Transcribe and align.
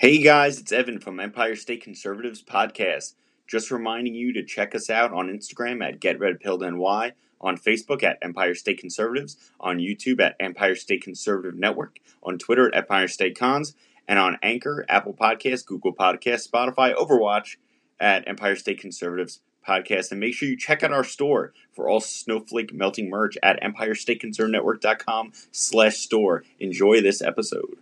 Hey 0.00 0.16
guys, 0.22 0.58
it's 0.58 0.72
Evan 0.72 0.98
from 0.98 1.20
Empire 1.20 1.54
State 1.54 1.82
Conservatives 1.82 2.42
Podcast. 2.42 3.16
Just 3.46 3.70
reminding 3.70 4.14
you 4.14 4.32
to 4.32 4.42
check 4.42 4.74
us 4.74 4.88
out 4.88 5.12
on 5.12 5.28
Instagram 5.28 5.86
at 5.86 6.00
GetRedPilledNY, 6.00 7.12
on 7.38 7.58
Facebook 7.58 8.02
at 8.02 8.16
Empire 8.22 8.54
State 8.54 8.78
Conservatives, 8.78 9.36
on 9.60 9.76
YouTube 9.76 10.18
at 10.22 10.36
Empire 10.40 10.74
State 10.74 11.02
Conservative 11.02 11.54
Network, 11.54 11.98
on 12.22 12.38
Twitter 12.38 12.68
at 12.68 12.84
Empire 12.84 13.08
State 13.08 13.38
Cons, 13.38 13.74
and 14.08 14.18
on 14.18 14.38
Anchor, 14.42 14.86
Apple 14.88 15.12
Podcasts, 15.12 15.66
Google 15.66 15.94
Podcasts, 15.94 16.48
Spotify, 16.50 16.94
Overwatch 16.94 17.56
at 18.00 18.26
Empire 18.26 18.56
State 18.56 18.80
Conservatives 18.80 19.42
Podcast. 19.68 20.12
And 20.12 20.20
make 20.20 20.32
sure 20.32 20.48
you 20.48 20.56
check 20.56 20.82
out 20.82 20.94
our 20.94 21.04
store 21.04 21.52
for 21.74 21.90
all 21.90 22.00
snowflake 22.00 22.72
melting 22.72 23.10
merch 23.10 23.36
at 23.42 23.62
EmpireStateConservativeNetwork.com 23.62 25.32
slash 25.52 25.98
store. 25.98 26.42
Enjoy 26.58 27.02
this 27.02 27.20
episode. 27.20 27.76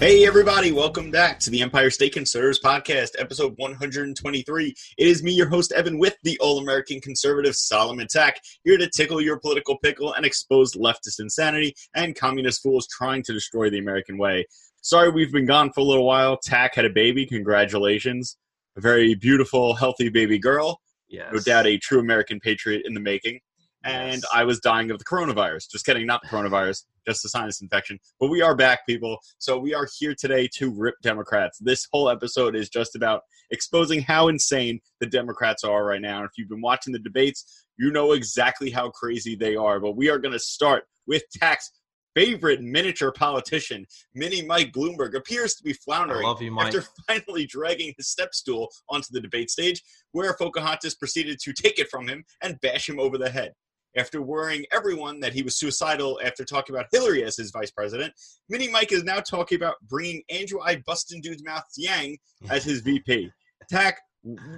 Hey, 0.00 0.26
everybody, 0.26 0.72
welcome 0.72 1.10
back 1.10 1.38
to 1.40 1.50
the 1.50 1.60
Empire 1.60 1.90
State 1.90 2.14
Conservatives 2.14 2.60
Podcast, 2.64 3.10
episode 3.18 3.52
123. 3.58 4.74
It 4.96 5.06
is 5.06 5.22
me, 5.22 5.32
your 5.32 5.50
host, 5.50 5.72
Evan, 5.72 5.98
with 5.98 6.16
the 6.22 6.38
All 6.38 6.58
American 6.58 6.98
Conservative 6.98 7.54
Solomon 7.54 8.06
Tack, 8.08 8.40
here 8.64 8.78
to 8.78 8.88
tickle 8.88 9.20
your 9.20 9.38
political 9.38 9.76
pickle 9.76 10.14
and 10.14 10.24
expose 10.24 10.72
leftist 10.76 11.20
insanity 11.20 11.74
and 11.94 12.16
communist 12.16 12.62
fools 12.62 12.88
trying 12.88 13.22
to 13.24 13.34
destroy 13.34 13.68
the 13.68 13.80
American 13.80 14.16
way. 14.16 14.46
Sorry 14.80 15.10
we've 15.10 15.32
been 15.32 15.46
gone 15.46 15.72
for 15.72 15.80
a 15.80 15.84
little 15.84 16.06
while. 16.06 16.38
Tack 16.38 16.74
had 16.74 16.84
a 16.84 16.90
baby. 16.90 17.26
Congratulations. 17.26 18.36
A 18.76 18.80
very 18.80 19.14
beautiful, 19.14 19.74
healthy 19.74 20.08
baby 20.08 20.38
girl. 20.38 20.80
Yes. 21.08 21.32
No 21.32 21.40
doubt 21.40 21.66
a 21.66 21.78
true 21.78 22.00
American 22.00 22.40
patriot 22.40 22.82
in 22.84 22.94
the 22.94 23.00
making. 23.00 23.40
And 23.84 24.22
I 24.34 24.44
was 24.44 24.60
dying 24.60 24.90
of 24.90 24.98
the 24.98 25.04
coronavirus. 25.04 25.70
Just 25.70 25.86
kidding, 25.86 26.06
not 26.06 26.20
the 26.22 26.28
coronavirus, 26.28 26.84
just 27.06 27.24
a 27.24 27.28
sinus 27.28 27.60
infection. 27.60 27.98
But 28.20 28.28
we 28.28 28.42
are 28.42 28.54
back, 28.54 28.86
people. 28.86 29.18
So 29.38 29.56
we 29.58 29.72
are 29.72 29.88
here 29.98 30.14
today 30.18 30.48
to 30.54 30.70
rip 30.70 30.96
Democrats. 31.02 31.58
This 31.58 31.86
whole 31.92 32.10
episode 32.10 32.56
is 32.56 32.68
just 32.68 32.96
about 32.96 33.22
exposing 33.50 34.02
how 34.02 34.28
insane 34.28 34.80
the 35.00 35.06
Democrats 35.06 35.64
are 35.64 35.84
right 35.84 36.00
now. 36.00 36.18
And 36.18 36.26
if 36.26 36.32
you've 36.36 36.48
been 36.48 36.60
watching 36.60 36.92
the 36.92 36.98
debates, 36.98 37.66
you 37.78 37.90
know 37.92 38.12
exactly 38.12 38.70
how 38.70 38.90
crazy 38.90 39.36
they 39.36 39.54
are. 39.54 39.80
But 39.80 39.96
we 39.96 40.10
are 40.10 40.18
going 40.18 40.32
to 40.32 40.38
start 40.38 40.84
with 41.06 41.22
Tack's 41.32 41.70
favorite 42.18 42.60
miniature 42.60 43.12
politician, 43.12 43.86
Mini 44.14 44.42
Mike 44.42 44.72
Bloomberg, 44.72 45.16
appears 45.16 45.54
to 45.54 45.62
be 45.62 45.72
floundering 45.72 46.26
you, 46.40 46.58
after 46.58 46.82
finally 47.06 47.46
dragging 47.46 47.94
his 47.96 48.08
step 48.08 48.34
stool 48.34 48.68
onto 48.88 49.08
the 49.10 49.20
debate 49.20 49.50
stage, 49.50 49.82
where 50.12 50.34
Pocahontas 50.34 50.96
proceeded 50.96 51.38
to 51.40 51.52
take 51.52 51.78
it 51.78 51.88
from 51.90 52.08
him 52.08 52.24
and 52.42 52.60
bash 52.60 52.88
him 52.88 52.98
over 52.98 53.18
the 53.18 53.30
head. 53.30 53.52
After 53.96 54.20
worrying 54.20 54.64
everyone 54.72 55.18
that 55.20 55.32
he 55.32 55.42
was 55.42 55.58
suicidal 55.58 56.20
after 56.24 56.44
talking 56.44 56.74
about 56.74 56.86
Hillary 56.92 57.24
as 57.24 57.36
his 57.36 57.50
vice 57.50 57.70
president, 57.70 58.12
Mini 58.48 58.68
Mike 58.68 58.92
is 58.92 59.04
now 59.04 59.20
talking 59.20 59.56
about 59.56 59.76
bringing 59.88 60.22
Andrew 60.28 60.60
I 60.62 60.82
Bustin' 60.86 61.20
Dude's 61.20 61.42
Mouth 61.44 61.64
Yang 61.76 62.18
as 62.50 62.64
his 62.64 62.80
VP. 62.80 63.30
Tack, 63.70 63.98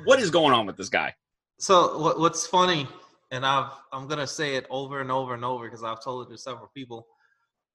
what 0.04 0.18
is 0.18 0.30
going 0.30 0.52
on 0.52 0.66
with 0.66 0.76
this 0.76 0.88
guy? 0.88 1.14
So 1.58 2.14
what's 2.18 2.46
funny, 2.46 2.88
and 3.30 3.44
I've 3.44 3.70
I'm 3.92 4.08
gonna 4.08 4.26
say 4.26 4.56
it 4.56 4.66
over 4.70 5.00
and 5.00 5.12
over 5.12 5.34
and 5.34 5.44
over 5.44 5.64
because 5.64 5.84
I've 5.84 6.02
told 6.02 6.26
it 6.26 6.30
to 6.32 6.38
several 6.38 6.70
people. 6.74 7.06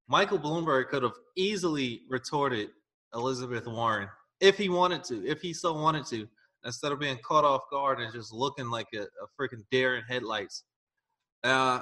Michael 0.08 0.40
Bloomberg 0.40 0.90
could 0.90 1.04
have 1.04 1.16
easily 1.36 2.02
retorted 2.10 2.70
Elizabeth 3.14 3.66
Warren 3.68 4.08
if 4.40 4.58
he 4.58 4.70
wanted 4.70 5.04
to, 5.06 5.26
if 5.26 5.42
he 5.42 5.54
so 5.54 5.74
wanted 5.74 6.06
to, 6.08 6.28
instead 6.64 6.92
of 6.92 7.00
being 7.00 7.18
caught 7.24 7.46
off 7.46 7.62
guard 7.72 8.00
and 8.00 8.12
just 8.14 8.34
looking 8.34 8.70
like 8.70 8.88
a, 8.94 9.02
a 9.02 9.28
freaking 9.40 9.64
deer 9.72 9.96
in 9.96 10.04
headlights. 10.04 10.64
Uh, 11.44 11.82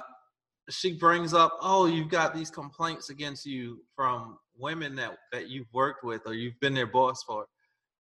she 0.69 0.97
brings 0.97 1.33
up, 1.33 1.57
oh, 1.61 1.85
you've 1.85 2.09
got 2.09 2.33
these 2.33 2.49
complaints 2.49 3.09
against 3.09 3.45
you 3.45 3.79
from 3.95 4.37
women 4.57 4.95
that 4.95 5.17
that 5.31 5.49
you've 5.49 5.71
worked 5.73 6.03
with 6.03 6.21
or 6.25 6.33
you've 6.33 6.59
been 6.61 6.73
their 6.73 6.87
boss 6.87 7.23
for. 7.23 7.45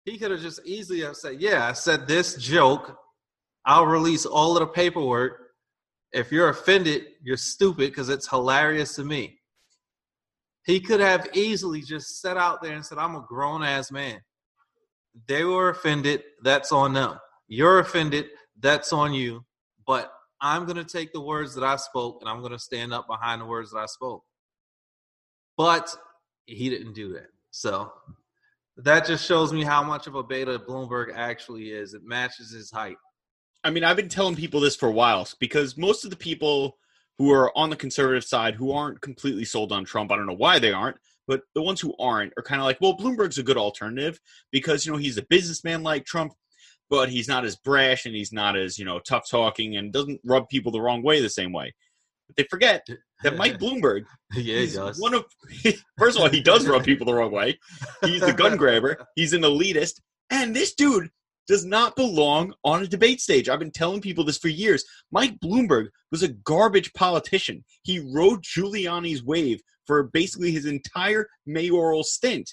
He 0.04 0.18
could 0.18 0.32
have 0.32 0.40
just 0.40 0.60
easily 0.66 1.00
have 1.00 1.16
said, 1.16 1.40
yeah, 1.40 1.68
I 1.68 1.72
said 1.72 2.08
this 2.08 2.34
joke. 2.36 2.98
I'll 3.64 3.86
release 3.86 4.26
all 4.26 4.56
of 4.56 4.60
the 4.60 4.66
paperwork. 4.66 5.38
If 6.12 6.32
you're 6.32 6.48
offended, 6.48 7.04
you're 7.22 7.36
stupid 7.36 7.90
because 7.90 8.08
it's 8.08 8.28
hilarious 8.28 8.96
to 8.96 9.04
me. 9.04 9.38
He 10.64 10.80
could 10.80 11.00
have 11.00 11.28
easily 11.34 11.82
just 11.82 12.20
set 12.20 12.36
out 12.36 12.62
there 12.62 12.74
and 12.74 12.84
said, 12.84 12.98
I'm 12.98 13.16
a 13.16 13.24
grown 13.26 13.62
ass 13.62 13.90
man. 13.90 14.20
They 15.26 15.44
were 15.44 15.70
offended. 15.70 16.22
That's 16.42 16.72
on 16.72 16.92
them. 16.92 17.18
You're 17.48 17.80
offended. 17.80 18.26
That's 18.60 18.92
on 18.92 19.12
you. 19.12 19.44
But 19.86 20.12
I'm 20.40 20.64
going 20.64 20.76
to 20.76 20.84
take 20.84 21.12
the 21.12 21.20
words 21.20 21.54
that 21.54 21.64
I 21.64 21.76
spoke 21.76 22.18
and 22.20 22.28
I'm 22.28 22.40
going 22.40 22.52
to 22.52 22.58
stand 22.58 22.92
up 22.92 23.06
behind 23.06 23.40
the 23.40 23.46
words 23.46 23.72
that 23.72 23.78
I 23.78 23.86
spoke. 23.86 24.22
But 25.56 25.94
he 26.46 26.70
didn't 26.70 26.94
do 26.94 27.12
that. 27.14 27.28
So 27.50 27.92
that 28.76 29.06
just 29.06 29.26
shows 29.26 29.52
me 29.52 29.64
how 29.64 29.82
much 29.82 30.06
of 30.06 30.14
a 30.14 30.22
beta 30.22 30.58
Bloomberg 30.58 31.14
actually 31.14 31.70
is. 31.70 31.94
It 31.94 32.02
matches 32.04 32.50
his 32.50 32.70
height. 32.70 32.96
I 33.64 33.70
mean, 33.70 33.84
I've 33.84 33.96
been 33.96 34.08
telling 34.08 34.34
people 34.34 34.60
this 34.60 34.74
for 34.74 34.88
a 34.88 34.92
while 34.92 35.28
because 35.38 35.76
most 35.76 36.04
of 36.04 36.10
the 36.10 36.16
people 36.16 36.78
who 37.18 37.30
are 37.32 37.56
on 37.56 37.70
the 37.70 37.76
conservative 37.76 38.24
side 38.24 38.54
who 38.54 38.72
aren't 38.72 39.00
completely 39.00 39.44
sold 39.44 39.72
on 39.72 39.84
Trump, 39.84 40.10
I 40.10 40.16
don't 40.16 40.26
know 40.26 40.32
why 40.34 40.58
they 40.58 40.72
aren't, 40.72 40.96
but 41.26 41.42
the 41.54 41.62
ones 41.62 41.80
who 41.80 41.94
aren't 41.98 42.32
are 42.36 42.42
kind 42.42 42.60
of 42.60 42.64
like, 42.64 42.78
well, 42.80 42.96
Bloomberg's 42.96 43.38
a 43.38 43.42
good 43.42 43.56
alternative 43.56 44.18
because, 44.50 44.84
you 44.84 44.92
know, 44.92 44.98
he's 44.98 45.18
a 45.18 45.26
businessman 45.28 45.82
like 45.82 46.04
Trump, 46.04 46.32
but 46.90 47.08
he's 47.08 47.28
not 47.28 47.44
as 47.44 47.56
brash 47.56 48.06
and 48.06 48.14
he's 48.14 48.32
not 48.32 48.56
as, 48.56 48.78
you 48.78 48.84
know, 48.84 48.98
tough 48.98 49.28
talking 49.30 49.76
and 49.76 49.92
doesn't 49.92 50.20
rub 50.24 50.48
people 50.48 50.72
the 50.72 50.80
wrong 50.80 51.02
way 51.02 51.20
the 51.20 51.30
same 51.30 51.52
way. 51.52 51.74
But 52.26 52.36
they 52.36 52.46
forget 52.50 52.86
that 53.22 53.36
Mike 53.36 53.58
Bloomberg 53.60 54.04
yeah, 54.32 54.58
he 54.60 54.72
does. 54.72 55.00
one 55.00 55.14
of 55.14 55.24
first 55.98 56.16
of 56.16 56.22
all, 56.22 56.28
he 56.28 56.42
does 56.42 56.66
rub 56.66 56.84
people 56.84 57.06
the 57.06 57.14
wrong 57.14 57.32
way. 57.32 57.58
He's 58.04 58.22
a 58.22 58.32
gun 58.32 58.56
grabber. 58.58 59.06
He's 59.14 59.32
an 59.32 59.42
elitist, 59.42 60.00
and 60.30 60.54
this 60.54 60.74
dude 60.74 61.10
does 61.48 61.64
not 61.64 61.96
belong 61.96 62.54
on 62.64 62.82
a 62.82 62.86
debate 62.86 63.20
stage. 63.20 63.48
I've 63.48 63.58
been 63.58 63.70
telling 63.70 64.00
people 64.00 64.24
this 64.24 64.38
for 64.38 64.48
years. 64.48 64.84
Mike 65.10 65.38
Bloomberg 65.40 65.88
was 66.10 66.22
a 66.22 66.28
garbage 66.28 66.92
politician. 66.92 67.64
He 67.82 67.98
rode 67.98 68.42
Giuliani's 68.42 69.22
wave 69.22 69.60
for 69.86 70.04
basically 70.04 70.52
his 70.52 70.66
entire 70.66 71.28
mayoral 71.46 72.04
stint. 72.04 72.50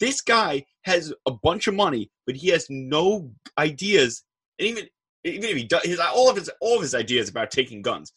This 0.00 0.20
guy 0.20 0.64
has 0.82 1.12
a 1.26 1.32
bunch 1.42 1.66
of 1.66 1.74
money, 1.74 2.10
but 2.26 2.36
he 2.36 2.48
has 2.48 2.66
no 2.68 3.30
ideas. 3.58 4.24
And 4.58 4.68
even 4.68 4.84
even 5.24 5.44
if 5.44 5.56
he 5.56 5.64
does, 5.64 5.82
his, 5.84 5.98
all 5.98 6.28
of 6.28 6.36
his 6.36 6.50
all 6.60 6.76
of 6.76 6.82
his 6.82 6.94
ideas 6.94 7.28
about 7.28 7.50
taking 7.50 7.82
guns. 7.82 8.12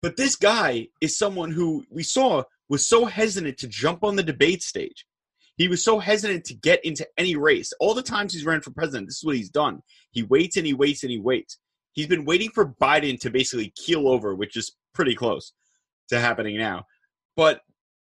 But 0.00 0.16
this 0.16 0.34
guy 0.34 0.88
is 1.00 1.16
someone 1.16 1.52
who 1.52 1.84
we 1.88 2.02
saw 2.02 2.42
was 2.68 2.86
so 2.86 3.04
hesitant 3.04 3.58
to 3.58 3.68
jump 3.68 4.02
on 4.02 4.16
the 4.16 4.22
debate 4.22 4.62
stage. 4.62 5.06
He 5.56 5.68
was 5.68 5.84
so 5.84 5.98
hesitant 5.98 6.44
to 6.46 6.54
get 6.54 6.84
into 6.84 7.06
any 7.18 7.36
race. 7.36 7.72
All 7.78 7.94
the 7.94 8.02
times 8.02 8.32
he's 8.32 8.44
ran 8.44 8.62
for 8.62 8.70
president, 8.70 9.08
this 9.08 9.18
is 9.18 9.24
what 9.24 9.36
he's 9.36 9.50
done. 9.50 9.82
He 10.10 10.22
waits 10.22 10.56
and 10.56 10.66
he 10.66 10.74
waits 10.74 11.02
and 11.02 11.12
he 11.12 11.18
waits. 11.18 11.58
He's 11.92 12.06
been 12.06 12.24
waiting 12.24 12.50
for 12.50 12.74
Biden 12.80 13.20
to 13.20 13.30
basically 13.30 13.72
keel 13.76 14.08
over, 14.08 14.34
which 14.34 14.56
is 14.56 14.74
pretty 14.94 15.14
close 15.14 15.52
to 16.08 16.18
happening 16.18 16.56
now. 16.56 16.86
But 17.36 17.60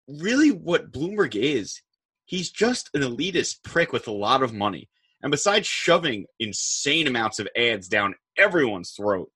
really, 0.07 0.52
what 0.52 0.91
Bloomberg 0.91 1.36
is, 1.36 1.81
he's 2.25 2.50
just 2.50 2.90
an 2.94 3.02
elitist 3.02 3.63
prick 3.63 3.94
with 3.94 4.07
a 4.07 4.12
lot 4.13 4.44
of 4.44 4.53
money. 4.53 4.90
And 5.22 5.31
besides 5.31 5.68
shoving 5.68 6.25
insane 6.40 7.07
amounts 7.07 7.40
of 7.40 7.47
ads 7.57 7.88
down 7.88 8.16
everyone's 8.38 8.91
throat, 8.91 9.31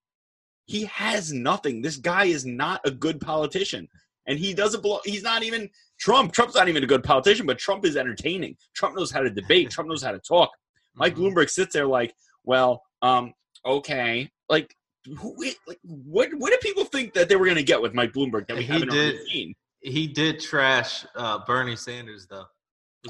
he 0.66 0.84
has 0.84 1.32
nothing. 1.32 1.82
This 1.82 1.96
guy 1.96 2.26
is 2.26 2.46
not 2.46 2.80
a 2.84 2.90
good 2.90 3.20
politician. 3.20 3.88
And 4.26 4.38
he 4.38 4.54
doesn't 4.54 4.82
belong. 4.82 5.00
He's 5.04 5.24
not 5.24 5.42
even 5.42 5.68
Trump. 6.02 6.32
Trump's 6.32 6.56
not 6.56 6.68
even 6.68 6.82
a 6.82 6.86
good 6.86 7.04
politician, 7.04 7.46
but 7.46 7.58
Trump 7.58 7.84
is 7.86 7.96
entertaining. 7.96 8.56
Trump 8.74 8.96
knows 8.96 9.10
how 9.12 9.20
to 9.20 9.30
debate. 9.30 9.70
Trump 9.74 9.88
knows 9.88 10.02
how 10.02 10.10
to 10.10 10.18
talk. 10.18 10.50
Mike 10.96 11.14
Mhm. 11.14 11.32
Bloomberg 11.34 11.48
sits 11.48 11.72
there 11.72 11.86
like, 11.86 12.12
well, 12.44 12.82
um, 13.02 13.32
okay, 13.64 14.28
like, 14.48 14.74
who, 15.18 15.34
like 15.66 15.78
what? 15.84 16.28
What 16.34 16.50
did 16.50 16.60
people 16.60 16.84
think 16.84 17.14
that 17.14 17.28
they 17.28 17.36
were 17.36 17.44
going 17.46 17.56
to 17.56 17.62
get 17.62 17.80
with 17.80 17.94
Mike 17.94 18.12
Bloomberg 18.12 18.46
that 18.48 18.56
we 18.56 18.62
He 18.64 18.72
haven't 18.72 18.90
already 18.90 19.12
did- 19.18 19.26
seen? 19.28 19.54
He 19.80 20.06
did 20.06 20.38
trash 20.40 21.04
uh, 21.16 21.38
Bernie 21.46 21.74
Sanders 21.76 22.26
though. 22.28 22.44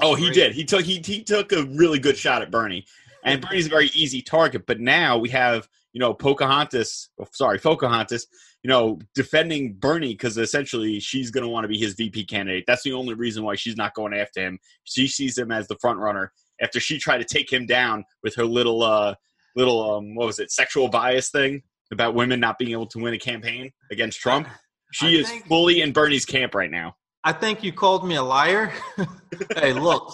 Oh, 0.01 0.15
he 0.15 0.31
did. 0.31 0.53
He 0.53 0.65
took 0.65 0.83
he 0.83 1.01
he 1.05 1.23
took 1.23 1.51
a 1.51 1.63
really 1.65 1.99
good 1.99 2.17
shot 2.17 2.41
at 2.41 2.49
Bernie, 2.49 2.83
and 3.23 3.41
Bernie's 3.41 3.67
a 3.67 3.69
very 3.69 3.91
easy 3.93 4.23
target. 4.23 4.65
But 4.65 4.79
now 4.79 5.19
we 5.19 5.29
have 5.29 5.67
you 5.91 5.99
know 5.99 6.15
Pocahontas, 6.15 7.09
oh, 7.19 7.27
sorry 7.31 7.59
Pocahontas, 7.59 8.25
you 8.63 8.69
know 8.69 8.99
defending 9.13 9.73
Bernie 9.73 10.13
because 10.13 10.37
essentially 10.37 10.99
she's 10.99 11.31
going 11.31 11.43
to 11.43 11.49
want 11.49 11.65
to 11.65 11.67
be 11.67 11.77
his 11.77 11.93
VP 11.93 12.25
candidate. 12.25 12.63
That's 12.65 12.83
the 12.83 12.93
only 12.93 13.13
reason 13.13 13.43
why 13.43 13.55
she's 13.55 13.75
not 13.75 13.93
going 13.93 14.13
after 14.13 14.41
him. 14.41 14.59
She 14.85 15.07
sees 15.07 15.37
him 15.37 15.51
as 15.51 15.67
the 15.67 15.77
front 15.81 15.99
runner 15.99 16.31
after 16.61 16.79
she 16.79 16.97
tried 16.97 17.17
to 17.19 17.25
take 17.25 17.51
him 17.51 17.65
down 17.65 18.05
with 18.23 18.35
her 18.35 18.45
little 18.45 18.81
uh 18.83 19.15
little 19.55 19.97
um 19.97 20.15
what 20.15 20.25
was 20.27 20.39
it 20.39 20.51
sexual 20.51 20.87
bias 20.87 21.29
thing 21.29 21.61
about 21.91 22.15
women 22.15 22.39
not 22.39 22.57
being 22.57 22.71
able 22.71 22.87
to 22.87 22.99
win 22.99 23.13
a 23.13 23.19
campaign 23.19 23.71
against 23.91 24.19
Trump. 24.19 24.47
She 24.91 25.17
I 25.17 25.21
is 25.21 25.29
think- 25.29 25.47
fully 25.47 25.81
in 25.81 25.91
Bernie's 25.91 26.25
camp 26.25 26.55
right 26.55 26.71
now. 26.71 26.95
I 27.25 27.31
think 27.31 27.63
you 27.63 27.71
called 27.71 28.05
me 28.05 28.15
a 28.15 28.23
liar. 28.23 28.73
hey, 29.55 29.71
look, 29.71 30.13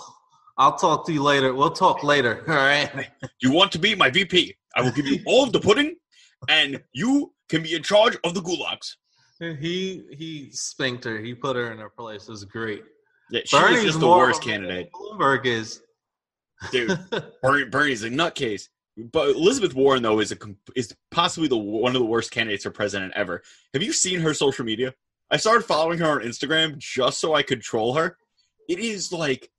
I'll 0.59 0.75
talk 0.77 1.07
to 1.07 1.13
you 1.13 1.23
later. 1.23 1.53
We'll 1.55 1.71
talk 1.71 2.03
later. 2.03 2.43
All 2.47 2.53
right. 2.55 3.07
You 3.41 3.51
want 3.51 3.71
to 3.71 3.79
be 3.79 3.95
my 3.95 4.11
VP? 4.11 4.55
I 4.75 4.81
will 4.81 4.91
give 4.91 5.07
you 5.07 5.19
all 5.25 5.43
of 5.43 5.51
the 5.51 5.59
pudding, 5.59 5.95
and 6.49 6.79
you 6.93 7.33
can 7.49 7.63
be 7.63 7.75
in 7.75 7.83
charge 7.83 8.17
of 8.23 8.33
the 8.33 8.41
gulags. 8.41 8.95
He 9.39 10.03
he 10.11 10.49
spanked 10.51 11.03
her. 11.05 11.19
He 11.19 11.33
put 11.33 11.55
her 11.55 11.71
in 11.71 11.79
her 11.79 11.89
place. 11.89 12.23
It 12.23 12.31
was 12.31 12.43
great. 12.45 12.83
Yeah, 13.29 13.41
she 13.45 13.57
Bernie's 13.57 13.83
just 13.83 13.99
the 13.99 14.07
worst 14.07 14.41
candidate, 14.41 14.89
Bloomberg 14.91 15.45
is. 15.45 15.81
dude. 16.71 16.97
Bernie, 17.41 17.65
Bernie's 17.65 18.03
a 18.03 18.09
nutcase. 18.09 18.67
But 18.97 19.29
Elizabeth 19.29 19.73
Warren 19.73 20.03
though 20.03 20.19
is 20.19 20.31
a 20.31 20.37
is 20.75 20.93
possibly 21.11 21.47
the 21.47 21.57
one 21.57 21.95
of 21.95 22.01
the 22.01 22.05
worst 22.05 22.31
candidates 22.31 22.63
for 22.63 22.71
president 22.71 23.13
ever. 23.15 23.41
Have 23.73 23.83
you 23.83 23.93
seen 23.93 24.19
her 24.19 24.33
social 24.33 24.65
media? 24.65 24.93
I 25.31 25.37
started 25.37 25.63
following 25.63 25.99
her 25.99 26.09
on 26.09 26.21
Instagram 26.21 26.77
just 26.77 27.19
so 27.19 27.33
I 27.33 27.43
could 27.43 27.61
troll 27.61 27.93
her. 27.93 28.17
It 28.67 28.79
is 28.79 29.13
like 29.13 29.49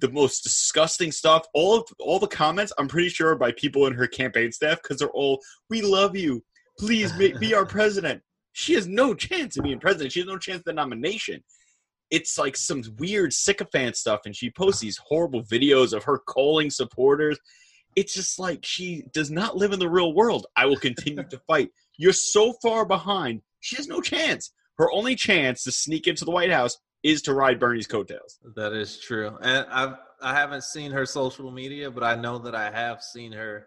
the 0.00 0.10
most 0.10 0.42
disgusting 0.42 1.12
stuff. 1.12 1.46
All 1.54 1.78
of 1.78 1.88
all 2.00 2.18
the 2.18 2.26
comments, 2.26 2.72
I'm 2.78 2.88
pretty 2.88 3.10
sure, 3.10 3.30
are 3.30 3.36
by 3.36 3.52
people 3.52 3.86
in 3.86 3.94
her 3.94 4.06
campaign 4.08 4.50
staff 4.50 4.82
because 4.82 4.98
they're 4.98 5.08
all, 5.10 5.40
"We 5.70 5.82
love 5.82 6.16
you. 6.16 6.42
Please 6.78 7.12
be, 7.12 7.54
our 7.54 7.66
president." 7.66 8.22
She 8.52 8.74
has 8.74 8.86
no 8.86 9.14
chance 9.14 9.56
of 9.56 9.64
being 9.64 9.80
president. 9.80 10.12
She 10.12 10.20
has 10.20 10.28
no 10.28 10.38
chance 10.38 10.58
of 10.58 10.64
the 10.64 10.72
nomination. 10.72 11.42
It's 12.10 12.38
like 12.38 12.56
some 12.56 12.82
weird 12.98 13.32
sycophant 13.32 13.96
stuff, 13.96 14.20
and 14.26 14.36
she 14.36 14.50
posts 14.50 14.80
these 14.80 14.98
horrible 14.98 15.42
videos 15.42 15.92
of 15.92 16.04
her 16.04 16.18
calling 16.18 16.70
supporters. 16.70 17.38
It's 17.96 18.14
just 18.14 18.38
like 18.38 18.64
she 18.64 19.04
does 19.12 19.30
not 19.30 19.56
live 19.56 19.72
in 19.72 19.78
the 19.78 19.88
real 19.88 20.14
world. 20.14 20.46
I 20.56 20.66
will 20.66 20.76
continue 20.76 21.24
to 21.24 21.38
fight. 21.46 21.70
You're 21.96 22.12
so 22.12 22.52
far 22.62 22.84
behind. 22.84 23.42
She 23.60 23.76
has 23.76 23.88
no 23.88 24.00
chance. 24.00 24.52
Her 24.78 24.90
only 24.92 25.16
chance 25.16 25.62
to 25.64 25.72
sneak 25.72 26.06
into 26.06 26.24
the 26.24 26.30
White 26.30 26.50
House 26.50 26.78
is 27.02 27.22
to 27.22 27.34
ride 27.34 27.60
Bernie's 27.60 27.86
coattails. 27.86 28.38
That 28.56 28.72
is 28.72 28.98
true. 28.98 29.36
And 29.42 29.66
I've 29.70 29.94
I 30.20 30.32
haven't 30.34 30.64
seen 30.64 30.90
her 30.92 31.04
social 31.04 31.50
media, 31.50 31.90
but 31.90 32.02
I 32.02 32.14
know 32.14 32.38
that 32.38 32.54
I 32.54 32.70
have 32.70 33.02
seen 33.02 33.32
her 33.32 33.66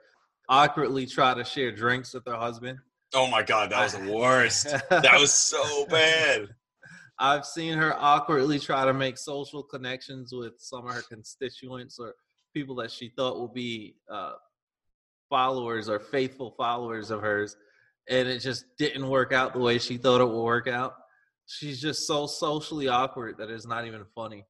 awkwardly 0.50 1.06
try 1.06 1.34
to 1.36 1.44
share 1.44 1.72
drinks 1.72 2.14
with 2.14 2.26
her 2.26 2.36
husband. 2.36 2.80
Oh 3.14 3.28
my 3.28 3.44
god, 3.44 3.72
that 3.72 3.84
was 3.84 3.94
the 3.94 4.12
worst. 4.12 4.66
that 4.90 5.20
was 5.20 5.34
so 5.34 5.86
bad. 5.86 6.50
I've 7.20 7.46
seen 7.46 7.78
her 7.78 7.96
awkwardly 7.98 8.60
try 8.60 8.86
to 8.86 8.94
make 8.94 9.18
social 9.18 9.64
connections 9.64 10.32
with 10.34 10.54
some 10.58 10.86
of 10.88 10.94
her 10.94 11.02
constituents 11.02 11.98
or 12.00 12.14
people 12.54 12.76
that 12.76 12.92
she 12.92 13.10
thought 13.16 13.40
would 13.40 13.54
be 13.54 13.96
uh, 14.12 14.34
followers 15.30 15.90
or 15.90 16.00
faithful 16.00 16.54
followers 16.58 17.10
of 17.10 17.22
hers, 17.22 17.56
and 18.10 18.28
it 18.28 18.40
just 18.40 18.66
didn't 18.78 19.08
work 19.08 19.34
out 19.34 19.54
the 19.54 19.60
way 19.60 19.80
she 19.80 19.98
thought 19.98 20.22
it 20.22 20.26
would 20.26 20.44
work 20.44 20.68
out. 20.68 20.94
She's 21.48 21.82
just 21.82 22.06
so 22.06 22.28
socially 22.28 22.88
awkward 22.88 23.38
that 23.38 23.50
it's 23.50 23.66
not 23.66 23.88
even 23.88 24.04
funny. 24.14 24.46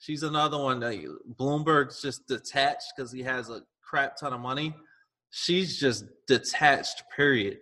She's 0.00 0.24
another 0.24 0.58
one 0.58 0.80
that 0.80 1.00
Bloomberg's 1.38 2.02
just 2.02 2.26
detached 2.26 2.92
because 2.96 3.12
he 3.12 3.22
has 3.22 3.48
a 3.48 3.62
crap 3.80 4.16
ton 4.16 4.32
of 4.32 4.40
money. 4.40 4.74
She's 5.30 5.78
just 5.78 6.04
detached, 6.26 7.04
period. 7.14 7.58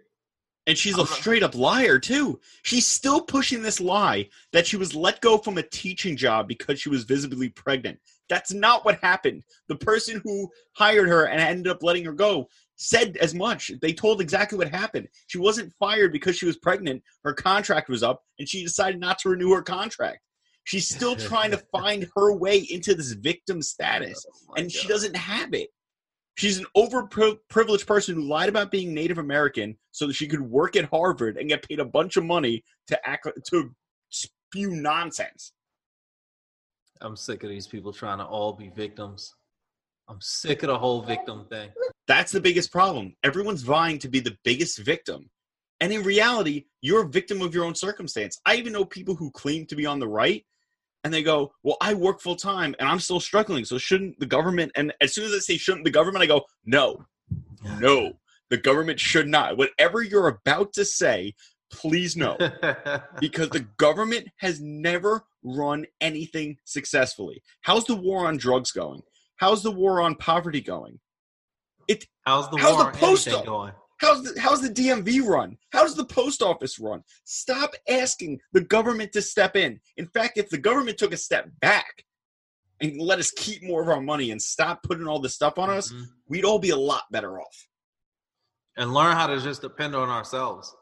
And 0.66 0.76
she's 0.76 0.98
a 0.98 1.06
straight 1.06 1.42
up 1.42 1.54
liar, 1.54 1.98
too. 1.98 2.38
She's 2.62 2.86
still 2.86 3.22
pushing 3.22 3.62
this 3.62 3.80
lie 3.80 4.28
that 4.52 4.66
she 4.66 4.76
was 4.76 4.94
let 4.94 5.20
go 5.20 5.38
from 5.38 5.58
a 5.58 5.62
teaching 5.62 6.16
job 6.16 6.46
because 6.46 6.80
she 6.80 6.88
was 6.90 7.04
visibly 7.04 7.48
pregnant. 7.48 7.98
That's 8.28 8.52
not 8.52 8.84
what 8.84 9.00
happened. 9.00 9.42
The 9.68 9.76
person 9.76 10.20
who 10.22 10.48
hired 10.76 11.08
her 11.08 11.26
and 11.26 11.40
ended 11.40 11.72
up 11.72 11.82
letting 11.82 12.04
her 12.04 12.12
go 12.12 12.48
said 12.76 13.16
as 13.18 13.34
much. 13.34 13.70
They 13.82 13.92
told 13.92 14.20
exactly 14.20 14.56
what 14.56 14.68
happened. 14.68 15.08
She 15.26 15.38
wasn't 15.38 15.74
fired 15.78 16.12
because 16.12 16.36
she 16.36 16.46
was 16.46 16.56
pregnant. 16.56 17.02
Her 17.24 17.34
contract 17.34 17.88
was 17.88 18.02
up, 18.02 18.22
and 18.38 18.48
she 18.48 18.62
decided 18.64 19.00
not 19.00 19.18
to 19.20 19.28
renew 19.28 19.52
her 19.52 19.62
contract. 19.62 20.20
She's 20.64 20.88
still 20.88 21.16
trying 21.16 21.50
to 21.50 21.62
find 21.72 22.08
her 22.16 22.34
way 22.34 22.58
into 22.58 22.94
this 22.94 23.12
victim 23.12 23.60
status, 23.60 24.24
Oh 24.48 24.54
and 24.54 24.72
she 24.72 24.88
doesn't 24.88 25.16
have 25.16 25.52
it. 25.52 25.68
She's 26.36 26.58
an 26.58 26.66
overprivileged 26.76 27.86
person 27.86 28.14
who 28.14 28.22
lied 28.22 28.48
about 28.48 28.70
being 28.70 28.94
Native 28.94 29.18
American 29.18 29.76
so 29.90 30.06
that 30.06 30.14
she 30.14 30.26
could 30.26 30.40
work 30.40 30.76
at 30.76 30.86
Harvard 30.86 31.36
and 31.36 31.48
get 31.48 31.68
paid 31.68 31.80
a 31.80 31.84
bunch 31.84 32.16
of 32.16 32.24
money 32.24 32.64
to 32.86 33.08
act 33.08 33.28
to 33.50 33.74
spew 34.08 34.70
nonsense. 34.70 35.52
I'm 37.00 37.16
sick 37.16 37.42
of 37.44 37.50
these 37.50 37.66
people 37.66 37.92
trying 37.92 38.18
to 38.18 38.24
all 38.24 38.52
be 38.52 38.70
victims. 38.74 39.34
I'm 40.08 40.20
sick 40.20 40.62
of 40.62 40.68
the 40.68 40.78
whole 40.78 41.02
victim 41.02 41.46
thing. 41.48 41.70
That's 42.08 42.32
the 42.32 42.40
biggest 42.40 42.72
problem. 42.72 43.14
Everyone's 43.22 43.62
vying 43.62 43.98
to 44.00 44.08
be 44.08 44.20
the 44.20 44.36
biggest 44.44 44.78
victim. 44.78 45.30
And 45.80 45.92
in 45.92 46.02
reality, 46.02 46.64
you're 46.82 47.04
a 47.04 47.08
victim 47.08 47.40
of 47.40 47.54
your 47.54 47.64
own 47.64 47.74
circumstance. 47.74 48.40
I 48.44 48.56
even 48.56 48.72
know 48.72 48.84
people 48.84 49.14
who 49.14 49.30
claim 49.30 49.66
to 49.66 49.76
be 49.76 49.86
on 49.86 49.98
the 49.98 50.08
right 50.08 50.44
and 51.04 51.12
they 51.12 51.22
go, 51.22 51.52
Well, 51.62 51.76
I 51.80 51.94
work 51.94 52.20
full 52.20 52.36
time 52.36 52.74
and 52.78 52.88
I'm 52.88 53.00
still 53.00 53.20
struggling. 53.20 53.64
So 53.64 53.78
shouldn't 53.78 54.18
the 54.20 54.26
government? 54.26 54.72
And 54.74 54.92
as 55.00 55.14
soon 55.14 55.24
as 55.24 55.32
I 55.32 55.38
say 55.38 55.56
shouldn't 55.56 55.84
the 55.84 55.90
government, 55.90 56.22
I 56.22 56.26
go, 56.26 56.42
No, 56.64 57.04
no, 57.78 58.12
the 58.50 58.56
government 58.56 59.00
should 59.00 59.28
not. 59.28 59.56
Whatever 59.56 60.02
you're 60.02 60.28
about 60.28 60.72
to 60.74 60.84
say, 60.84 61.34
please 61.72 62.16
no. 62.16 62.36
because 63.20 63.50
the 63.50 63.66
government 63.76 64.28
has 64.38 64.60
never 64.60 65.22
run 65.42 65.86
anything 66.00 66.56
successfully. 66.64 67.42
How's 67.62 67.84
the 67.84 67.96
war 67.96 68.26
on 68.26 68.36
drugs 68.36 68.72
going? 68.72 69.02
How's 69.36 69.62
the 69.62 69.70
war 69.70 70.02
on 70.02 70.16
poverty 70.16 70.60
going? 70.60 70.98
It 71.88 72.06
how's 72.26 72.50
the 72.50 72.58
How's 72.58 72.74
war 72.74 72.84
the 72.84 72.88
on 72.90 72.94
post 72.94 73.28
going? 73.44 73.72
How's 74.00 74.22
the, 74.22 74.40
how's 74.40 74.62
the 74.62 74.70
DMV 74.70 75.26
run? 75.26 75.58
How 75.72 75.82
does 75.82 75.94
the 75.94 76.06
post 76.06 76.42
office 76.42 76.78
run? 76.78 77.02
Stop 77.24 77.74
asking 77.86 78.40
the 78.54 78.62
government 78.62 79.12
to 79.12 79.20
step 79.20 79.56
in. 79.56 79.78
In 79.98 80.06
fact, 80.06 80.38
if 80.38 80.48
the 80.48 80.56
government 80.58 80.96
took 80.96 81.12
a 81.12 81.18
step 81.18 81.50
back 81.60 82.04
and 82.80 82.98
let 82.98 83.18
us 83.18 83.30
keep 83.30 83.62
more 83.62 83.82
of 83.82 83.90
our 83.90 84.00
money 84.00 84.30
and 84.30 84.40
stop 84.40 84.82
putting 84.82 85.06
all 85.06 85.18
this 85.18 85.34
stuff 85.34 85.58
on 85.58 85.68
us, 85.68 85.92
Mhm. 85.92 86.06
we'd 86.28 86.46
all 86.46 86.58
be 86.58 86.70
a 86.70 86.76
lot 86.76 87.04
better 87.12 87.38
off. 87.38 87.68
And 88.74 88.94
learn 88.94 89.12
how 89.12 89.26
to 89.26 89.38
just 89.38 89.60
depend 89.60 89.94
on 89.94 90.08
ourselves. 90.08 90.74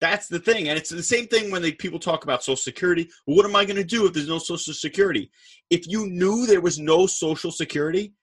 That's 0.00 0.28
the 0.28 0.38
thing. 0.38 0.68
And 0.68 0.78
it's 0.78 0.90
the 0.90 1.02
same 1.02 1.26
thing 1.26 1.50
when 1.50 1.62
they, 1.62 1.72
people 1.72 1.98
talk 1.98 2.22
about 2.22 2.44
Social 2.44 2.56
Security. 2.56 3.10
Well, 3.26 3.36
what 3.36 3.46
am 3.46 3.56
I 3.56 3.64
going 3.64 3.76
to 3.76 3.84
do 3.84 4.06
if 4.06 4.12
there's 4.12 4.28
no 4.28 4.38
Social 4.38 4.74
Security? 4.74 5.32
If 5.70 5.88
you 5.88 6.06
knew 6.06 6.46
there 6.46 6.60
was 6.60 6.78
no 6.78 7.08
Social 7.08 7.50
Security 7.50 8.14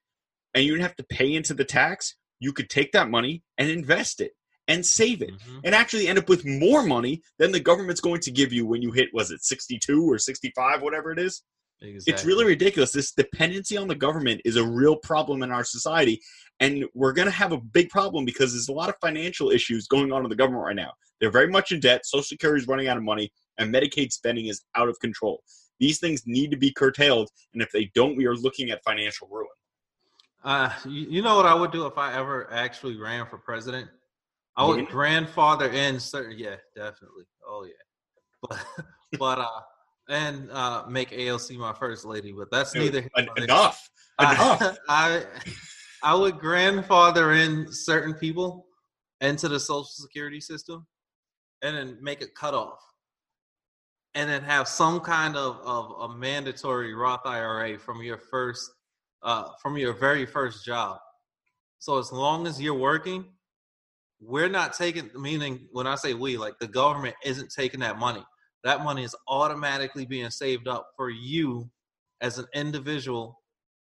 and 0.53 0.63
you 0.63 0.71
didn't 0.71 0.83
have 0.83 0.95
to 0.95 1.03
pay 1.03 1.33
into 1.33 1.53
the 1.53 1.65
tax, 1.65 2.15
you 2.39 2.53
could 2.53 2.69
take 2.69 2.93
that 2.93 3.09
money 3.09 3.43
and 3.57 3.69
invest 3.69 4.21
it 4.21 4.36
and 4.67 4.85
save 4.85 5.21
it 5.21 5.31
Mhm. 5.39 5.61
and 5.63 5.75
actually 5.75 6.07
end 6.07 6.19
up 6.19 6.29
with 6.29 6.45
more 6.45 6.83
money 6.83 7.21
than 7.39 7.51
the 7.51 7.59
government's 7.59 8.01
going 8.01 8.21
to 8.21 8.31
give 8.31 8.51
you 8.51 8.65
when 8.65 8.81
you 8.81 8.91
hit, 8.91 9.13
was 9.13 9.31
it 9.31 9.43
62 9.43 10.11
or 10.11 10.17
65, 10.17 10.81
whatever 10.81 11.11
it 11.11 11.19
is? 11.19 11.43
It's 11.79 12.25
really 12.25 12.43
ridiculous. 12.45 12.91
This 12.91 13.11
dependency 13.11 13.77
on 13.77 13.87
the 13.87 13.95
government 13.95 14.41
is 14.45 14.55
a 14.55 14.65
real 14.65 14.95
problem 14.95 15.43
in 15.43 15.51
our 15.51 15.63
society. 15.63 16.19
And 16.59 16.85
we're 16.95 17.13
going 17.13 17.27
to 17.27 17.31
have 17.31 17.51
a 17.51 17.59
big 17.59 17.89
problem 17.89 18.25
because 18.25 18.51
there's 18.51 18.69
a 18.69 18.73
lot 18.73 18.89
of 18.89 18.95
financial 18.99 19.51
issues 19.51 19.87
going 19.87 20.11
on 20.11 20.23
in 20.23 20.29
the 20.29 20.35
government 20.35 20.65
right 20.65 20.75
now. 20.75 20.93
They're 21.19 21.29
very 21.31 21.49
much 21.49 21.71
in 21.71 21.79
debt. 21.79 22.05
Social 22.05 22.23
Security 22.23 22.61
is 22.63 22.67
running 22.67 22.87
out 22.87 22.97
of 22.97 23.03
money, 23.03 23.31
and 23.59 23.71
Medicaid 23.73 24.11
spending 24.11 24.47
is 24.47 24.63
out 24.75 24.89
of 24.89 24.99
control. 24.99 25.43
These 25.79 25.99
things 25.99 26.23
need 26.25 26.49
to 26.49 26.57
be 26.57 26.71
curtailed. 26.71 27.29
And 27.53 27.61
if 27.61 27.71
they 27.71 27.91
don't, 27.93 28.15
we 28.15 28.25
are 28.25 28.35
looking 28.35 28.71
at 28.71 28.83
financial 28.83 29.27
ruin. 29.29 29.47
Uh, 30.43 30.71
you, 30.85 31.07
you 31.09 31.21
know 31.21 31.35
what 31.35 31.45
I 31.45 31.53
would 31.53 31.71
do 31.71 31.85
if 31.85 31.97
I 31.97 32.17
ever 32.17 32.51
actually 32.51 32.97
ran 32.97 33.27
for 33.27 33.37
president? 33.37 33.89
I 34.57 34.65
would 34.65 34.71
Voting? 34.79 34.85
grandfather 34.87 35.69
in 35.71 35.99
certain. 35.99 36.37
Yeah, 36.37 36.55
definitely. 36.75 37.25
Oh 37.47 37.65
yeah, 37.65 37.73
but 38.49 38.65
but 39.19 39.39
uh, 39.39 39.61
and 40.09 40.49
uh, 40.51 40.85
make 40.89 41.11
AOC 41.11 41.57
my 41.57 41.73
first 41.73 42.05
lady. 42.05 42.31
But 42.31 42.49
that's 42.51 42.73
Dude, 42.73 42.93
neither. 42.93 43.09
en- 43.17 43.43
enough. 43.43 43.89
Enough. 44.19 44.61
I, 44.61 44.75
I 44.89 45.23
I 46.01 46.15
would 46.15 46.39
grandfather 46.39 47.33
in 47.33 47.71
certain 47.71 48.15
people 48.15 48.65
into 49.21 49.47
the 49.47 49.59
social 49.59 49.83
security 49.85 50.41
system, 50.41 50.87
and 51.61 51.77
then 51.77 51.99
make 52.01 52.23
a 52.23 52.27
cutoff, 52.27 52.79
and 54.15 54.27
then 54.27 54.41
have 54.41 54.67
some 54.67 54.99
kind 55.01 55.37
of, 55.37 55.59
of 55.63 56.09
a 56.09 56.15
mandatory 56.15 56.95
Roth 56.95 57.25
IRA 57.25 57.77
from 57.77 58.01
your 58.01 58.17
first 58.17 58.71
uh, 59.21 59.49
from 59.61 59.77
your 59.77 59.93
very 59.93 60.25
first 60.25 60.65
job. 60.65 60.97
So 61.77 61.99
as 61.99 62.11
long 62.11 62.47
as 62.47 62.59
you're 62.59 62.73
working, 62.73 63.25
we're 64.19 64.49
not 64.49 64.73
taking. 64.73 65.09
Meaning, 65.15 65.67
when 65.71 65.87
I 65.87 65.95
say 65.95 66.13
we, 66.13 66.37
like 66.37 66.59
the 66.59 66.67
government 66.67 67.15
isn't 67.23 67.51
taking 67.55 67.81
that 67.81 67.97
money. 67.99 68.23
That 68.63 68.83
money 68.83 69.03
is 69.03 69.15
automatically 69.27 70.05
being 70.05 70.29
saved 70.29 70.67
up 70.67 70.89
for 70.95 71.09
you 71.09 71.69
as 72.21 72.37
an 72.37 72.45
individual 72.53 73.39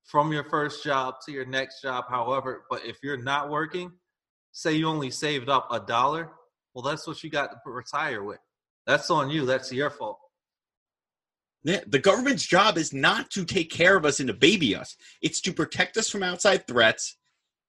from 0.06 0.32
your 0.32 0.44
first 0.46 0.84
job 0.84 1.16
to 1.26 1.32
your 1.32 1.46
next 1.46 1.82
job, 1.82 2.06
however. 2.10 2.64
But 2.70 2.86
if 2.86 2.98
you're 3.04 3.22
not 3.22 3.50
working, 3.50 3.92
say 4.52 4.74
you 4.74 4.88
only 4.88 5.12
saved 5.12 5.50
up 5.50 5.68
a 5.72 5.80
dollar, 5.80 6.32
well, 6.74 6.84
that's 6.84 7.06
what 7.06 7.24
you 7.24 7.30
got 7.30 7.52
to 7.52 7.58
retire 7.66 8.24
with. 8.24 8.40
That's 8.86 9.10
on 9.10 9.30
you. 9.30 9.46
That's 9.46 9.72
your 9.72 9.90
fault. 9.90 10.20
Yeah, 11.64 11.80
the 11.88 12.00
government's 12.00 12.46
job 12.46 12.78
is 12.78 12.94
not 12.94 13.30
to 13.32 13.46
take 13.46 13.72
care 13.72 13.96
of 13.96 14.06
us 14.06 14.20
and 14.20 14.28
to 14.28 14.34
baby 14.34 14.76
us. 14.76 14.98
It's 15.22 15.40
to 15.42 15.54
protect 15.54 15.96
us 15.96 16.10
from 16.10 16.24
outside 16.24 16.68
threats 16.68 17.18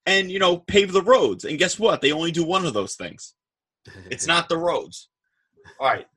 and, 0.05 0.31
you 0.31 0.39
know, 0.39 0.57
pave 0.57 0.91
the 0.91 1.01
roads. 1.01 1.45
And 1.45 1.57
guess 1.57 1.79
what? 1.79 2.01
They 2.01 2.11
only 2.11 2.31
do 2.31 2.43
one 2.43 2.65
of 2.65 2.73
those 2.73 2.95
things. 2.95 3.33
It's 4.09 4.27
not 4.27 4.49
the 4.49 4.57
roads. 4.57 5.09
All 5.79 5.87
right. 5.87 6.07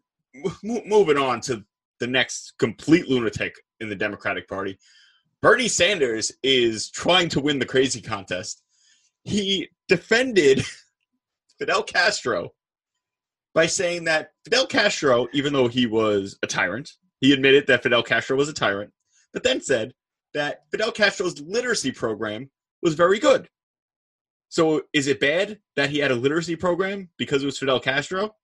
Mo- 0.63 0.83
moving 0.87 1.19
on 1.19 1.41
to 1.43 1.65
the 2.01 2.07
next 2.07 2.55
complete 2.59 3.09
lunatic 3.09 3.55
in 3.81 3.89
the 3.89 3.97
Democratic 3.97 4.49
Party. 4.49 4.79
Bernie 5.41 5.69
Sanders 5.69 6.33
is 6.43 6.91
trying 6.91 7.29
to 7.31 7.41
win 7.41 7.59
the 7.59 7.67
crazy 7.67 8.01
contest. 8.01 8.63
He 9.25 9.69
defended 9.89 10.65
Fidel 11.59 11.83
Castro 11.83 12.53
by 13.55 13.67
saying 13.67 14.05
that 14.05 14.33
Fidel 14.45 14.67
Castro, 14.67 15.29
even 15.33 15.53
though 15.53 15.69
he 15.69 15.87
was 15.87 16.39
a 16.43 16.47
tyrant, 16.47 16.93
he 17.21 17.33
admitted 17.33 17.67
that 17.67 17.83
Fidel 17.83 18.03
Castro 18.03 18.37
was 18.37 18.49
a 18.49 18.53
tyrant, 18.53 18.93
but 19.33 19.43
then 19.43 19.61
said 19.61 19.93
that 20.35 20.63
Fidel 20.71 20.93
Castro's 20.93 21.41
literacy 21.41 21.91
program 21.91 22.51
was 22.83 22.95
very 22.95 23.19
good. 23.19 23.49
So 24.49 24.83
is 24.93 25.07
it 25.07 25.21
bad 25.21 25.59
that 25.77 25.91
he 25.91 25.99
had 25.99 26.11
a 26.11 26.17
literacy 26.17 26.57
program 26.57 27.11
because 27.19 27.43
it 27.43 27.47
was 27.47 27.59
Fidel 27.59 27.81
Castro? 27.81 28.35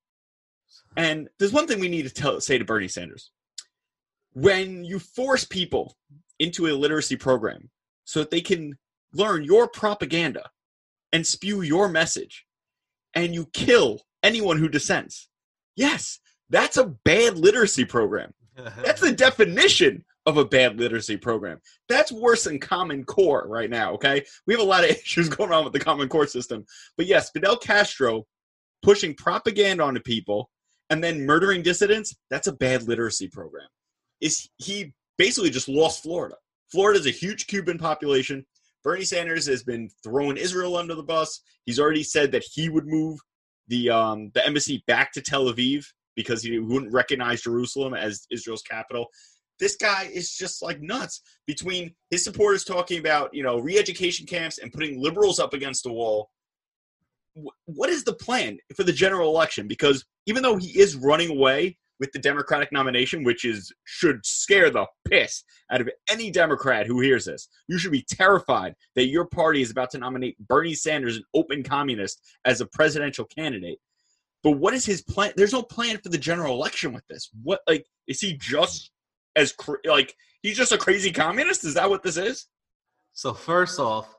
And 0.97 1.29
there's 1.39 1.53
one 1.53 1.67
thing 1.67 1.81
we 1.81 1.89
need 1.89 2.07
to 2.07 2.13
tell, 2.13 2.41
say 2.41 2.59
to 2.59 2.65
Bernie 2.65 2.89
Sanders. 2.89 3.31
When 4.33 4.85
you 4.85 4.99
force 4.99 5.45
people 5.45 5.97
into 6.39 6.67
a 6.67 6.75
literacy 6.75 7.17
program 7.17 7.71
so 8.05 8.21
that 8.21 8.31
they 8.31 8.41
can 8.41 8.77
learn 9.13 9.45
your 9.45 9.69
propaganda 9.69 10.51
and 11.13 11.27
spew 11.27 11.63
your 11.63 11.89
message, 11.89 12.45
and 13.15 13.33
you 13.33 13.47
kill 13.53 14.03
anyone 14.23 14.59
who 14.59 14.69
dissents, 14.69 15.29
yes, 15.77 16.19
that's 16.51 16.77
a 16.77 16.87
bad 17.05 17.39
literacy 17.39 17.85
program. 17.85 18.33
That's 18.85 19.01
the 19.01 19.11
definition 19.11 20.05
of 20.27 20.37
a 20.37 20.45
bad 20.45 20.79
literacy 20.79 21.17
program. 21.17 21.59
That's 21.89 22.11
worse 22.11 22.45
than 22.45 22.59
Common 22.59 23.05
Core 23.05 23.47
right 23.47 23.69
now, 23.69 23.93
okay? 23.95 24.25
We 24.47 24.55
have 24.55 24.63
a 24.63 24.67
lot 24.67 24.85
of 24.85 24.91
issues 25.05 25.29
going 25.29 25.53
on 25.53 25.65
with 25.65 25.73
the 25.73 25.81
Common 25.81 26.09
Core 26.09 26.27
system. 26.27 26.65
But 26.97 27.07
yes, 27.07 27.31
Fidel 27.31 27.57
Castro 27.57 28.25
pushing 28.83 29.15
propaganda 29.15 29.83
onto 29.83 30.01
people 30.01 30.51
and 30.91 31.03
then 31.03 31.27
murdering 31.27 31.63
dissidents, 31.63 32.15
that's 32.31 32.47
a 32.47 32.53
bad 32.53 32.87
literacy 32.87 33.29
program. 33.29 33.67
Is 34.21 34.49
he 34.59 34.93
basically 35.19 35.51
just 35.51 35.69
lost 35.69 36.03
Florida. 36.03 36.37
Florida 36.71 36.99
is 36.99 37.07
a 37.07 37.11
huge 37.11 37.47
Cuban 37.47 37.79
population. 37.79 38.45
Bernie 38.83 39.05
Sanders 39.05 39.47
has 39.47 39.63
been 39.63 39.89
throwing 40.03 40.37
Israel 40.37 40.77
under 40.77 40.95
the 40.95 41.03
bus. 41.03 41.41
He's 41.65 41.81
already 41.81 42.03
said 42.03 42.33
that 42.33 42.45
he 42.53 42.69
would 42.69 42.87
move 42.87 43.19
the 43.69 43.91
um, 43.91 44.31
the 44.35 44.45
embassy 44.45 44.85
back 44.87 45.13
to 45.13 45.23
Tel 45.23 45.47
Aviv 45.47 45.87
because 46.17 46.43
he 46.43 46.59
wouldn't 46.59 46.93
recognize 46.93 47.43
Jerusalem 47.43 47.95
as 47.95 48.27
Israel's 48.31 48.63
capital. 48.63 49.07
This 49.59 49.77
guy 49.77 50.11
is 50.13 50.35
just 50.35 50.63
like 50.63 50.81
nuts. 50.81 51.21
Between 51.47 51.95
his 52.11 52.25
supporters 52.25 52.65
talking 52.65 52.99
about 52.99 53.35
you 53.35 53.43
know 53.43 53.59
re-education 53.59 54.27
camps 54.27 54.59
and 54.59 54.73
putting 54.73 55.01
liberals 55.01 55.39
up 55.39 55.55
against 55.55 55.85
the 55.85 55.93
wall, 55.93 56.31
what 57.67 57.91
is 57.91 58.05
the 58.05 58.15
plan 58.15 58.59
for 58.77 58.85
the 58.85 58.93
general 58.93 59.31
election? 59.31 59.69
Because 59.69 60.05
even 60.27 60.43
though 60.43 60.57
he 60.57 60.79
is 60.79 60.97
running 60.97 61.31
away 61.31 61.77
with 62.01 62.13
the 62.13 62.19
Democratic 62.19 62.73
nomination, 62.73 63.25
which 63.25 63.45
is 63.45 63.73
should 63.85 64.25
scare 64.25 64.71
the 64.71 64.87
piss 65.09 65.45
out 65.71 65.81
of 65.81 65.89
any 66.11 66.31
Democrat 66.31 66.87
who 66.87 67.01
hears 67.01 67.25
this. 67.25 67.49
You 67.69 67.79
should 67.79 67.93
be 67.93 68.05
terrified 68.09 68.75
that 68.95 69.07
your 69.07 69.27
party 69.27 69.63
is 69.63 69.71
about 69.71 69.91
to 69.93 69.99
nominate 69.99 70.39
Bernie 70.47 70.75
Sanders, 70.75 71.17
an 71.17 71.25
open 71.35 71.63
communist, 71.63 72.21
as 72.45 72.61
a 72.61 72.67
presidential 72.67 73.25
candidate. 73.25 73.79
But 74.43 74.53
what 74.53 74.75
is 74.75 74.85
his 74.85 75.03
plan? 75.03 75.33
There's 75.37 75.53
no 75.53 75.63
plan 75.63 75.99
for 75.99 76.11
the 76.11 76.19
general 76.19 76.55
election 76.55 76.93
with 76.93 77.07
this. 77.07 77.31
What 77.43 77.61
like 77.67 77.87
is 78.07 78.21
he 78.21 78.37
just 78.37 78.91
as 79.37 79.53
cr- 79.53 79.77
like 79.85 80.17
he's 80.43 80.57
just 80.57 80.73
a 80.73 80.79
crazy 80.79 81.13
communist? 81.13 81.65
Is 81.65 81.75
that 81.75 81.91
what 81.91 82.03
this 82.03 82.17
is? 82.17 82.47
So 83.13 83.33
first 83.35 83.79
off, 83.79 84.15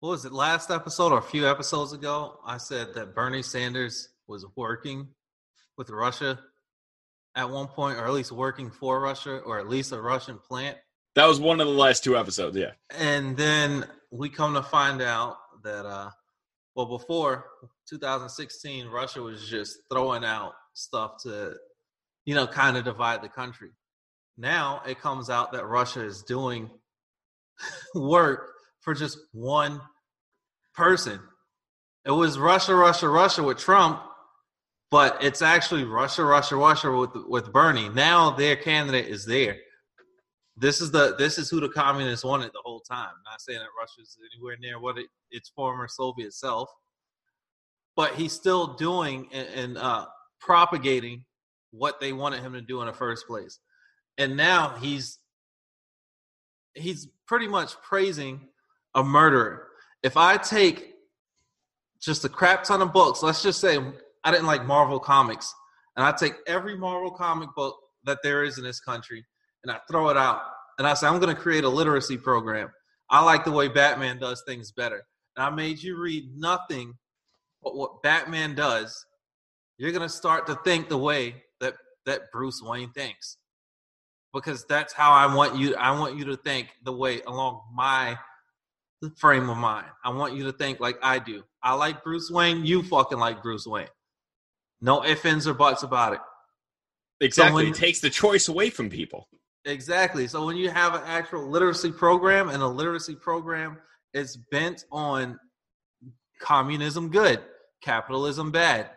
what 0.00 0.10
was 0.10 0.24
it 0.24 0.32
last 0.32 0.70
episode 0.70 1.12
or 1.12 1.18
a 1.18 1.22
few 1.22 1.48
episodes 1.48 1.92
ago? 1.92 2.38
I 2.44 2.56
said 2.56 2.94
that 2.94 3.14
Bernie 3.14 3.42
Sanders 3.42 4.08
was 4.26 4.44
working 4.56 5.08
with 5.76 5.90
Russia 5.90 6.38
at 7.36 7.48
one 7.48 7.66
point, 7.66 7.98
or 7.98 8.04
at 8.04 8.12
least 8.12 8.32
working 8.32 8.70
for 8.70 9.00
Russia, 9.00 9.38
or 9.38 9.58
at 9.58 9.68
least 9.68 9.92
a 9.92 10.00
Russian 10.00 10.38
plant. 10.38 10.76
That 11.14 11.26
was 11.26 11.40
one 11.40 11.60
of 11.60 11.66
the 11.66 11.72
last 11.72 12.04
two 12.04 12.16
episodes, 12.16 12.56
yeah. 12.56 12.72
And 12.90 13.36
then 13.36 13.86
we 14.10 14.28
come 14.28 14.54
to 14.54 14.62
find 14.62 15.00
out 15.02 15.36
that, 15.62 15.86
uh, 15.86 16.10
well, 16.74 16.86
before 16.86 17.46
2016, 17.88 18.88
Russia 18.88 19.22
was 19.22 19.48
just 19.48 19.78
throwing 19.90 20.24
out 20.24 20.52
stuff 20.72 21.22
to, 21.22 21.54
you 22.24 22.34
know, 22.34 22.46
kind 22.46 22.76
of 22.76 22.84
divide 22.84 23.22
the 23.22 23.28
country. 23.28 23.70
Now 24.36 24.82
it 24.86 25.00
comes 25.00 25.30
out 25.30 25.52
that 25.52 25.66
Russia 25.66 26.04
is 26.04 26.22
doing 26.22 26.70
work 27.94 28.50
for 28.80 28.94
just 28.94 29.18
one 29.32 29.80
person. 30.74 31.20
It 32.04 32.10
was 32.10 32.38
Russia, 32.38 32.74
Russia, 32.74 33.08
Russia 33.08 33.42
with 33.42 33.58
Trump, 33.58 34.02
but 34.90 35.22
it's 35.22 35.40
actually 35.40 35.84
Russia, 35.84 36.24
Russia, 36.24 36.56
Russia 36.56 36.90
with 36.90 37.10
with 37.28 37.52
Bernie. 37.52 37.88
Now 37.88 38.30
their 38.30 38.56
candidate 38.56 39.06
is 39.06 39.24
there. 39.24 39.56
This 40.56 40.80
is 40.80 40.90
the 40.90 41.14
this 41.16 41.38
is 41.38 41.48
who 41.48 41.60
the 41.60 41.68
communists 41.68 42.24
wanted 42.24 42.48
the 42.52 42.62
whole 42.64 42.80
time. 42.80 43.12
Not 43.24 43.40
saying 43.40 43.60
that 43.60 43.68
Russia 43.78 44.02
is 44.02 44.18
anywhere 44.34 44.56
near 44.60 44.80
what 44.80 44.98
it, 44.98 45.06
its 45.30 45.50
former 45.50 45.86
Soviet 45.88 46.34
self, 46.34 46.68
but 47.96 48.14
he's 48.14 48.32
still 48.32 48.74
doing 48.74 49.28
and, 49.32 49.48
and 49.48 49.78
uh, 49.78 50.06
propagating 50.40 51.24
what 51.70 52.00
they 52.00 52.12
wanted 52.12 52.40
him 52.40 52.52
to 52.52 52.60
do 52.60 52.80
in 52.80 52.86
the 52.86 52.92
first 52.92 53.26
place. 53.26 53.60
And 54.18 54.36
now 54.36 54.76
he's 54.80 55.18
he's 56.74 57.08
pretty 57.26 57.48
much 57.48 57.80
praising 57.82 58.48
a 58.94 59.02
murderer. 59.02 59.68
If 60.02 60.16
I 60.16 60.36
take 60.36 60.94
just 62.00 62.24
a 62.24 62.28
crap 62.28 62.64
ton 62.64 62.82
of 62.82 62.92
books, 62.92 63.22
let's 63.22 63.42
just 63.42 63.60
say 63.60 63.78
I 64.24 64.30
didn't 64.30 64.46
like 64.46 64.64
Marvel 64.64 64.98
comics, 64.98 65.54
and 65.96 66.04
I 66.04 66.12
take 66.12 66.34
every 66.46 66.76
Marvel 66.76 67.10
comic 67.10 67.48
book 67.54 67.76
that 68.04 68.18
there 68.22 68.42
is 68.44 68.58
in 68.58 68.64
this 68.64 68.80
country 68.80 69.24
and 69.62 69.70
I 69.70 69.78
throw 69.88 70.08
it 70.08 70.16
out, 70.16 70.42
and 70.78 70.86
I 70.86 70.94
say 70.94 71.06
I'm 71.06 71.20
going 71.20 71.34
to 71.34 71.40
create 71.40 71.64
a 71.64 71.68
literacy 71.68 72.16
program. 72.16 72.70
I 73.10 73.22
like 73.22 73.44
the 73.44 73.52
way 73.52 73.68
Batman 73.68 74.18
does 74.18 74.42
things 74.46 74.72
better, 74.72 75.02
and 75.36 75.46
I 75.46 75.50
made 75.50 75.82
you 75.82 76.00
read 76.00 76.36
nothing 76.36 76.94
but 77.62 77.76
what 77.76 78.02
Batman 78.02 78.54
does. 78.54 79.06
You're 79.78 79.92
going 79.92 80.02
to 80.02 80.08
start 80.08 80.46
to 80.46 80.58
think 80.64 80.88
the 80.88 80.98
way 80.98 81.42
that 81.60 81.74
that 82.06 82.32
Bruce 82.32 82.60
Wayne 82.62 82.90
thinks, 82.92 83.36
because 84.32 84.64
that's 84.64 84.92
how 84.92 85.10
I 85.10 85.32
want 85.34 85.56
you. 85.56 85.74
I 85.76 85.98
want 85.98 86.16
you 86.16 86.24
to 86.26 86.36
think 86.36 86.68
the 86.84 86.92
way 86.92 87.20
along 87.22 87.62
my 87.74 88.16
frame 89.16 89.50
of 89.50 89.56
mind. 89.56 89.86
I 90.04 90.10
want 90.10 90.34
you 90.34 90.44
to 90.44 90.52
think 90.52 90.80
like 90.80 90.96
I 91.02 91.18
do. 91.18 91.42
I 91.62 91.74
like 91.74 92.02
Bruce 92.02 92.30
Wayne. 92.30 92.64
You 92.64 92.82
fucking 92.82 93.18
like 93.18 93.42
Bruce 93.42 93.66
Wayne. 93.66 93.88
No 94.80 95.04
ifs, 95.04 95.24
ands, 95.24 95.46
or 95.46 95.54
buts 95.54 95.82
about 95.82 96.14
it. 96.14 96.20
Exactly. 97.20 97.50
So 97.50 97.54
when, 97.54 97.66
it 97.66 97.74
takes 97.74 98.00
the 98.00 98.10
choice 98.10 98.48
away 98.48 98.70
from 98.70 98.90
people. 98.90 99.28
Exactly. 99.64 100.26
So 100.26 100.44
when 100.44 100.56
you 100.56 100.70
have 100.70 100.94
an 100.94 101.02
actual 101.06 101.48
literacy 101.48 101.92
program 101.92 102.48
and 102.48 102.62
a 102.62 102.66
literacy 102.66 103.14
program 103.14 103.78
is 104.12 104.36
bent 104.50 104.84
on 104.90 105.38
communism 106.40 107.10
good, 107.10 107.40
capitalism 107.80 108.50
bad, 108.50 108.90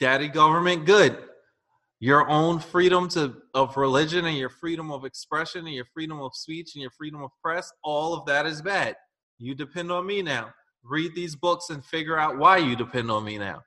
daddy 0.00 0.28
government 0.28 0.84
good, 0.84 1.16
your 2.00 2.28
own 2.28 2.60
freedom 2.60 3.08
to 3.08 3.34
of 3.54 3.76
religion 3.76 4.26
and 4.26 4.36
your 4.36 4.50
freedom 4.50 4.90
of 4.90 5.04
expression 5.04 5.66
and 5.66 5.74
your 5.74 5.86
freedom 5.92 6.20
of 6.20 6.34
speech 6.34 6.74
and 6.74 6.82
your 6.82 6.92
freedom 6.92 7.22
of 7.22 7.30
press, 7.42 7.72
all 7.82 8.14
of 8.14 8.26
that 8.26 8.46
is 8.46 8.62
bad. 8.62 8.96
You 9.38 9.54
depend 9.54 9.90
on 9.90 10.06
me 10.06 10.22
now. 10.22 10.50
Read 10.84 11.14
these 11.14 11.34
books 11.34 11.70
and 11.70 11.84
figure 11.84 12.18
out 12.18 12.38
why 12.38 12.58
you 12.58 12.76
depend 12.76 13.10
on 13.10 13.24
me 13.24 13.38
now 13.38 13.62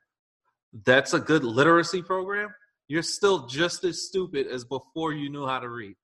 that's 0.84 1.12
a 1.12 1.20
good 1.20 1.44
literacy 1.44 2.02
program, 2.02 2.54
you're 2.88 3.02
still 3.02 3.46
just 3.46 3.84
as 3.84 4.06
stupid 4.06 4.46
as 4.46 4.64
before 4.64 5.12
you 5.12 5.30
knew 5.30 5.46
how 5.46 5.58
to 5.58 5.68
read. 5.68 5.94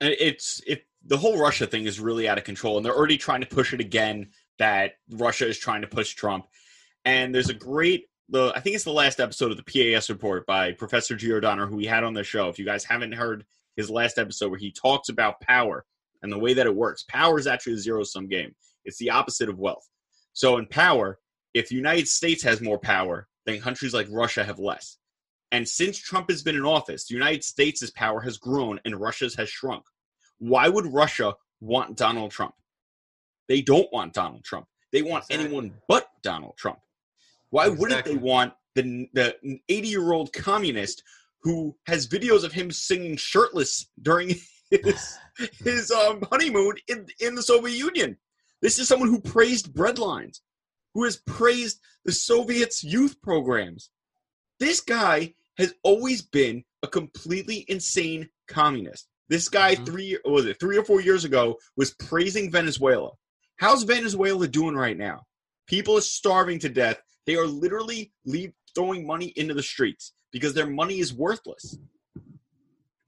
It's 0.00 0.60
it 0.66 0.84
the 1.04 1.16
whole 1.16 1.38
Russia 1.38 1.66
thing 1.66 1.84
is 1.84 2.00
really 2.00 2.28
out 2.28 2.38
of 2.38 2.44
control, 2.44 2.76
and 2.76 2.86
they're 2.86 2.96
already 2.96 3.18
trying 3.18 3.40
to 3.40 3.46
push 3.46 3.72
it 3.72 3.80
again. 3.80 4.30
That 4.58 4.92
Russia 5.10 5.46
is 5.46 5.58
trying 5.58 5.82
to 5.82 5.88
push 5.88 6.14
Trump, 6.14 6.46
and 7.04 7.34
there's 7.34 7.48
a 7.48 7.54
great 7.54 8.06
the 8.28 8.52
I 8.54 8.60
think 8.60 8.74
it's 8.74 8.84
the 8.84 8.92
last 8.92 9.20
episode 9.20 9.50
of 9.50 9.56
the 9.56 9.94
PAS 9.94 10.08
report 10.10 10.46
by 10.46 10.72
Professor 10.72 11.16
Giordano, 11.16 11.66
who 11.66 11.76
we 11.76 11.86
had 11.86 12.04
on 12.04 12.14
the 12.14 12.24
show. 12.24 12.48
If 12.48 12.58
you 12.58 12.64
guys 12.64 12.84
haven't 12.84 13.12
heard 13.12 13.44
his 13.76 13.90
last 13.90 14.18
episode 14.18 14.50
where 14.50 14.58
he 14.58 14.70
talks 14.70 15.08
about 15.08 15.40
power 15.40 15.84
and 16.22 16.30
the 16.30 16.38
way 16.38 16.54
that 16.54 16.66
it 16.66 16.74
works, 16.74 17.04
power 17.08 17.38
is 17.38 17.46
actually 17.46 17.74
a 17.74 17.78
zero 17.78 18.04
sum 18.04 18.28
game. 18.28 18.54
It's 18.84 18.98
the 18.98 19.10
opposite 19.10 19.48
of 19.48 19.58
wealth. 19.58 19.88
So 20.32 20.56
in 20.56 20.66
power, 20.66 21.18
if 21.54 21.68
the 21.68 21.76
United 21.76 22.08
States 22.08 22.42
has 22.42 22.60
more 22.60 22.78
power, 22.78 23.28
then 23.46 23.60
countries 23.60 23.94
like 23.94 24.06
Russia 24.10 24.44
have 24.44 24.58
less. 24.58 24.98
And 25.50 25.68
since 25.68 25.98
Trump 25.98 26.30
has 26.30 26.42
been 26.42 26.56
in 26.56 26.64
office, 26.64 27.06
the 27.06 27.14
United 27.14 27.44
States' 27.44 27.90
power 27.90 28.20
has 28.20 28.38
grown 28.38 28.80
and 28.84 28.98
Russia's 28.98 29.34
has 29.34 29.50
shrunk. 29.50 29.84
Why 30.38 30.68
would 30.68 30.86
Russia 30.86 31.34
want 31.60 31.96
Donald 31.96 32.30
Trump? 32.30 32.54
They 33.48 33.60
don't 33.60 33.92
want 33.92 34.14
Donald 34.14 34.44
Trump. 34.44 34.66
They 34.92 35.02
want 35.02 35.24
exactly. 35.24 35.44
anyone 35.46 35.74
but 35.88 36.08
Donald 36.22 36.56
Trump. 36.56 36.78
Why 37.52 37.66
exactly. 37.66 37.80
wouldn't 37.80 38.04
they 38.06 38.16
want 38.16 38.54
the 38.74 39.08
the 39.12 39.36
80 39.68 39.88
year 39.88 40.12
old 40.12 40.32
communist 40.32 41.02
who 41.42 41.76
has 41.86 42.08
videos 42.08 42.44
of 42.44 42.52
him 42.52 42.70
singing 42.70 43.16
shirtless 43.16 43.90
during 44.00 44.36
his 44.70 45.18
his 45.62 45.90
um, 45.90 46.22
honeymoon 46.30 46.76
in 46.88 47.06
in 47.20 47.34
the 47.34 47.42
Soviet 47.42 47.76
Union? 47.76 48.16
This 48.62 48.78
is 48.78 48.88
someone 48.88 49.08
who 49.10 49.20
praised 49.20 49.72
breadlines 49.74 50.40
who 50.94 51.04
has 51.04 51.18
praised 51.26 51.80
the 52.04 52.12
Soviets' 52.12 52.82
youth 52.82 53.20
programs. 53.22 53.90
This 54.58 54.80
guy 54.80 55.34
has 55.58 55.74
always 55.82 56.22
been 56.22 56.64
a 56.82 56.88
completely 56.88 57.66
insane 57.68 58.30
communist. 58.48 59.08
This 59.28 59.48
guy 59.50 59.74
Mhm. 59.74 59.86
three 59.86 60.18
was 60.24 60.46
it 60.46 60.58
three 60.58 60.78
or 60.78 60.84
four 60.84 61.02
years 61.02 61.24
ago 61.26 61.58
was 61.76 61.92
praising 61.94 62.50
Venezuela. 62.50 63.10
How's 63.56 63.82
Venezuela 63.82 64.48
doing 64.48 64.74
right 64.74 64.96
now? 64.96 65.26
People 65.66 65.98
are 65.98 66.00
starving 66.02 66.58
to 66.60 66.70
death. 66.70 67.00
They 67.26 67.36
are 67.36 67.46
literally 67.46 68.12
leave, 68.24 68.52
throwing 68.74 69.06
money 69.06 69.32
into 69.36 69.54
the 69.54 69.62
streets 69.62 70.12
because 70.32 70.54
their 70.54 70.66
money 70.66 70.98
is 70.98 71.14
worthless. 71.14 71.78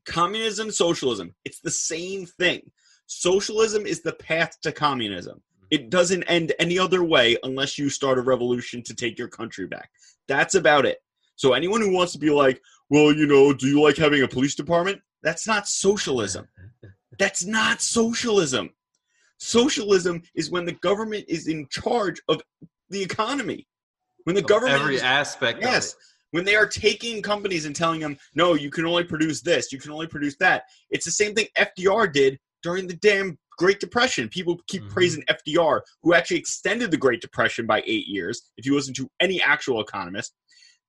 Communism, 0.04 0.70
socialism, 0.70 1.34
it's 1.44 1.60
the 1.60 1.70
same 1.70 2.26
thing. 2.26 2.70
Socialism 3.06 3.86
is 3.86 4.02
the 4.02 4.12
path 4.12 4.60
to 4.62 4.72
communism. 4.72 5.42
It 5.70 5.82
mm-hmm. 5.82 5.88
doesn't 5.90 6.24
end 6.24 6.52
any 6.58 6.78
other 6.78 7.04
way 7.04 7.36
unless 7.42 7.78
you 7.78 7.88
start 7.90 8.18
a 8.18 8.22
revolution 8.22 8.82
to 8.84 8.94
take 8.94 9.18
your 9.18 9.28
country 9.28 9.66
back. 9.66 9.90
That's 10.28 10.54
about 10.54 10.86
it. 10.86 10.98
So 11.36 11.52
anyone 11.52 11.80
who 11.80 11.92
wants 11.92 12.12
to 12.12 12.18
be 12.18 12.30
like, 12.30 12.60
well, 12.90 13.12
you 13.12 13.26
know, 13.26 13.52
do 13.52 13.66
you 13.66 13.82
like 13.82 13.96
having 13.96 14.22
a 14.22 14.28
police 14.28 14.54
department? 14.54 15.00
That's 15.22 15.46
not 15.46 15.66
socialism. 15.66 16.46
That's 17.18 17.44
not 17.44 17.80
socialism. 17.80 18.70
Socialism 19.38 20.22
is 20.34 20.50
when 20.50 20.64
the 20.64 20.72
government 20.72 21.24
is 21.28 21.48
in 21.48 21.66
charge 21.70 22.20
of 22.28 22.40
the 22.90 23.02
economy. 23.02 23.66
When 24.24 24.34
the 24.34 24.40
Of 24.42 24.48
government 24.48 24.82
every 24.82 24.96
is- 24.96 25.02
aspect 25.02 25.60
Yes. 25.62 25.94
When 26.32 26.44
they 26.44 26.56
are 26.56 26.66
taking 26.66 27.22
companies 27.22 27.64
and 27.64 27.76
telling 27.76 28.00
them, 28.00 28.18
no, 28.34 28.54
you 28.54 28.68
can 28.68 28.84
only 28.86 29.04
produce 29.04 29.40
this, 29.40 29.70
you 29.70 29.78
can 29.78 29.92
only 29.92 30.08
produce 30.08 30.34
that. 30.40 30.64
It's 30.90 31.04
the 31.04 31.12
same 31.12 31.32
thing 31.32 31.46
FDR 31.56 32.08
did 32.12 32.40
during 32.64 32.88
the 32.88 32.96
damn 32.96 33.38
Great 33.56 33.78
Depression. 33.78 34.28
People 34.28 34.58
keep 34.66 34.82
Mhm. 34.82 34.90
praising 34.90 35.22
FDR, 35.28 35.84
who 36.02 36.12
actually 36.12 36.38
extended 36.38 36.90
the 36.90 36.96
Great 36.96 37.20
Depression 37.20 37.66
by 37.66 37.84
eight 37.86 38.08
years, 38.08 38.50
if 38.56 38.66
you 38.66 38.74
listen 38.74 38.94
to 38.94 39.08
any 39.20 39.40
actual 39.40 39.80
economist. 39.80 40.34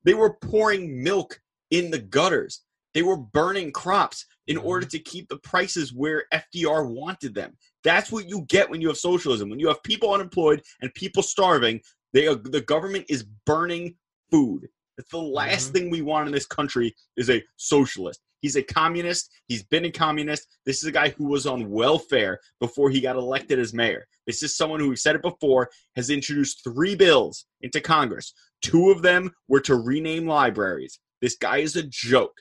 They 0.04 0.15
were 0.15 0.34
pouring 0.34 1.04
milk 1.04 1.39
in 1.70 1.92
the 1.92 2.00
gutters. 2.00 2.62
They 2.96 3.04
were 3.04 3.18
burning 3.18 3.72
crops 3.72 4.25
in 4.48 4.58
Mhm. 4.58 4.63
order 4.63 4.88
to 4.88 4.98
keep 5.00 5.27
the 5.27 5.38
prices 5.38 5.94
where 5.94 6.25
FDR 6.32 6.86
wanted 6.86 7.36
them. 7.36 7.56
That's 7.84 8.12
what 8.12 8.27
you 8.27 8.46
get 8.48 8.70
when 8.72 8.82
you 8.82 8.88
have 8.88 8.98
socialism. 8.98 9.50
When 9.50 9.60
you 9.60 9.68
have 9.68 9.84
people 9.84 10.12
unemployed 10.12 10.63
and 10.82 10.92
people 10.96 11.22
starving, 11.22 11.82
they 12.15 12.27
are, 12.27 12.36
the 12.36 12.62
government 12.62 13.05
is 13.10 13.25
burning 13.45 13.95
food. 14.31 14.69
It's 14.98 15.12
the 15.12 15.17
last 15.17 15.69
Mhm. 15.69 15.74
thing 15.74 15.89
we 15.89 16.01
want 16.01 16.27
in 16.27 16.34
this 16.34 16.45
country 16.45 16.95
is 17.17 17.29
a 17.29 17.43
socialist. 17.57 18.22
He's 18.39 18.55
a 18.55 18.63
communist. 18.63 19.29
He's 19.48 19.63
been 19.63 19.84
a 19.86 19.91
communist. 19.91 20.48
This 20.65 20.77
is 20.81 20.86
a 20.86 20.91
guy 20.93 21.10
who 21.10 21.25
was 21.25 21.45
on 21.45 21.69
welfare 21.69 22.39
before 22.62 22.89
he 22.89 23.01
got 23.01 23.17
elected 23.17 23.60
as 23.60 23.74
mayor. 23.74 24.07
This 24.27 24.41
is 24.43 24.55
someone 24.55 24.79
who, 24.79 24.88
we've 24.89 25.00
said 25.00 25.15
it 25.15 25.22
before, 25.22 25.69
has 25.98 26.10
introduced 26.10 26.63
three 26.63 26.95
bills 26.95 27.45
into 27.62 27.81
Congress. 27.81 28.34
Two 28.62 28.91
of 28.91 29.01
them 29.01 29.31
were 29.50 29.62
to 29.62 29.75
rename 29.75 30.25
libraries. 30.25 31.00
This 31.22 31.36
guy 31.36 31.57
is 31.57 31.75
a 31.75 31.84
joke. 31.84 32.38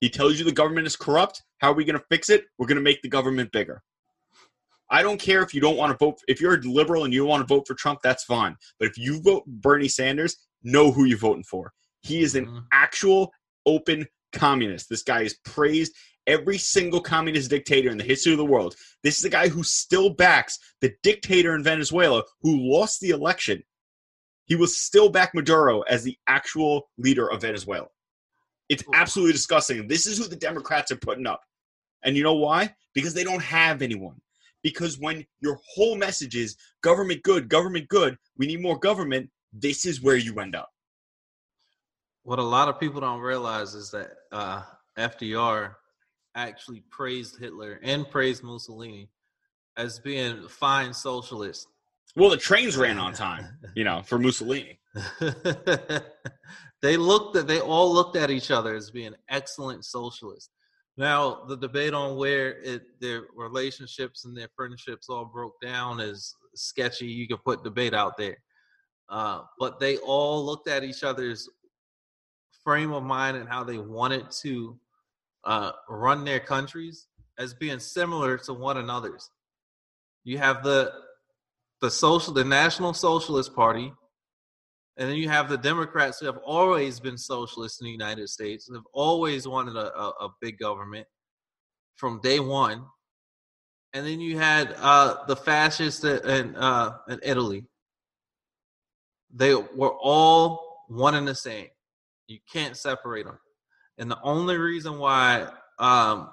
He 0.00 0.10
tells 0.10 0.38
you 0.38 0.44
the 0.44 0.52
government 0.52 0.88
is 0.88 0.96
corrupt. 0.96 1.40
How 1.58 1.70
are 1.70 1.74
we 1.74 1.84
going 1.84 1.98
to 1.98 2.06
fix 2.10 2.30
it? 2.30 2.46
We're 2.58 2.66
going 2.66 2.76
to 2.76 2.82
make 2.82 3.02
the 3.02 3.08
government 3.08 3.52
bigger. 3.52 3.82
I 4.94 5.02
don't 5.02 5.18
care 5.18 5.42
if 5.42 5.52
you 5.52 5.60
don't 5.60 5.76
want 5.76 5.90
to 5.90 6.04
vote. 6.04 6.20
If 6.28 6.40
you're 6.40 6.54
a 6.54 6.60
liberal 6.60 7.02
and 7.02 7.12
you 7.12 7.24
want 7.24 7.40
to 7.46 7.52
vote 7.52 7.66
for 7.66 7.74
Trump, 7.74 7.98
that's 8.04 8.22
fine. 8.22 8.56
But 8.78 8.88
if 8.88 8.96
you 8.96 9.20
vote 9.20 9.44
Bernie 9.44 9.88
Sanders, 9.88 10.36
know 10.62 10.92
who 10.92 11.04
you're 11.04 11.18
voting 11.18 11.42
for. 11.42 11.72
He 12.02 12.20
is 12.22 12.36
an 12.36 12.46
Mhm. 12.46 12.66
actual 12.70 13.32
open 13.66 14.06
communist. 14.30 14.88
This 14.88 15.02
guy 15.02 15.22
is 15.22 15.34
praised 15.44 15.96
every 16.28 16.58
single 16.58 17.00
communist 17.00 17.50
dictator 17.50 17.90
in 17.90 17.98
the 17.98 18.04
history 18.04 18.32
of 18.32 18.38
the 18.38 18.44
world. 18.44 18.76
This 19.02 19.18
is 19.18 19.24
a 19.24 19.30
guy 19.30 19.48
who 19.48 19.64
still 19.64 20.10
backs 20.10 20.60
the 20.80 20.94
dictator 21.02 21.56
in 21.56 21.64
Venezuela 21.64 22.22
who 22.42 22.56
lost 22.56 23.00
the 23.00 23.10
election. 23.10 23.64
He 24.46 24.54
will 24.54 24.68
still 24.68 25.08
back 25.08 25.34
Maduro 25.34 25.80
as 25.82 26.04
the 26.04 26.16
actual 26.28 26.88
leader 26.98 27.28
of 27.28 27.40
Venezuela. 27.40 27.88
It's 28.68 28.84
absolutely 28.94 29.32
disgusting. 29.32 29.88
This 29.88 30.06
is 30.06 30.18
who 30.18 30.28
the 30.28 30.36
Democrats 30.36 30.92
are 30.92 30.96
putting 30.96 31.26
up. 31.26 31.42
And 32.04 32.16
you 32.16 32.22
know 32.22 32.34
why? 32.34 32.76
Because 32.94 33.14
they 33.14 33.24
don't 33.24 33.42
have 33.42 33.82
anyone. 33.82 34.20
Because 34.64 34.98
when 34.98 35.24
your 35.40 35.60
whole 35.74 35.94
message 35.94 36.34
is 36.34 36.56
government 36.82 37.22
good, 37.22 37.48
government 37.48 37.86
good, 37.88 38.16
we 38.36 38.46
need 38.46 38.62
more 38.62 38.78
government, 38.78 39.30
this 39.52 39.86
is 39.86 40.02
where 40.02 40.16
you 40.16 40.40
end 40.40 40.56
up. 40.56 40.70
What 42.24 42.38
a 42.40 42.42
lot 42.42 42.68
of 42.68 42.80
people 42.80 43.02
don't 43.02 43.20
realize 43.20 43.74
is 43.74 43.90
that 43.90 44.12
uh, 44.32 44.62
FDR 44.98 45.74
actually 46.34 46.82
praised 46.90 47.38
Hitler 47.38 47.78
and 47.82 48.10
praised 48.10 48.42
Mussolini 48.42 49.10
as 49.76 49.98
being 49.98 50.48
fine 50.48 50.94
socialists. 50.94 51.66
Well, 52.16 52.30
the 52.30 52.36
trains 52.38 52.76
ran 52.76 52.98
on 52.98 53.12
time, 53.12 53.58
you 53.74 53.84
know, 53.84 54.02
for 54.02 54.18
Mussolini. 54.18 54.80
they 56.80 56.96
looked 56.96 57.36
at 57.36 57.46
they 57.46 57.60
all 57.60 57.92
looked 57.92 58.16
at 58.16 58.30
each 58.30 58.50
other 58.50 58.74
as 58.74 58.90
being 58.90 59.14
excellent 59.28 59.84
socialists. 59.84 60.50
Now 60.96 61.44
the 61.48 61.56
debate 61.56 61.92
on 61.92 62.16
where 62.16 62.60
it, 62.62 63.00
their 63.00 63.24
relationships 63.34 64.24
and 64.24 64.36
their 64.36 64.48
friendships 64.54 65.08
all 65.08 65.24
broke 65.24 65.60
down 65.60 66.00
is 66.00 66.34
sketchy. 66.54 67.06
You 67.06 67.26
can 67.26 67.38
put 67.38 67.64
debate 67.64 67.94
out 67.94 68.16
there, 68.16 68.36
uh, 69.08 69.42
but 69.58 69.80
they 69.80 69.96
all 69.98 70.44
looked 70.44 70.68
at 70.68 70.84
each 70.84 71.02
other's 71.02 71.48
frame 72.62 72.92
of 72.92 73.02
mind 73.02 73.36
and 73.36 73.48
how 73.48 73.64
they 73.64 73.78
wanted 73.78 74.30
to 74.30 74.78
uh, 75.44 75.72
run 75.88 76.24
their 76.24 76.40
countries 76.40 77.08
as 77.38 77.52
being 77.54 77.80
similar 77.80 78.38
to 78.38 78.54
one 78.54 78.78
another's. 78.78 79.30
You 80.22 80.38
have 80.38 80.62
the 80.62 80.92
the 81.80 81.90
social 81.90 82.32
the 82.32 82.44
National 82.44 82.94
Socialist 82.94 83.54
Party, 83.54 83.92
and 84.96 85.08
then 85.08 85.16
you 85.16 85.28
have 85.28 85.48
the 85.48 85.58
Democrats 85.58 86.20
who 86.20 86.26
have 86.26 86.38
always 86.38 87.00
been 87.00 87.18
socialists 87.18 87.80
in 87.80 87.86
the 87.86 87.90
United 87.90 88.28
States, 88.28 88.70
have 88.72 88.82
always 88.92 89.48
wanted 89.48 89.76
a, 89.76 89.92
a, 89.98 90.08
a 90.26 90.28
big 90.40 90.58
government 90.58 91.06
from 91.96 92.20
day 92.20 92.38
one. 92.38 92.84
And 93.92 94.06
then 94.06 94.20
you 94.20 94.38
had 94.38 94.74
uh, 94.78 95.24
the 95.26 95.36
fascists 95.36 96.04
in, 96.04 96.54
uh, 96.56 96.98
in 97.08 97.20
Italy. 97.22 97.64
They 99.32 99.54
were 99.54 99.94
all 100.00 100.84
one 100.88 101.14
and 101.14 101.26
the 101.26 101.34
same. 101.34 101.68
You 102.28 102.38
can't 102.52 102.76
separate 102.76 103.26
them. 103.26 103.38
And 103.98 104.10
the 104.10 104.20
only 104.22 104.56
reason 104.56 104.98
why 104.98 105.48
um, 105.78 106.30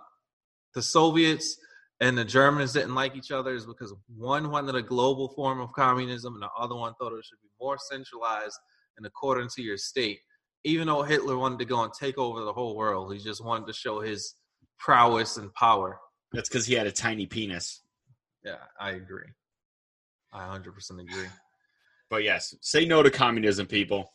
the 0.74 0.82
Soviets 0.82 1.58
and 2.02 2.18
the 2.18 2.26
Germans 2.26 2.74
didn't 2.74 2.96
like 2.96 3.16
each 3.16 3.32
other 3.32 3.54
is 3.54 3.68
because 3.68 3.94
one 4.18 4.50
wanted 4.50 4.76
a 4.76 4.82
global 4.82 5.30
form 5.30 5.62
of 5.62 5.72
communism 5.72 6.34
and 6.34 6.42
the 6.42 6.50
other 6.58 6.76
one 6.76 6.94
thought 6.96 7.14
it 7.14 7.24
should 7.24 7.42
be 7.42 7.50
more 7.62 7.78
centralized 7.80 8.58
and 8.98 9.06
according 9.06 9.48
to 9.56 9.62
your 9.62 9.78
state. 9.78 10.20
Even 10.64 10.88
though 10.88 11.04
Hitler 11.04 11.38
wanted 11.38 11.60
to 11.60 11.66
go 11.66 11.84
and 11.84 11.94
take 11.94 12.18
over 12.18 12.42
the 12.42 12.54
whole 12.54 12.76
world, 12.76 13.14
he 13.14 13.20
just 13.20 13.44
wanted 13.44 13.68
to 13.68 13.74
show 13.74 14.00
his 14.00 14.36
prowess 14.80 15.38
and 15.38 15.54
power. 15.54 16.00
That's 16.34 16.50
because 16.50 16.66
he 16.66 16.74
had 16.74 16.88
a 16.88 16.92
tiny 16.92 17.28
penis. 17.28 17.84
Yeah, 18.44 18.56
I 18.80 18.92
agree. 18.92 19.30
I 20.34 20.46
100% 20.46 21.02
agree. 21.02 21.28
But 22.10 22.24
yes, 22.24 22.56
say 22.62 22.86
no 22.86 23.04
to 23.04 23.12
communism, 23.12 23.68
people. 23.68 24.12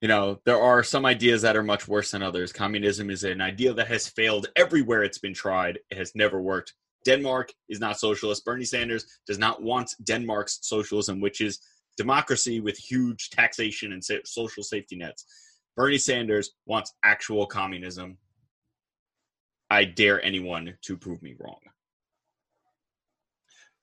You 0.00 0.06
know, 0.06 0.40
there 0.44 0.60
are 0.60 0.84
some 0.84 1.04
ideas 1.04 1.42
that 1.42 1.56
are 1.56 1.64
much 1.64 1.88
worse 1.88 2.12
than 2.12 2.22
others. 2.22 2.52
Communism 2.52 3.10
is 3.10 3.24
an 3.24 3.40
idea 3.40 3.72
that 3.74 3.88
has 3.88 4.06
failed 4.06 4.46
everywhere 4.54 5.02
it's 5.02 5.18
been 5.18 5.34
tried. 5.34 5.80
It 5.90 5.98
has 5.98 6.12
never 6.14 6.40
worked. 6.40 6.74
Denmark 7.04 7.52
is 7.68 7.80
not 7.80 7.98
socialist. 7.98 8.44
Bernie 8.44 8.64
Sanders 8.64 9.06
does 9.26 9.38
not 9.38 9.62
want 9.62 9.94
Denmark's 10.02 10.58
socialism, 10.62 11.20
which 11.20 11.40
is 11.40 11.60
democracy 11.96 12.60
with 12.60 12.76
huge 12.76 13.30
taxation 13.30 13.92
and 13.92 14.02
social 14.24 14.62
safety 14.62 14.96
nets. 14.96 15.24
Bernie 15.76 15.98
Sanders 15.98 16.50
wants 16.66 16.94
actual 17.04 17.46
communism. 17.46 18.18
I 19.70 19.84
dare 19.84 20.22
anyone 20.24 20.74
to 20.82 20.96
prove 20.96 21.22
me 21.22 21.36
wrong. 21.38 21.60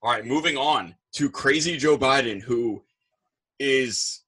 All 0.01 0.11
right, 0.11 0.25
moving 0.25 0.57
on 0.57 0.95
to 1.13 1.29
crazy 1.29 1.77
Joe 1.77 1.97
Biden, 1.97 2.41
who 2.41 2.83
is 3.59 4.21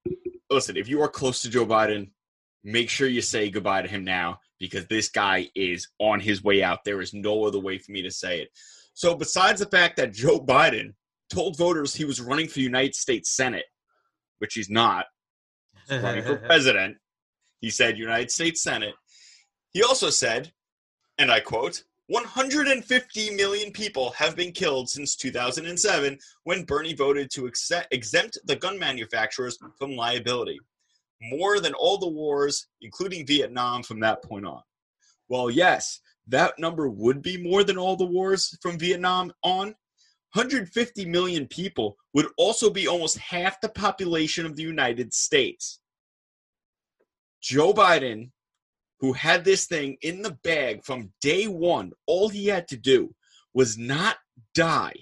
listen, 0.49 0.77
if 0.77 0.87
you 0.87 1.01
are 1.01 1.09
close 1.09 1.41
to 1.41 1.49
Joe 1.49 1.65
Biden, 1.65 2.11
make 2.63 2.89
sure 2.89 3.07
you 3.07 3.21
say 3.21 3.49
goodbye 3.49 3.81
to 3.81 3.87
him 3.87 4.03
now 4.03 4.39
because 4.59 4.87
this 4.87 5.09
guy 5.09 5.49
is 5.55 5.87
on 5.99 6.19
his 6.19 6.43
way 6.43 6.63
out. 6.63 6.83
There 6.83 7.01
is 7.01 7.13
no 7.13 7.45
other 7.45 7.59
way 7.59 7.77
for 7.77 7.91
me 7.91 8.01
to 8.03 8.11
say 8.11 8.41
it. 8.41 8.49
So, 8.97 9.13
besides 9.13 9.59
the 9.59 9.67
fact 9.67 9.97
that 9.97 10.11
Joe 10.11 10.39
Biden 10.39 10.95
told 11.31 11.55
voters 11.55 11.93
he 11.93 12.03
was 12.03 12.19
running 12.19 12.47
for 12.47 12.61
United 12.61 12.95
States 12.95 13.35
Senate, 13.35 13.65
which 14.39 14.55
he's 14.55 14.71
not, 14.71 15.05
he's 15.87 16.01
running 16.01 16.23
for 16.23 16.37
president, 16.47 16.97
he 17.61 17.69
said 17.69 17.99
United 17.99 18.31
States 18.31 18.63
Senate. 18.63 18.95
He 19.69 19.83
also 19.83 20.09
said, 20.09 20.51
and 21.19 21.31
I 21.31 21.41
quote, 21.41 21.83
150 22.07 23.35
million 23.35 23.71
people 23.71 24.13
have 24.17 24.35
been 24.35 24.51
killed 24.51 24.89
since 24.89 25.15
2007 25.15 26.17
when 26.45 26.63
Bernie 26.63 26.95
voted 26.95 27.29
to 27.35 27.45
accept, 27.45 27.93
exempt 27.93 28.39
the 28.45 28.55
gun 28.55 28.79
manufacturers 28.79 29.59
from 29.77 29.95
liability. 29.95 30.57
More 31.21 31.59
than 31.59 31.75
all 31.75 31.99
the 31.99 32.09
wars, 32.09 32.65
including 32.81 33.27
Vietnam, 33.27 33.83
from 33.83 33.99
that 33.99 34.23
point 34.23 34.47
on. 34.47 34.63
Well, 35.29 35.51
yes, 35.51 35.99
that 36.27 36.57
number 36.59 36.89
would 36.89 37.21
be 37.21 37.37
more 37.37 37.63
than 37.63 37.77
all 37.77 37.95
the 37.95 38.05
wars 38.05 38.57
from 38.61 38.77
Vietnam 38.77 39.31
on. 39.43 39.75
150 40.33 41.05
million 41.05 41.47
people 41.47 41.97
would 42.13 42.27
also 42.37 42.69
be 42.69 42.87
almost 42.87 43.17
half 43.17 43.61
the 43.61 43.69
population 43.69 44.45
of 44.45 44.55
the 44.55 44.63
United 44.63 45.13
States. 45.13 45.79
Joe 47.41 47.73
Biden 47.73 48.31
who 48.99 49.13
had 49.13 49.43
this 49.43 49.65
thing 49.65 49.97
in 50.01 50.21
the 50.21 50.37
bag 50.43 50.83
from 50.83 51.11
day 51.21 51.47
one, 51.47 51.91
all 52.05 52.29
he 52.29 52.47
had 52.47 52.67
to 52.67 52.77
do 52.77 53.13
was 53.53 53.77
not 53.77 54.17
die, 54.53 54.93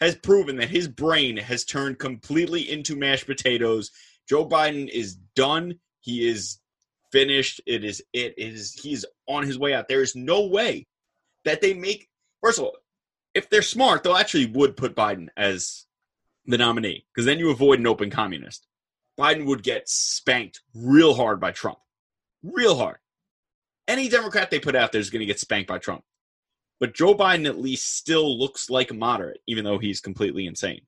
has 0.00 0.14
proven 0.16 0.56
that 0.56 0.70
his 0.70 0.88
brain 0.88 1.36
has 1.36 1.64
turned 1.64 1.98
completely 1.98 2.70
into 2.70 2.96
mashed 2.96 3.26
potatoes. 3.26 3.90
Joe 4.28 4.48
Biden 4.48 4.88
is 4.88 5.16
done. 5.34 5.78
He 6.00 6.28
is 6.28 6.58
finished. 7.12 7.60
It 7.66 7.84
is 7.84 8.02
it 8.12 8.34
is 8.36 8.72
he's 8.72 9.04
on 9.28 9.44
his 9.44 9.58
way 9.58 9.74
out. 9.74 9.88
There 9.88 10.02
is 10.02 10.16
no 10.16 10.46
way 10.46 10.86
that 11.44 11.60
they 11.60 11.74
make 11.74 12.08
first 12.42 12.58
of 12.58 12.64
all, 12.64 12.76
if 13.34 13.48
they're 13.48 13.62
smart, 13.62 14.02
they'll 14.02 14.16
actually 14.16 14.46
would 14.46 14.76
put 14.76 14.96
Biden 14.96 15.28
as 15.36 15.86
the 16.46 16.58
nominee 16.58 17.06
because 17.14 17.26
then 17.26 17.38
you 17.38 17.50
avoid 17.50 17.78
an 17.78 17.86
open 17.86 18.10
communist. 18.10 18.66
Biden 19.18 19.46
would 19.46 19.62
get 19.62 19.88
spanked 19.88 20.60
real 20.74 21.14
hard 21.14 21.40
by 21.40 21.52
Trump. 21.52 21.78
Real 22.42 22.76
hard. 22.76 22.98
Any 23.86 24.08
Democrat 24.08 24.50
they 24.50 24.58
put 24.58 24.74
out 24.74 24.92
there 24.92 25.00
is 25.00 25.10
going 25.10 25.20
to 25.20 25.26
get 25.26 25.40
spanked 25.40 25.68
by 25.68 25.78
Trump. 25.78 26.02
But 26.80 26.94
Joe 26.94 27.14
Biden 27.14 27.46
at 27.46 27.60
least 27.60 27.96
still 27.96 28.38
looks 28.38 28.70
like 28.70 28.90
a 28.90 28.94
moderate, 28.94 29.40
even 29.46 29.64
though 29.64 29.78
he's 29.78 30.00
completely 30.00 30.46
insane. 30.46 30.80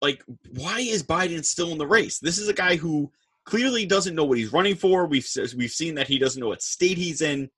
Like, 0.00 0.22
why 0.54 0.78
is 0.78 1.02
Biden 1.02 1.44
still 1.44 1.72
in 1.72 1.78
the 1.78 1.86
race? 1.86 2.18
This 2.20 2.38
is 2.38 2.48
a 2.48 2.54
guy 2.54 2.76
who 2.76 3.12
clearly 3.48 3.86
doesn't 3.86 4.14
know 4.14 4.24
what 4.24 4.36
he's 4.36 4.52
running 4.52 4.76
for. 4.76 5.06
We've 5.06 5.26
we've 5.56 5.70
seen 5.70 5.94
that 5.94 6.06
he 6.06 6.18
doesn't 6.18 6.38
know 6.38 6.48
what 6.48 6.62
state 6.62 6.98
he's 6.98 7.22
in. 7.22 7.50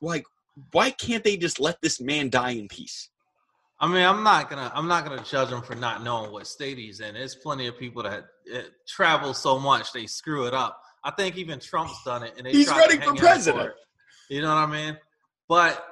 Like, 0.00 0.24
why 0.72 0.90
can't 0.90 1.22
they 1.22 1.36
just 1.36 1.60
let 1.60 1.80
this 1.80 2.00
man 2.00 2.30
die 2.30 2.50
in 2.50 2.66
peace? 2.66 3.08
I 3.78 3.86
mean, 3.86 4.04
I'm 4.04 4.24
not 4.24 4.50
gonna 4.50 4.72
I'm 4.74 4.88
not 4.88 5.04
gonna 5.04 5.22
judge 5.22 5.50
him 5.50 5.62
for 5.62 5.76
not 5.76 6.02
knowing 6.02 6.32
what 6.32 6.48
state 6.48 6.78
he's 6.78 6.98
in. 6.98 7.14
There's 7.14 7.36
plenty 7.36 7.68
of 7.68 7.78
people 7.78 8.02
that 8.02 8.24
uh, 8.52 8.62
travel 8.86 9.34
so 9.34 9.56
much 9.58 9.92
they 9.92 10.06
screw 10.06 10.46
it 10.46 10.54
up. 10.54 10.80
I 11.04 11.12
think 11.12 11.36
even 11.36 11.60
Trump's 11.60 12.02
done 12.04 12.24
it, 12.24 12.34
and 12.36 12.46
he's 12.46 12.68
running 12.68 13.00
for 13.00 13.14
president. 13.14 13.72
For 14.26 14.34
you 14.34 14.42
know 14.42 14.48
what 14.48 14.58
I 14.58 14.66
mean? 14.66 14.98
But 15.48 15.86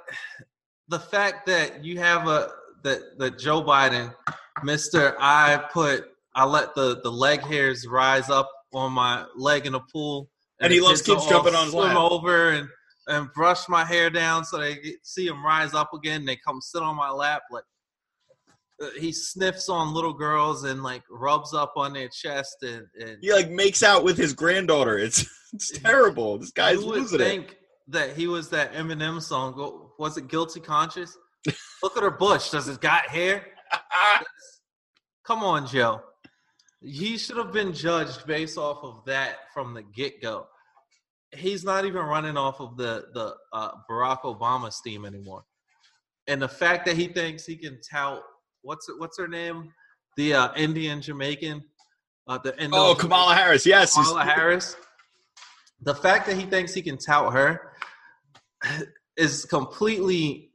the 0.88 0.98
fact 0.98 1.46
that 1.46 1.84
you 1.84 2.00
have 2.00 2.26
a 2.26 2.50
that 2.82 3.18
that 3.18 3.38
Joe 3.38 3.62
Biden, 3.62 4.12
Mister, 4.64 5.16
I 5.20 5.68
put 5.72 6.06
I 6.34 6.44
let 6.44 6.74
the 6.74 7.00
the 7.02 7.12
leg 7.12 7.42
hairs 7.42 7.86
rise 7.86 8.30
up 8.30 8.50
on 8.72 8.92
my 8.92 9.24
leg 9.36 9.66
in 9.66 9.72
the 9.72 9.80
pool, 9.92 10.30
and, 10.60 10.66
and 10.66 10.74
he 10.74 10.80
loves 10.80 11.02
kids 11.02 11.26
jumping 11.26 11.54
on 11.54 11.64
his 11.64 11.72
swim 11.72 11.88
lap. 11.88 11.96
over 11.96 12.50
and 12.50 12.68
and 13.06 13.32
brush 13.32 13.68
my 13.68 13.84
hair 13.84 14.08
down 14.10 14.44
so 14.44 14.58
they 14.58 14.76
get, 14.76 14.94
see 15.02 15.26
him 15.26 15.44
rise 15.44 15.74
up 15.74 15.92
again. 15.94 16.24
They 16.24 16.36
come 16.36 16.60
sit 16.60 16.82
on 16.82 16.96
my 16.96 17.10
lap 17.10 17.42
like 17.50 17.64
uh, 18.82 18.90
he 18.98 19.12
sniffs 19.12 19.68
on 19.68 19.92
little 19.92 20.12
girls 20.12 20.64
and 20.64 20.82
like 20.82 21.02
rubs 21.10 21.52
up 21.52 21.72
on 21.76 21.92
their 21.92 22.08
chest 22.08 22.56
and, 22.62 22.86
and 23.00 23.18
he 23.20 23.32
like 23.32 23.50
makes 23.50 23.82
out 23.82 24.04
with 24.04 24.16
his 24.16 24.32
granddaughter. 24.32 24.98
It's 24.98 25.26
it's 25.52 25.78
terrible. 25.78 26.38
This 26.38 26.50
guy's 26.50 26.82
losing 26.82 27.18
think 27.18 27.50
it. 27.52 27.56
That 27.88 28.16
he 28.16 28.26
was 28.28 28.48
that 28.50 28.72
Eminem 28.72 29.20
song. 29.20 29.90
Was 29.98 30.16
it 30.16 30.28
Guilty 30.28 30.60
Conscience? 30.60 31.16
Look 31.82 31.96
at 31.96 32.02
her 32.02 32.10
bush. 32.10 32.50
Does 32.50 32.68
it 32.68 32.80
got 32.80 33.08
hair? 33.08 33.44
Come 35.24 35.42
on, 35.42 35.66
Joe. 35.66 36.00
He 36.82 37.18
should 37.18 37.36
have 37.36 37.52
been 37.52 37.72
judged 37.72 38.26
based 38.26 38.56
off 38.56 38.82
of 38.82 39.04
that 39.06 39.36
from 39.52 39.74
the 39.74 39.82
get 39.82 40.22
go. 40.22 40.46
He's 41.32 41.62
not 41.62 41.84
even 41.84 42.02
running 42.02 42.36
off 42.36 42.60
of 42.60 42.76
the 42.76 43.06
the 43.12 43.34
uh, 43.52 43.72
Barack 43.88 44.22
Obama 44.22 44.72
steam 44.72 45.04
anymore. 45.04 45.44
And 46.26 46.40
the 46.40 46.48
fact 46.48 46.86
that 46.86 46.96
he 46.96 47.08
thinks 47.08 47.44
he 47.44 47.56
can 47.56 47.78
tout 47.88 48.22
what's 48.62 48.88
what's 48.98 49.18
her 49.18 49.28
name? 49.28 49.72
The 50.16 50.34
uh, 50.34 50.54
Indian 50.56 51.00
Jamaican. 51.00 51.62
Uh, 52.26 52.38
the 52.38 52.56
Indo- 52.62 52.76
oh, 52.76 52.94
Kamala 52.94 53.34
Harris. 53.34 53.66
Yes, 53.66 53.94
Kamala 53.94 54.24
Harris. 54.24 54.76
The 55.82 55.94
fact 55.94 56.26
that 56.26 56.36
he 56.36 56.44
thinks 56.44 56.72
he 56.72 56.82
can 56.82 56.98
tout 56.98 57.32
her 57.32 57.72
is 59.16 59.44
completely 59.44 60.50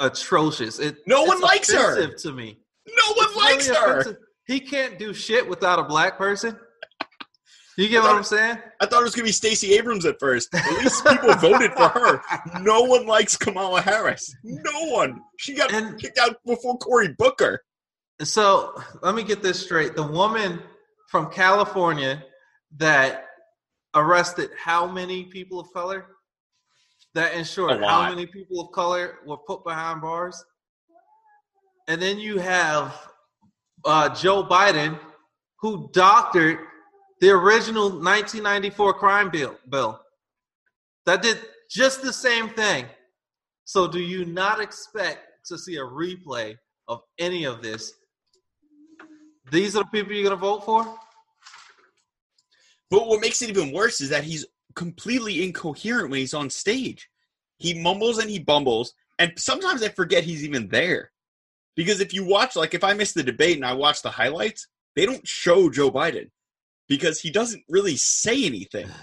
atrocious. 0.00 0.78
It, 0.78 0.98
no 1.06 1.22
one 1.22 1.40
likes 1.40 1.72
her. 1.72 2.12
To 2.12 2.32
me, 2.32 2.58
no 2.88 3.12
one 3.14 3.26
it's 3.28 3.36
likes 3.36 3.68
really 3.68 3.80
her. 3.80 4.00
Offensive. 4.00 4.23
He 4.46 4.60
can't 4.60 4.98
do 4.98 5.14
shit 5.14 5.48
without 5.48 5.78
a 5.78 5.84
black 5.84 6.18
person. 6.18 6.58
You 7.76 7.88
get 7.88 8.02
what 8.02 8.14
I'm 8.14 8.22
saying? 8.22 8.58
I 8.80 8.86
thought 8.86 9.00
it 9.00 9.04
was 9.04 9.14
gonna 9.16 9.26
be 9.26 9.32
Stacey 9.32 9.74
Abrams 9.74 10.04
at 10.06 10.20
first. 10.20 10.54
At 10.54 10.78
least 10.78 11.04
people 11.04 11.34
voted 11.34 11.72
for 11.72 11.88
her. 11.88 12.22
No 12.60 12.82
one 12.82 13.06
likes 13.06 13.36
Kamala 13.36 13.80
Harris. 13.80 14.34
No 14.44 14.90
one. 14.90 15.20
She 15.38 15.54
got 15.54 15.72
and, 15.72 15.98
kicked 16.00 16.18
out 16.18 16.36
before 16.46 16.78
Cory 16.78 17.14
Booker. 17.18 17.64
So 18.22 18.80
let 19.02 19.16
me 19.16 19.24
get 19.24 19.42
this 19.42 19.60
straight. 19.60 19.96
The 19.96 20.06
woman 20.06 20.62
from 21.10 21.32
California 21.32 22.22
that 22.76 23.26
arrested 23.94 24.50
how 24.56 24.86
many 24.86 25.24
people 25.24 25.58
of 25.58 25.72
color? 25.72 26.06
That 27.14 27.34
ensured 27.34 27.82
how 27.82 28.08
many 28.08 28.26
people 28.26 28.60
of 28.60 28.72
color 28.72 29.18
were 29.26 29.36
put 29.36 29.64
behind 29.64 30.00
bars? 30.00 30.44
And 31.88 32.00
then 32.00 32.18
you 32.18 32.38
have 32.38 33.08
uh, 33.84 34.14
Joe 34.14 34.44
Biden, 34.44 34.98
who 35.60 35.90
doctored 35.92 36.58
the 37.20 37.30
original 37.30 37.84
1994 37.84 38.94
crime 38.94 39.30
bill, 39.30 39.56
bill 39.68 40.00
that 41.06 41.22
did 41.22 41.38
just 41.70 42.02
the 42.02 42.12
same 42.12 42.48
thing. 42.50 42.86
So, 43.64 43.88
do 43.88 44.00
you 44.00 44.24
not 44.24 44.60
expect 44.60 45.20
to 45.46 45.58
see 45.58 45.76
a 45.76 45.84
replay 45.84 46.56
of 46.88 47.00
any 47.18 47.44
of 47.44 47.62
this? 47.62 47.92
These 49.50 49.76
are 49.76 49.84
the 49.84 49.90
people 49.90 50.12
you're 50.12 50.24
going 50.24 50.36
to 50.36 50.40
vote 50.40 50.64
for? 50.64 50.84
But 52.90 53.06
what 53.06 53.20
makes 53.20 53.42
it 53.42 53.48
even 53.48 53.72
worse 53.72 54.00
is 54.00 54.10
that 54.10 54.24
he's 54.24 54.46
completely 54.74 55.44
incoherent 55.44 56.10
when 56.10 56.20
he's 56.20 56.34
on 56.34 56.50
stage. 56.50 57.08
He 57.58 57.74
mumbles 57.74 58.18
and 58.18 58.28
he 58.28 58.38
bumbles, 58.38 58.94
and 59.18 59.32
sometimes 59.36 59.82
I 59.82 59.88
forget 59.88 60.24
he's 60.24 60.44
even 60.44 60.68
there. 60.68 61.10
Because 61.76 62.00
if 62.00 62.12
you 62.14 62.24
watch, 62.24 62.56
like 62.56 62.74
if 62.74 62.84
I 62.84 62.94
miss 62.94 63.12
the 63.12 63.22
debate 63.22 63.56
and 63.56 63.66
I 63.66 63.72
watch 63.72 64.02
the 64.02 64.10
highlights, 64.10 64.68
they 64.94 65.06
don't 65.06 65.26
show 65.26 65.70
Joe 65.70 65.90
Biden 65.90 66.30
because 66.88 67.20
he 67.20 67.30
doesn't 67.30 67.64
really 67.68 67.96
say 67.96 68.44
anything. 68.44 68.88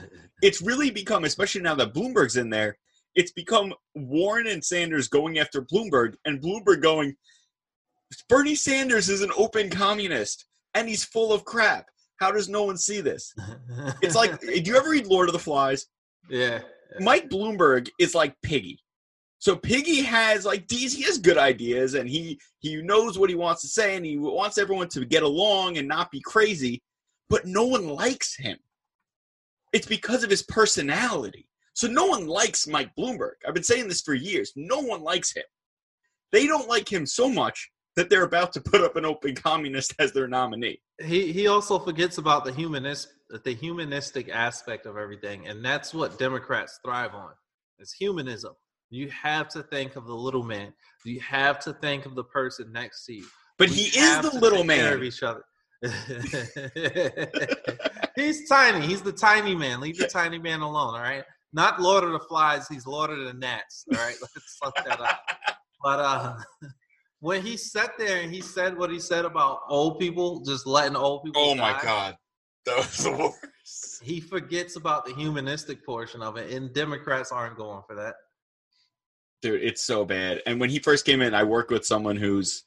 It's 0.43 0.59
really 0.59 0.89
become, 0.89 1.23
especially 1.23 1.61
now 1.61 1.75
that 1.75 1.93
Bloomberg's 1.93 2.35
in 2.35 2.49
there, 2.49 2.75
it's 3.13 3.31
become 3.31 3.75
Warren 3.93 4.47
and 4.47 4.65
Sanders 4.65 5.07
going 5.07 5.37
after 5.37 5.61
Bloomberg 5.61 6.15
and 6.25 6.41
Bloomberg 6.41 6.81
going, 6.81 7.15
Bernie 8.27 8.55
Sanders 8.55 9.07
is 9.07 9.21
an 9.21 9.29
open 9.37 9.69
communist 9.69 10.47
and 10.73 10.89
he's 10.89 11.03
full 11.03 11.31
of 11.31 11.45
crap. 11.45 11.85
How 12.19 12.31
does 12.31 12.49
no 12.49 12.63
one 12.63 12.77
see 12.77 13.01
this? 13.01 13.35
It's 14.01 14.15
like, 14.15 14.39
do 14.41 14.61
you 14.63 14.75
ever 14.75 14.89
read 14.89 15.05
Lord 15.05 15.29
of 15.29 15.33
the 15.33 15.39
Flies? 15.39 15.85
Yeah. 16.27 16.61
Mike 16.99 17.29
Bloomberg 17.29 17.89
is 17.99 18.15
like 18.15 18.35
Piggy. 18.41 18.79
So 19.41 19.55
Piggy 19.55 20.03
has 20.03 20.45
like 20.45 20.67
these 20.67 20.93
he 20.93 21.01
has 21.03 21.17
good 21.17 21.39
ideas 21.39 21.95
and 21.95 22.07
he 22.07 22.39
he 22.59 22.79
knows 22.83 23.17
what 23.17 23.29
he 23.29 23.35
wants 23.35 23.63
to 23.63 23.67
say 23.67 23.95
and 23.95 24.05
he 24.05 24.15
wants 24.17 24.59
everyone 24.59 24.87
to 24.89 25.03
get 25.03 25.23
along 25.23 25.79
and 25.79 25.87
not 25.87 26.11
be 26.11 26.21
crazy 26.21 26.83
but 27.27 27.45
no 27.45 27.65
one 27.65 27.87
likes 27.87 28.35
him. 28.35 28.57
It's 29.73 29.87
because 29.87 30.23
of 30.23 30.29
his 30.29 30.43
personality. 30.43 31.47
So 31.73 31.87
no 31.87 32.05
one 32.05 32.27
likes 32.27 32.67
Mike 32.67 32.91
Bloomberg. 32.95 33.35
I've 33.47 33.53
been 33.53 33.63
saying 33.63 33.87
this 33.87 34.01
for 34.01 34.13
years. 34.13 34.51
No 34.55 34.79
one 34.79 35.01
likes 35.01 35.33
him. 35.33 35.45
They 36.33 36.45
don't 36.45 36.67
like 36.67 36.91
him 36.91 37.05
so 37.05 37.29
much 37.29 37.71
that 37.95 38.09
they're 38.09 38.25
about 38.25 38.53
to 38.53 38.61
put 38.61 38.81
up 38.81 38.95
an 38.95 39.05
open 39.05 39.33
communist 39.33 39.95
as 39.97 40.11
their 40.11 40.27
nominee. 40.27 40.81
He 41.03 41.31
he 41.31 41.47
also 41.47 41.79
forgets 41.79 42.19
about 42.19 42.45
the 42.45 42.53
humanist 42.53 43.07
the 43.43 43.55
humanistic 43.55 44.29
aspect 44.29 44.85
of 44.85 44.97
everything, 44.97 45.47
and 45.47 45.65
that's 45.65 45.95
what 45.95 46.19
Democrats 46.19 46.79
thrive 46.85 47.15
on. 47.15 47.31
Is 47.79 47.91
humanism. 47.91 48.53
You 48.91 49.09
have 49.09 49.47
to 49.49 49.63
think 49.63 49.95
of 49.95 50.05
the 50.05 50.13
little 50.13 50.43
man. 50.43 50.73
You 51.05 51.19
have 51.21 51.59
to 51.61 51.73
think 51.73 52.05
of 52.05 52.13
the 52.13 52.25
person 52.25 52.71
next 52.71 53.05
to 53.05 53.13
you. 53.13 53.25
But 53.57 53.69
we 53.69 53.75
he 53.75 53.99
is 53.99 54.19
the 54.21 54.37
little 54.39 54.63
man. 54.63 54.93
Of 54.93 55.01
each 55.01 55.23
other. 55.23 55.43
he's 58.15 58.47
tiny. 58.47 58.85
He's 58.85 59.01
the 59.01 59.13
tiny 59.13 59.55
man. 59.55 59.79
Leave 59.79 59.97
the 59.97 60.07
tiny 60.07 60.37
man 60.37 60.59
alone. 60.59 60.93
All 60.93 61.01
right. 61.01 61.23
Not 61.53 61.81
Lord 61.81 62.03
of 62.03 62.11
the 62.11 62.19
Flies. 62.19 62.67
He's 62.67 62.85
Lord 62.85 63.09
of 63.09 63.25
the 63.25 63.33
Gnats. 63.33 63.85
All 63.91 63.97
right. 63.97 64.15
Let's 64.21 64.57
fuck 64.61 64.75
that 64.85 64.99
up. 64.99 65.21
But 65.81 65.99
uh, 65.99 66.37
when 67.21 67.41
he 67.41 67.55
sat 67.55 67.91
there 67.97 68.21
and 68.21 68.31
he 68.31 68.41
said 68.41 68.77
what 68.77 68.91
he 68.91 68.99
said 68.99 69.25
about 69.25 69.61
old 69.69 69.99
people, 69.99 70.41
just 70.41 70.67
letting 70.67 70.95
old 70.95 71.23
people. 71.23 71.41
Oh 71.41 71.55
die, 71.55 71.73
my 71.73 71.81
god, 71.81 72.17
that 72.65 72.77
was 72.77 73.03
the 73.03 73.11
worst. 73.11 74.03
He 74.03 74.19
forgets 74.19 74.75
about 74.75 75.05
the 75.05 75.13
humanistic 75.13 75.85
portion 75.85 76.21
of 76.21 76.37
it, 76.37 76.51
and 76.51 76.73
Democrats 76.73 77.31
aren't 77.31 77.57
going 77.57 77.81
for 77.87 77.95
that. 77.95 78.15
Dude, 79.41 79.63
it's 79.63 79.83
so 79.83 80.05
bad. 80.05 80.41
And 80.45 80.59
when 80.59 80.69
he 80.69 80.79
first 80.79 81.05
came 81.05 81.21
in, 81.21 81.33
I 81.33 81.43
worked 81.43 81.71
with 81.71 81.85
someone 81.85 82.15
who's 82.15 82.63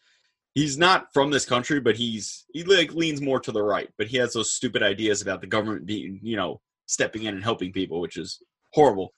he's 0.55 0.77
not 0.79 1.13
from 1.13 1.31
this 1.31 1.45
country, 1.45 1.81
but 1.81 1.97
he's 1.97 2.45
he 2.53 2.65
like 2.65 2.93
leans 2.95 3.21
more 3.21 3.41
to 3.41 3.53
the 3.53 3.63
right. 3.63 3.89
But 3.99 4.09
he 4.09 4.17
has 4.19 4.33
those 4.33 4.53
stupid 4.53 4.83
ideas 4.83 5.23
about 5.23 5.41
the 5.41 5.47
government 5.47 5.87
being, 5.87 6.21
you 6.23 6.37
know, 6.37 6.61
stepping 6.87 7.25
in 7.25 7.35
and 7.35 7.45
helping 7.45 7.73
people, 7.73 8.01
which 8.01 8.17
is 8.17 8.43
horrible. 8.73 9.13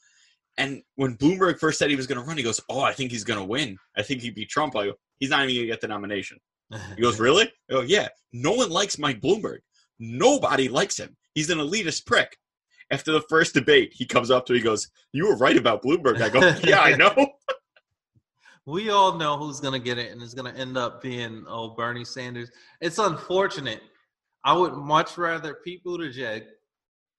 And 0.58 0.82
when 0.96 1.16
Bloomberg 1.16 1.58
first 1.58 1.78
said 1.78 1.90
he 1.90 1.96
was 1.96 2.06
going 2.06 2.20
to 2.20 2.26
run, 2.26 2.36
he 2.36 2.42
goes, 2.42 2.60
"Oh, 2.68 2.80
I 2.80 2.92
think 2.92 3.10
he's 3.10 3.24
going 3.24 3.38
to 3.38 3.44
win. 3.44 3.76
I 3.96 4.02
think 4.02 4.22
he'd 4.22 4.34
beat 4.34 4.48
Trump." 4.48 4.76
I 4.76 4.86
go, 4.86 4.94
"He's 5.18 5.30
not 5.30 5.44
even 5.44 5.54
going 5.54 5.66
to 5.66 5.72
get 5.72 5.80
the 5.80 5.88
nomination." 5.88 6.38
He 6.96 7.02
goes, 7.02 7.20
"Really?" 7.20 7.50
I 7.70 7.72
go, 7.72 7.80
"Yeah. 7.82 8.08
No 8.32 8.52
one 8.52 8.70
likes 8.70 8.98
Mike 8.98 9.20
Bloomberg. 9.20 9.58
Nobody 9.98 10.68
likes 10.68 10.98
him. 10.98 11.16
He's 11.34 11.50
an 11.50 11.58
elitist 11.58 12.06
prick." 12.06 12.36
After 12.90 13.12
the 13.12 13.22
first 13.22 13.54
debate, 13.54 13.92
he 13.92 14.06
comes 14.06 14.30
up 14.30 14.46
to 14.46 14.52
me, 14.52 14.60
he 14.60 14.64
goes, 14.64 14.88
"You 15.12 15.26
were 15.26 15.36
right 15.36 15.56
about 15.56 15.82
Bloomberg." 15.82 16.20
I 16.20 16.28
go, 16.28 16.40
"Yeah, 16.64 16.80
I 16.80 16.94
know." 16.94 17.32
We 18.64 18.90
all 18.90 19.16
know 19.16 19.36
who's 19.36 19.60
gonna 19.60 19.78
get 19.78 19.98
it, 19.98 20.10
and 20.10 20.22
it's 20.22 20.34
gonna 20.34 20.52
end 20.52 20.76
up 20.76 21.02
being 21.02 21.44
oh 21.48 21.74
Bernie 21.74 22.04
Sanders. 22.04 22.50
It's 22.80 22.98
unfortunate. 22.98 23.80
I 24.44 24.56
would 24.56 24.74
much 24.74 25.18
rather 25.18 25.54
Pete 25.54 25.84
Buttigieg 25.84 26.44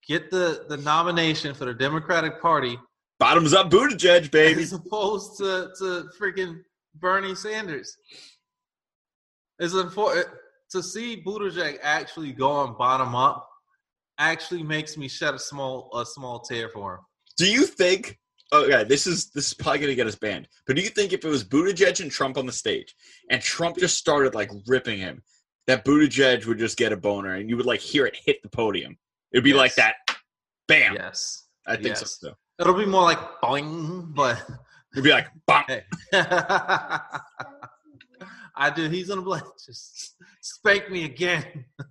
get 0.07 0.29
the 0.31 0.65
the 0.69 0.77
nomination 0.77 1.53
for 1.53 1.65
the 1.65 1.73
Democratic 1.73 2.41
Party 2.41 2.77
Bottoms 3.19 3.53
up, 3.53 3.71
Buttigieg, 3.71 4.29
baby. 4.29 4.61
as 4.61 4.73
opposed 4.73 5.37
to 5.37 5.71
to 5.79 6.09
freaking 6.19 6.61
Bernie 6.95 7.35
Sanders. 7.35 7.97
It's 9.59 9.73
unfortunate 9.73 10.27
to 10.69 10.83
see 10.83 11.23
Buttigieg 11.25 11.77
actually 11.81 12.31
going 12.31 12.75
bottom 12.77 13.15
up. 13.15 13.46
Actually 14.19 14.63
makes 14.63 14.97
me 14.97 15.07
shed 15.07 15.33
a 15.35 15.39
small 15.39 15.89
a 15.95 16.05
small 16.05 16.39
tear 16.39 16.69
for 16.69 16.95
him. 16.95 16.99
Do 17.37 17.49
you 17.49 17.65
think? 17.65 18.17
Okay, 18.53 18.83
this 18.85 19.05
is 19.05 19.29
this 19.31 19.47
is 19.47 19.53
probably 19.53 19.79
gonna 19.79 19.95
get 19.95 20.07
us 20.07 20.15
banned. 20.15 20.47
But 20.65 20.75
do 20.75 20.81
you 20.81 20.89
think 20.89 21.13
if 21.13 21.23
it 21.23 21.29
was 21.29 21.43
Buttigieg 21.43 21.99
and 21.99 22.09
Trump 22.09 22.37
on 22.37 22.45
the 22.45 22.51
stage, 22.51 22.95
and 23.29 23.41
Trump 23.41 23.77
just 23.77 23.97
started 23.97 24.33
like 24.33 24.49
ripping 24.67 24.97
him, 24.99 25.21
that 25.67 25.83
Buttigieg 25.85 26.45
would 26.45 26.57
just 26.57 26.77
get 26.77 26.91
a 26.93 26.97
boner, 26.97 27.35
and 27.35 27.49
you 27.49 27.57
would 27.57 27.65
like 27.65 27.79
hear 27.81 28.05
it 28.05 28.17
hit 28.25 28.41
the 28.41 28.49
podium? 28.49 28.97
It'd 29.33 29.43
be 29.43 29.53
like 29.53 29.75
that, 29.75 29.95
bam. 30.67 30.93
Yes, 30.95 31.47
I 31.67 31.75
think 31.75 31.87
Yes. 31.89 32.17
so. 32.19 32.29
Too. 32.29 32.35
it'll 32.59 32.73
be 32.73 32.85
more 32.85 33.03
like 33.03 33.19
boing, 33.43 34.15
but 34.15 34.41
It'd 34.93 35.03
be 35.03 35.11
like, 35.11 35.27
bam. 35.45 35.65
Hey. 35.67 35.83
I 38.59 38.69
do. 38.73 38.89
He's 38.89 39.09
gonna 39.09 39.21
be 39.21 39.27
like, 39.27 39.43
just 39.63 40.15
spank 40.41 40.89
me 40.89 41.05
again. 41.05 41.65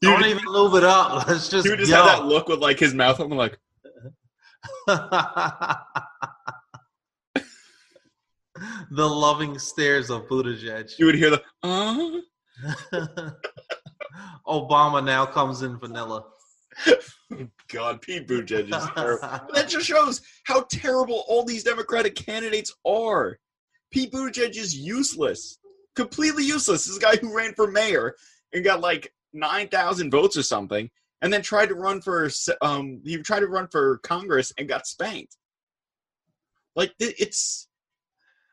He 0.00 0.06
Don't 0.06 0.24
even 0.24 0.44
move 0.46 0.74
it 0.74 0.84
up. 0.84 1.28
Let's 1.28 1.48
just 1.48 1.68
would 1.68 1.78
just 1.78 1.90
go. 1.90 1.96
have 1.96 2.06
that 2.06 2.24
look 2.26 2.48
with 2.48 2.60
like 2.60 2.78
his 2.78 2.94
mouth 2.94 3.20
open, 3.20 3.36
like, 3.36 3.58
the 8.90 9.08
loving 9.08 9.58
stares 9.58 10.10
of 10.10 10.26
Buttigieg. 10.28 10.98
you 10.98 11.06
would 11.06 11.14
hear 11.14 11.30
the, 11.30 11.42
uh, 11.62 12.20
Obama 14.46 15.04
now 15.04 15.26
comes 15.26 15.62
in 15.62 15.78
vanilla. 15.78 16.24
God, 17.68 18.00
Pete 18.00 18.26
Buttigieg 18.26 18.74
is 18.74 18.88
terrible. 18.94 19.28
That 19.52 19.68
just 19.68 19.86
shows 19.86 20.22
how 20.44 20.62
terrible 20.70 21.24
all 21.28 21.44
these 21.44 21.62
Democratic 21.64 22.14
candidates 22.14 22.74
are. 22.86 23.38
Pete 23.90 24.12
Buttigieg 24.12 24.56
is 24.56 24.76
useless, 24.76 25.58
completely 25.94 26.44
useless. 26.44 26.86
This 26.86 26.98
guy 26.98 27.16
who 27.16 27.34
ran 27.36 27.52
for 27.54 27.70
mayor 27.70 28.14
and 28.52 28.64
got 28.64 28.80
like 28.80 29.12
nine 29.38 29.68
thousand 29.68 30.10
votes 30.10 30.36
or 30.36 30.42
something, 30.42 30.90
and 31.22 31.32
then 31.32 31.42
tried 31.42 31.68
to 31.68 31.74
run 31.74 32.00
for 32.00 32.30
um 32.62 33.00
he 33.04 33.16
tried 33.18 33.40
to 33.40 33.46
run 33.48 33.68
for 33.68 33.98
Congress 33.98 34.52
and 34.58 34.68
got 34.68 34.86
spanked. 34.86 35.36
Like 36.76 36.92
it's 36.98 37.68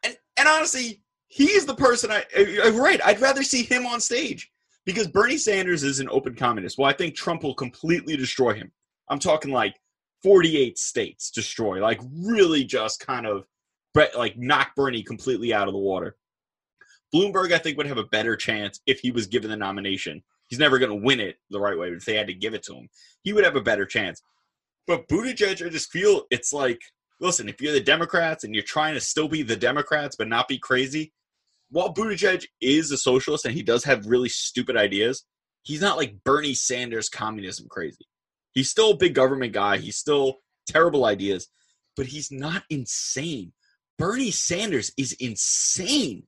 and 0.03 0.17
and 0.37 0.47
honestly, 0.47 1.01
he's 1.27 1.65
the 1.65 1.75
person 1.75 2.11
I 2.11 2.23
I- 2.35 2.69
right. 2.69 3.01
I'd 3.05 3.21
rather 3.21 3.43
see 3.43 3.63
him 3.63 3.85
on 3.85 3.99
stage 3.99 4.51
because 4.85 5.07
Bernie 5.07 5.37
Sanders 5.37 5.83
is 5.83 5.99
an 5.99 6.09
open 6.09 6.35
communist. 6.35 6.77
Well, 6.77 6.89
I 6.89 6.93
think 6.93 7.15
Trump 7.15 7.43
will 7.43 7.55
completely 7.55 8.15
destroy 8.15 8.53
him. 8.53 8.71
I'm 9.09 9.19
talking 9.19 9.51
like 9.51 9.75
48 10.23 10.77
states 10.77 11.29
destroy, 11.31 11.81
like 11.81 11.99
really 12.25 12.63
just 12.63 13.05
kind 13.05 13.27
of 13.27 13.45
like 14.17 14.37
knock 14.37 14.75
Bernie 14.75 15.03
completely 15.03 15.53
out 15.53 15.67
of 15.67 15.73
the 15.73 15.79
water. 15.79 16.15
Bloomberg, 17.13 17.53
I 17.53 17.59
think, 17.59 17.77
would 17.77 17.87
have 17.87 17.97
a 17.97 18.05
better 18.05 18.35
chance 18.35 18.81
if 18.85 18.99
he 18.99 19.11
was 19.11 19.27
given 19.27 19.49
the 19.49 19.55
nomination. 19.55 20.23
He's 20.47 20.59
never 20.59 20.77
going 20.79 20.91
to 20.91 21.05
win 21.05 21.19
it 21.19 21.37
the 21.49 21.59
right 21.59 21.77
way, 21.77 21.89
but 21.89 21.97
if 21.97 22.05
they 22.05 22.15
had 22.15 22.27
to 22.27 22.33
give 22.33 22.53
it 22.53 22.63
to 22.63 22.75
him, 22.75 22.89
he 23.23 23.33
would 23.33 23.43
have 23.43 23.55
a 23.55 23.61
better 23.61 23.85
chance. 23.85 24.21
But 24.87 25.07
Buttigieg, 25.07 25.65
I 25.65 25.69
just 25.69 25.91
feel 25.91 26.23
it's 26.29 26.53
like, 26.53 26.79
listen, 27.19 27.49
if 27.49 27.59
you're 27.61 27.73
the 27.73 27.79
Democrats 27.79 28.43
and 28.43 28.53
you're 28.53 28.63
trying 28.63 28.93
to 28.93 29.01
still 29.01 29.27
be 29.27 29.41
the 29.41 29.55
Democrats 29.55 30.15
but 30.15 30.27
not 30.27 30.47
be 30.47 30.59
crazy, 30.59 31.11
while 31.71 31.93
Buttigieg 31.93 32.45
is 32.61 32.91
a 32.91 32.97
socialist 32.97 33.45
and 33.45 33.55
he 33.55 33.63
does 33.63 33.83
have 33.85 34.05
really 34.05 34.29
stupid 34.29 34.77
ideas, 34.77 35.25
he's 35.63 35.81
not 35.81 35.97
like 35.97 36.23
Bernie 36.23 36.53
Sanders 36.53 37.09
communism 37.09 37.67
crazy. 37.69 38.05
He's 38.53 38.69
still 38.69 38.91
a 38.91 38.97
big 38.97 39.15
government 39.15 39.53
guy. 39.53 39.77
He's 39.77 39.97
still 39.97 40.41
terrible 40.67 41.05
ideas, 41.05 41.47
but 41.97 42.05
he's 42.05 42.31
not 42.31 42.63
insane. 42.69 43.53
Bernie 43.97 44.31
Sanders 44.31 44.91
is 44.97 45.13
insane. 45.13 46.27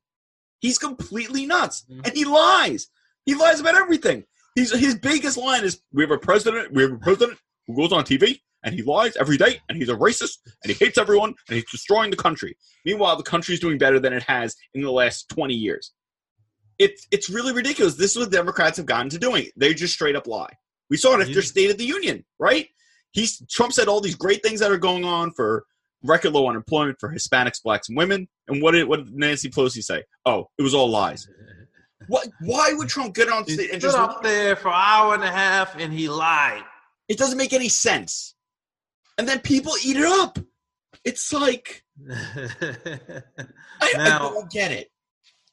He's 0.59 0.79
completely 0.79 1.45
nuts, 1.45 1.85
Mhm. 1.89 2.07
and 2.07 2.17
he 2.17 2.25
lies. 2.25 2.87
He 3.27 3.35
lies 3.35 3.59
about 3.59 3.75
everything. 3.75 4.23
He's 4.55 4.71
his 4.75 4.95
biggest 4.95 5.37
line 5.37 5.63
is, 5.63 5.81
"We 5.91 6.01
have 6.01 6.09
a 6.09 6.17
president. 6.17 6.73
We 6.73 6.81
have 6.81 6.93
a 6.93 6.97
president 6.97 7.37
who 7.67 7.75
goes 7.75 7.91
on 7.91 8.03
TV 8.05 8.41
and 8.63 8.73
he 8.73 8.81
lies 8.81 9.15
every 9.17 9.37
day, 9.37 9.61
and 9.69 9.77
he's 9.77 9.89
a 9.89 9.93
racist, 9.95 10.39
and 10.63 10.71
he 10.71 10.83
hates 10.83 10.97
everyone, 10.97 11.35
and 11.47 11.55
he's 11.57 11.69
destroying 11.69 12.09
the 12.09 12.17
country." 12.17 12.57
Meanwhile, 12.85 13.17
the 13.17 13.23
country's 13.23 13.59
doing 13.59 13.77
better 13.77 13.99
than 13.99 14.13
it 14.13 14.23
has 14.23 14.55
in 14.73 14.81
the 14.81 14.91
last 14.91 15.29
twenty 15.29 15.53
years. 15.53 15.91
It's 16.79 17.05
it's 17.11 17.29
really 17.29 17.53
ridiculous. 17.53 17.95
This 17.95 18.11
is 18.15 18.17
what 18.17 18.31
Democrats 18.31 18.77
have 18.77 18.85
gotten 18.87 19.09
to 19.09 19.19
doing. 19.19 19.49
They 19.55 19.73
just 19.75 19.93
straight 19.93 20.15
up 20.15 20.25
lie. 20.25 20.53
We 20.89 20.97
saw 20.97 21.15
it 21.15 21.21
after 21.21 21.33
Yeah. 21.33 21.41
State 21.41 21.69
of 21.69 21.77
the 21.77 21.85
Union, 21.85 22.25
right? 22.39 22.67
He's 23.11 23.45
Trump 23.49 23.73
said 23.73 23.87
all 23.87 24.01
these 24.01 24.15
great 24.15 24.41
things 24.41 24.59
that 24.61 24.71
are 24.71 24.77
going 24.77 25.03
on 25.03 25.31
for 25.33 25.65
record 26.03 26.31
low 26.33 26.47
unemployment 26.47 26.97
for 26.99 27.13
Hispanics, 27.13 27.61
blacks, 27.61 27.89
and 27.89 27.97
women. 27.97 28.27
And 28.47 28.61
what 28.61 28.71
did 28.71 28.87
what 28.87 29.05
did 29.05 29.13
Nancy 29.13 29.49
Pelosi 29.49 29.83
say? 29.83 30.03
Oh, 30.25 30.49
it 30.57 30.61
was 30.63 30.73
all 30.73 30.89
lies. 30.89 31.27
What? 32.07 32.27
Why 32.41 32.73
would 32.73 32.89
Trump 32.89 33.15
get 33.15 33.29
on 33.29 33.43
stage 33.45 33.69
and 33.71 33.81
stood 33.81 33.81
just? 33.81 33.97
up 33.97 34.23
there 34.23 34.55
for 34.55 34.69
an 34.69 34.75
hour 34.75 35.13
and 35.13 35.23
a 35.23 35.31
half 35.31 35.77
and 35.77 35.91
he 35.91 36.09
lied. 36.09 36.63
It 37.07 37.17
doesn't 37.17 37.37
make 37.37 37.53
any 37.53 37.69
sense. 37.69 38.35
And 39.17 39.27
then 39.27 39.39
people 39.39 39.73
eat 39.83 39.97
it 39.97 40.05
up. 40.05 40.39
It's 41.03 41.31
like 41.33 41.83
I, 42.09 43.23
I 43.81 43.91
don't 44.19 44.49
get 44.51 44.71
it. 44.71 44.91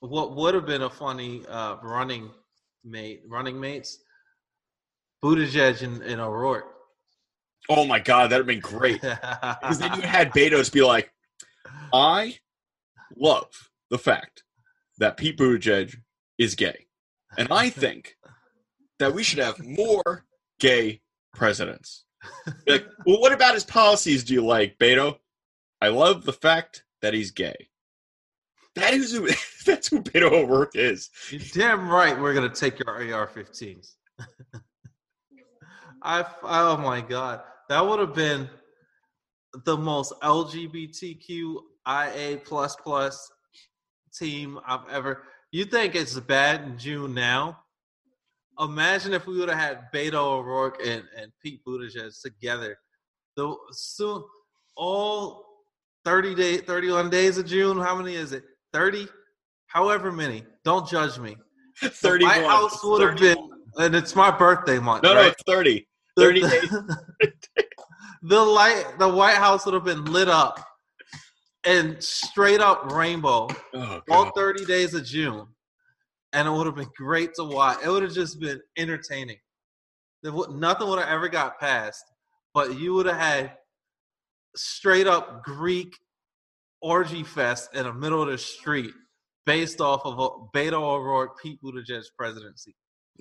what 0.01 0.35
would 0.37 0.55
have 0.55 0.67
been 0.67 0.83
a 0.83 0.91
funny 0.91 1.43
uh, 1.49 1.77
running 1.83 2.31
mate, 2.85 3.23
running 3.27 3.59
mates, 3.59 3.99
Buttigieg 5.23 5.83
and, 5.83 6.03
and 6.03 6.21
O'Rourke. 6.21 6.71
Oh 7.69 7.87
my 7.87 7.99
god, 7.99 8.31
that'd 8.31 8.39
have 8.39 8.47
been 8.47 8.61
great. 8.61 9.01
Because 9.61 9.79
then 9.79 9.95
you 9.95 10.03
had 10.03 10.31
Betos 10.33 10.71
be 10.71 10.83
like, 10.83 11.11
I 11.93 12.39
love 13.17 13.71
the 13.91 13.99
fact 13.99 14.43
that 14.99 15.17
Pete 15.17 15.39
Buttigieg 15.39 15.97
is 16.39 16.55
gay. 16.55 16.87
And 17.37 17.49
I 17.51 17.71
think 17.71 18.17
that 18.99 19.15
we 19.15 19.23
should 19.23 19.39
have 19.39 19.65
more 19.65 20.25
gay 20.59 21.03
presidents. 21.35 22.05
Like, 22.67 22.87
well, 23.05 23.21
what 23.21 23.33
about 23.33 23.55
his 23.55 23.65
policies 23.65 24.25
do 24.25 24.35
you 24.35 24.45
like, 24.45 24.79
Beto? 24.79 25.19
I 25.81 25.89
love 25.89 26.25
the 26.25 26.33
fact 26.33 26.85
that 27.03 27.13
he's 27.13 27.31
gay. 27.31 27.69
That 28.77 28.95
is 28.95 29.13
who 29.13 29.29
that's 29.67 29.89
who 29.89 30.03
Beto 30.03 30.33
O'Rourke 30.33 30.75
is. 30.75 31.11
You're 31.31 31.43
damn 31.53 31.89
right 31.89 32.19
we're 32.19 32.35
gonna 32.35 32.49
take 32.49 32.79
your 32.79 32.95
AR-15s. 32.95 33.93
I 36.03 36.25
oh 36.43 36.77
my 36.79 37.01
god, 37.01 37.43
that 37.69 37.87
would 37.87 37.99
have 37.99 38.15
been 38.15 38.49
the 39.65 39.77
most 39.77 40.13
LGBTQIA 40.23 42.45
plus 42.45 42.77
plus 42.77 43.31
team 44.13 44.59
I've 44.67 44.89
ever. 44.91 45.23
You 45.55 45.65
think 45.65 45.95
it's 45.95 46.19
bad 46.19 46.65
in 46.65 46.77
June 46.77 47.15
now? 47.15 47.61
Imagine 48.59 49.13
if 49.13 49.29
we 49.29 49.39
would 49.39 49.49
have 49.49 49.57
had 49.57 49.93
Beto 49.95 50.15
O'Rourke 50.15 50.85
and, 50.85 51.05
and 51.17 51.31
Pete 51.41 51.65
Buttigieg 51.65 52.21
together. 52.21 52.77
The 53.37 53.55
soon 53.71 54.25
all 54.77 55.47
30 56.05 56.35
day 56.35 56.57
31 56.57 57.09
days 57.09 57.39
of 57.39 57.47
June. 57.47 57.79
How 57.79 57.95
many 57.95 58.17
is 58.17 58.33
it? 58.33 58.43
30? 58.73 59.07
However 59.69 60.11
many. 60.11 60.43
Don't 60.65 60.89
judge 60.89 61.21
me. 61.21 61.37
The 61.81 61.89
31. 61.91 62.33
White 62.33 62.51
House 62.51 62.83
would 62.83 63.09
have 63.09 63.19
been, 63.21 63.51
and 63.79 63.95
it's 63.95 64.17
my 64.17 64.37
birthday 64.37 64.81
month. 64.81 65.05
No, 65.05 65.15
no, 65.15 65.21
it's 65.21 65.43
30. 65.47 65.87
The- 66.17 66.23
30 66.25 66.41
the, 66.41 66.49
days. 66.49 67.33
the 68.23 68.41
light, 68.41 68.87
the 68.99 69.09
White 69.09 69.37
House 69.37 69.67
would 69.67 69.75
have 69.75 69.85
been 69.85 70.05
lit 70.07 70.29
up 70.29 70.67
and 71.65 72.03
straight 72.03 72.61
up 72.61 72.93
rainbow 72.93 73.49
Oh, 73.75 74.01
all 74.11 74.31
30 74.33 74.65
days 74.65 74.95
of 74.95 75.05
June, 75.05 75.47
and 76.33 76.49
it 76.49 76.51
would 76.51 76.67
have 76.67 76.77
been 76.77 76.91
great 76.97 77.35
to 77.35 77.45
watch. 77.45 77.79
It 77.85 77.89
would 77.89 78.03
have 78.03 78.13
just 78.13 78.41
been 78.41 78.61
entertaining. 78.77 79.39
There 80.23 80.33
would, 80.33 80.51
nothing 80.51 80.89
would 80.89 80.99
have 80.99 81.09
ever 81.09 81.29
got 81.29 81.59
past, 81.61 82.05
but 82.53 82.79
you 82.79 82.95
would 82.95 83.07
have 83.07 83.17
had 83.17 83.53
straight 84.57 85.07
up 85.07 85.43
Greek 85.43 85.97
orgy 86.81 87.23
fest 87.23 87.75
in 87.75 87.85
the 87.85 87.93
middle 87.93 88.23
of 88.23 88.29
the 88.29 88.39
street 88.39 88.93
based 89.47 89.81
off 89.81 90.03
of 90.05 90.19
a 90.19 90.29
Beto 90.57 90.81
O'Rourke, 90.81 91.41
Pete 91.43 91.61
Buttigieg's 91.63 92.11
presidency. 92.17 92.75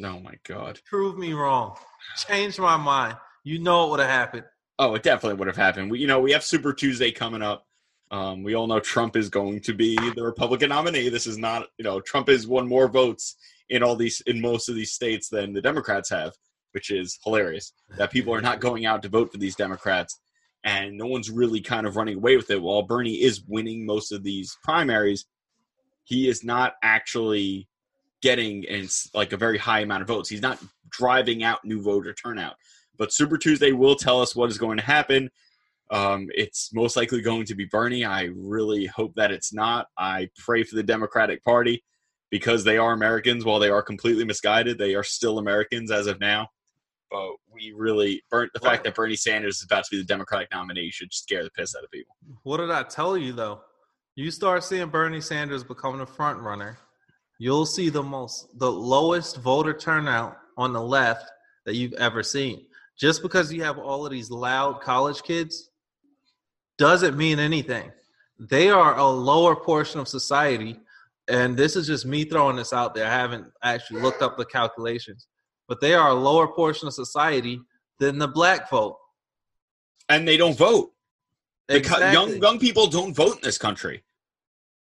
Oh, 0.03 0.19
my 0.19 0.36
God. 0.47 0.79
Prove 0.86 1.17
me 1.17 1.34
wrong. 1.34 1.75
Change 2.15 2.60
my 2.60 2.77
mind. 2.77 3.17
You 3.43 3.60
know 3.60 3.86
it 3.86 3.91
would 3.91 3.99
have 3.99 4.10
happened. 4.10 4.45
Oh, 4.79 4.95
it 4.95 5.03
definitely 5.03 5.38
would 5.38 5.47
have 5.47 5.58
happened. 5.58 5.91
We, 5.91 5.99
you 5.99 6.08
know, 6.08 6.19
we 6.19 6.32
have 6.32 6.43
Super 6.43 6.73
Tuesday 6.73 7.12
coming 7.12 7.41
up. 7.41 7.65
Um, 8.13 8.43
we 8.43 8.54
all 8.54 8.67
know 8.67 8.80
Trump 8.80 9.15
is 9.15 9.28
going 9.28 9.60
to 9.62 9.73
be 9.73 9.95
the 10.12 10.21
Republican 10.23 10.69
nominee. 10.69 11.10
This 11.10 11.26
is 11.26 11.39
not, 11.39 11.65
you 11.80 11.84
know, 11.84 11.99
Trump 11.99 12.28
has 12.28 12.45
won 12.45 12.67
more 12.67 12.88
votes 12.88 13.36
in 13.69 13.82
all 13.82 13.95
these 13.95 14.21
in 14.28 14.39
most 14.39 14.69
of 14.69 14.76
these 14.76 14.91
states 14.91 15.30
than 15.30 15.52
the 15.52 15.62
Democrats 15.62 16.12
have. 16.12 16.34
which 16.73 16.91
is 16.91 17.19
hilarious 17.23 17.73
that 17.97 18.12
people 18.12 18.34
are 18.34 18.41
not 18.41 18.60
going 18.60 18.86
out 18.86 19.02
to 19.04 19.10
vote 19.10 19.32
for 19.32 19.38
these 19.38 19.56
Democrats 19.56 20.19
and 20.63 20.97
no 20.97 21.06
one's 21.06 21.30
really 21.30 21.62
kind 21.62 21.88
of 21.88 21.95
running 21.95 22.17
away 22.17 22.36
with 22.36 22.49
it. 22.52 22.62
While 22.62 22.84
Bernie 22.84 23.21
is 23.21 23.43
winning 23.47 23.86
most 23.86 24.12
of 24.12 24.23
these 24.23 24.58
primaries, 24.63 25.26
he 26.04 26.28
is 26.28 26.43
not 26.43 26.73
actually 26.84 27.67
getting 28.21 28.63
in 28.63 28.88
like 29.13 29.34
a 29.34 29.38
very 29.38 29.58
high 29.58 29.82
amount 29.82 30.02
of 30.02 30.08
votes. 30.08 30.30
He's 30.30 30.41
not 30.41 30.63
driving 30.89 31.43
out 31.43 31.65
new 31.65 31.82
voter 31.82 32.13
turnout. 32.13 32.56
But 32.97 33.12
Super 33.12 33.38
Tuesday 33.38 33.71
will 33.71 33.95
tell 33.95 34.21
us 34.21 34.36
what 34.36 34.49
is 34.49 34.58
going 34.58 34.78
to 34.78 34.84
happen. 34.84 35.30
Um, 35.93 36.27
it's 36.34 36.73
most 36.73 36.97
likely 36.97 37.21
going 37.21 37.45
to 37.45 37.56
be 37.56 37.65
Bernie. 37.65 38.03
I 38.03 38.29
really 38.36 38.88
hope 38.88 39.13
that 39.15 39.32
it's 39.32 39.53
not. 39.53 39.88
I 39.95 40.27
pray 40.39 40.63
for 40.63 40.75
the 40.75 40.82
Democratic 40.82 41.43
Party 41.43 41.84
because 42.32 42.63
they 42.63 42.79
are 42.79 42.93
Americans. 42.93 43.45
While 43.45 43.60
they 43.60 43.69
are 43.69 43.84
completely 43.84 44.25
misguided, 44.25 44.79
they 44.79 44.95
are 44.95 45.03
still 45.03 45.38
Americans 45.38 45.91
as 45.91 46.08
of 46.08 46.19
now. 46.19 46.47
But 47.12 47.29
we 47.53 47.73
really, 47.77 48.23
the 48.32 48.60
fact 48.60 48.86
that 48.86 48.95
Bernie 48.95 49.15
Sanders 49.15 49.58
is 49.58 49.65
about 49.65 49.84
to 49.84 49.91
be 49.91 49.97
the 49.97 50.03
Democratic 50.03 50.49
nominee 50.51 50.89
should 50.89 51.13
scare 51.13 51.43
the 51.43 51.51
piss 51.51 51.75
out 51.75 51.84
of 51.84 51.91
people. 51.91 52.15
What 52.41 52.58
did 52.58 52.71
I 52.71 52.82
tell 52.82 53.15
you 53.15 53.32
though? 53.32 53.62
You 54.15 54.32
start 54.32 54.63
seeing 54.63 54.89
Bernie 54.89 55.21
Sanders 55.21 55.63
becoming 55.63 56.01
a 56.01 56.08
front 56.08 56.39
runner, 56.39 56.79
you'll 57.38 57.67
see 57.67 57.89
the 57.89 58.01
most, 58.01 58.47
the 58.58 58.71
lowest 58.71 59.38
voter 59.38 59.73
turnout 59.73 60.38
on 60.58 60.73
the 60.73 60.82
left 60.82 61.32
that 61.67 61.75
you've 61.75 61.93
ever 61.93 62.23
seen. 62.23 62.65
Just 62.97 63.21
because 63.21 63.53
you 63.53 63.63
have 63.63 63.77
all 63.77 64.08
of 64.08 64.12
these 64.12 64.32
loud 64.32 64.82
college 64.82 65.21
kids 65.21 65.69
doesn't 66.77 67.17
mean 67.17 67.39
anything. 67.39 67.91
They 68.39 68.69
are 68.69 68.97
a 68.97 69.07
lower 69.07 69.55
portion 69.55 69.99
of 69.99 70.07
society. 70.07 70.79
And 71.27 71.55
this 71.55 71.75
is 71.75 71.88
just 71.88 72.05
me 72.05 72.25
throwing 72.25 72.55
this 72.55 72.73
out 72.73 72.93
there. 72.93 73.07
I 73.07 73.12
haven't 73.12 73.51
actually 73.63 74.01
looked 74.01 74.21
up 74.21 74.38
the 74.38 74.45
calculations, 74.45 75.27
but 75.67 75.79
they 75.79 75.93
are 75.93 76.09
a 76.09 76.13
lower 76.13 76.47
portion 76.47 76.88
of 76.88 76.93
society 76.93 77.62
than 77.99 78.17
the 78.17 78.27
black 78.27 78.69
vote. 78.69 78.97
And 80.09 80.27
they 80.27 80.36
don't 80.36 80.57
vote. 80.57 80.91
Exactly. 81.69 82.12
Young 82.12 82.41
young 82.41 82.59
people 82.59 82.88
don't 82.88 83.15
vote 83.15 83.38
in 83.38 83.41
this 83.43 83.57
country. 83.57 84.03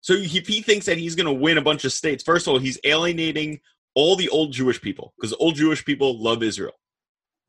So 0.01 0.13
if 0.13 0.47
he 0.47 0.63
thinks 0.63 0.87
that 0.87 0.97
he's 0.97 1.17
going 1.17 1.27
to 1.27 1.33
win 1.33 1.59
a 1.59 1.63
bunch 1.63 1.85
of 1.85 1.93
states, 1.93 2.23
first 2.23 2.47
of 2.47 2.53
all, 2.53 2.59
he's 2.59 2.79
alienating 2.85 3.61
all 3.95 4.15
the 4.15 4.29
old 4.29 4.53
Jewish 4.53 4.81
people 4.81 5.13
because 5.17 5.35
old 5.41 5.57
Jewish 5.57 5.85
people 5.85 6.23
love 6.23 6.43
Israel. 6.43 6.79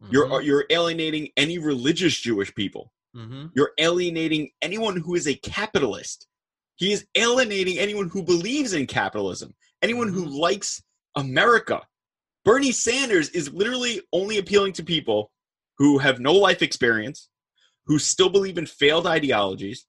Mm-hmm. 0.01 0.13
You're 0.13 0.41
you're 0.41 0.65
alienating 0.69 1.29
any 1.37 1.59
religious 1.59 2.19
Jewish 2.19 2.53
people. 2.55 2.91
Mm-hmm. 3.15 3.47
You're 3.55 3.71
alienating 3.79 4.49
anyone 4.61 4.97
who 4.97 5.15
is 5.15 5.27
a 5.27 5.35
capitalist. 5.35 6.27
He 6.75 6.91
is 6.91 7.05
alienating 7.15 7.77
anyone 7.77 8.09
who 8.09 8.23
believes 8.23 8.73
in 8.73 8.87
capitalism, 8.87 9.53
anyone 9.81 10.07
mm-hmm. 10.07 10.23
who 10.23 10.41
likes 10.41 10.81
America. 11.15 11.81
Bernie 12.45 12.71
Sanders 12.71 13.29
is 13.29 13.51
literally 13.51 14.01
only 14.13 14.37
appealing 14.37 14.73
to 14.73 14.83
people 14.83 15.31
who 15.77 15.97
have 15.97 16.19
no 16.19 16.33
life 16.33 16.61
experience, 16.61 17.29
who 17.85 17.99
still 17.99 18.29
believe 18.29 18.57
in 18.57 18.65
failed 18.65 19.07
ideologies, 19.07 19.85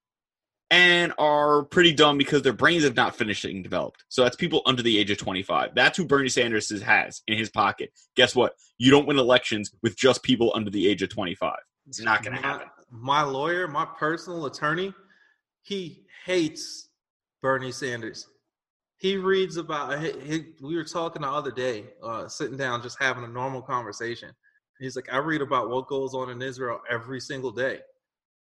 and 0.71 1.13
are 1.19 1.65
pretty 1.65 1.93
dumb 1.93 2.17
because 2.17 2.43
their 2.43 2.53
brains 2.53 2.85
have 2.85 2.97
not 2.97 3.17
finished 3.17 3.45
being 3.45 3.63
developed. 3.63 4.05
So 4.09 4.23
that's 4.23 4.37
people 4.37 4.63
under 4.67 4.83
the 4.83 4.99
age 4.99 5.11
of 5.11 5.19
25. 5.19 5.71
That's 5.75 5.97
who 5.97 6.07
Bernie 6.07 6.29
Sanders 6.29 6.71
has 6.83 7.23
in 7.27 7.37
his 7.37 7.51
pocket. 7.51 7.91
Guess 8.17 8.37
what? 8.37 8.55
You 8.79 8.91
don't 8.91 9.07
win 9.07 9.19
elections 9.19 9.71
with 9.83 9.97
just 9.97 10.23
people 10.23 10.53
under 10.55 10.71
the 10.71 10.89
age 10.89 11.03
of 11.03 11.09
25. 11.09 11.55
It's 11.89 12.01
not 12.01 12.23
going 12.23 12.37
to 12.37 12.43
happen 12.43 12.69
my 12.91 13.23
lawyer, 13.23 13.69
my 13.69 13.87
personal 13.99 14.47
attorney, 14.47 14.93
he 15.63 16.05
hates 16.25 16.89
Bernie 17.43 17.73
Sanders. 17.73 18.27
He 18.97 19.17
reads 19.17 19.57
about. 19.57 20.01
He, 20.01 20.13
he, 20.21 20.45
we 20.61 20.77
were 20.77 20.85
talking 20.85 21.23
the 21.23 21.29
other 21.29 21.51
day, 21.51 21.85
uh, 22.03 22.29
sitting 22.29 22.57
down, 22.57 22.83
just 22.83 22.99
having 23.01 23.25
a 23.25 23.29
normal 23.29 23.63
conversation. 23.63 24.31
He's 24.79 24.97
like, 24.97 25.13
I 25.13 25.19
read 25.19 25.43
about 25.43 25.71
what 25.71 25.89
goes 25.89 26.15
on 26.15 26.31
in 26.31 26.43
Israel 26.43 26.81
every 26.91 27.21
single 27.21 27.51
day, 27.51 27.81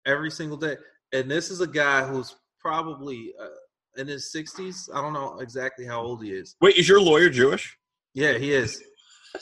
every 0.06 0.32
single 0.32 0.58
day. 0.58 0.78
And 1.12 1.30
this 1.30 1.50
is 1.50 1.62
a 1.62 1.68
guy 1.68 2.06
who's 2.06 2.36
probably 2.60 3.34
uh, 3.40 3.48
in 4.00 4.08
his 4.08 4.32
sixties. 4.32 4.90
I 4.94 5.02
don't 5.02 5.14
know 5.14 5.40
exactly 5.40 5.86
how 5.86 6.02
old 6.02 6.24
he 6.24 6.32
is. 6.32 6.56
Wait, 6.62 6.76
is 6.76 6.88
your 6.88 7.02
lawyer 7.02 7.30
Jewish? 7.30 7.78
Yeah, 8.14 8.38
he 8.38 8.52
is. 8.54 8.82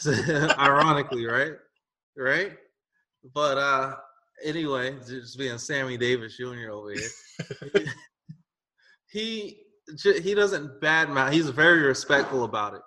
Ironically, 0.08 1.26
right? 1.26 1.54
Right? 2.16 2.54
But 3.34 3.58
uh 3.58 3.96
anyway, 4.44 4.96
just 5.08 5.38
being 5.38 5.58
Sammy 5.58 5.98
Davis 5.98 6.38
Jr. 6.38 6.72
over 6.72 6.94
here. 6.94 7.86
he 9.10 9.58
he 10.24 10.34
doesn't 10.34 10.80
badmouth. 10.82 11.34
He's 11.34 11.50
very 11.50 11.82
respectful 11.82 12.44
about 12.44 12.76
it. 12.76 12.82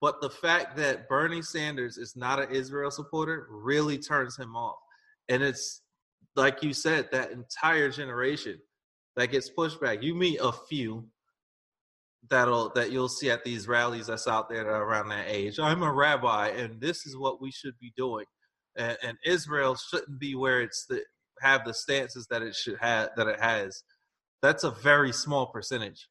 But 0.00 0.20
the 0.20 0.30
fact 0.30 0.76
that 0.78 1.08
Bernie 1.08 1.42
Sanders 1.42 1.98
is 1.98 2.16
not 2.16 2.40
an 2.40 2.50
Israel 2.50 2.90
supporter 2.90 3.46
really 3.50 3.98
turns 3.98 4.36
him 4.36 4.56
off. 4.56 4.78
And 5.28 5.42
it's 5.42 5.82
like 6.36 6.62
you 6.62 6.72
said, 6.72 7.08
that 7.12 7.32
entire 7.32 7.90
generation 7.90 8.58
that 9.16 9.30
gets 9.30 9.50
pushed 9.50 9.80
back. 9.80 10.02
You 10.02 10.14
meet 10.14 10.38
a 10.40 10.52
few 10.52 11.06
that'll 12.28 12.70
that 12.74 12.90
you'll 12.90 13.08
see 13.08 13.30
at 13.30 13.44
these 13.44 13.68
rallies 13.68 14.06
that's 14.06 14.26
out 14.26 14.48
there 14.48 14.64
that 14.64 14.70
around 14.70 15.08
that 15.10 15.26
age. 15.28 15.58
I'm 15.58 15.82
a 15.82 15.92
rabbi, 15.92 16.48
and 16.48 16.80
this 16.80 17.06
is 17.06 17.16
what 17.16 17.40
we 17.40 17.50
should 17.50 17.78
be 17.78 17.92
doing 17.96 18.26
and, 18.76 18.96
and 19.02 19.18
Israel 19.24 19.76
shouldn't 19.76 20.18
be 20.18 20.34
where 20.34 20.60
it's 20.60 20.86
the 20.86 21.02
have 21.40 21.64
the 21.64 21.74
stances 21.74 22.26
that 22.30 22.42
it 22.42 22.54
should 22.54 22.76
have 22.80 23.10
that 23.16 23.26
it 23.26 23.40
has. 23.40 23.82
That's 24.42 24.64
a 24.64 24.70
very 24.70 25.12
small 25.12 25.46
percentage. 25.46 26.08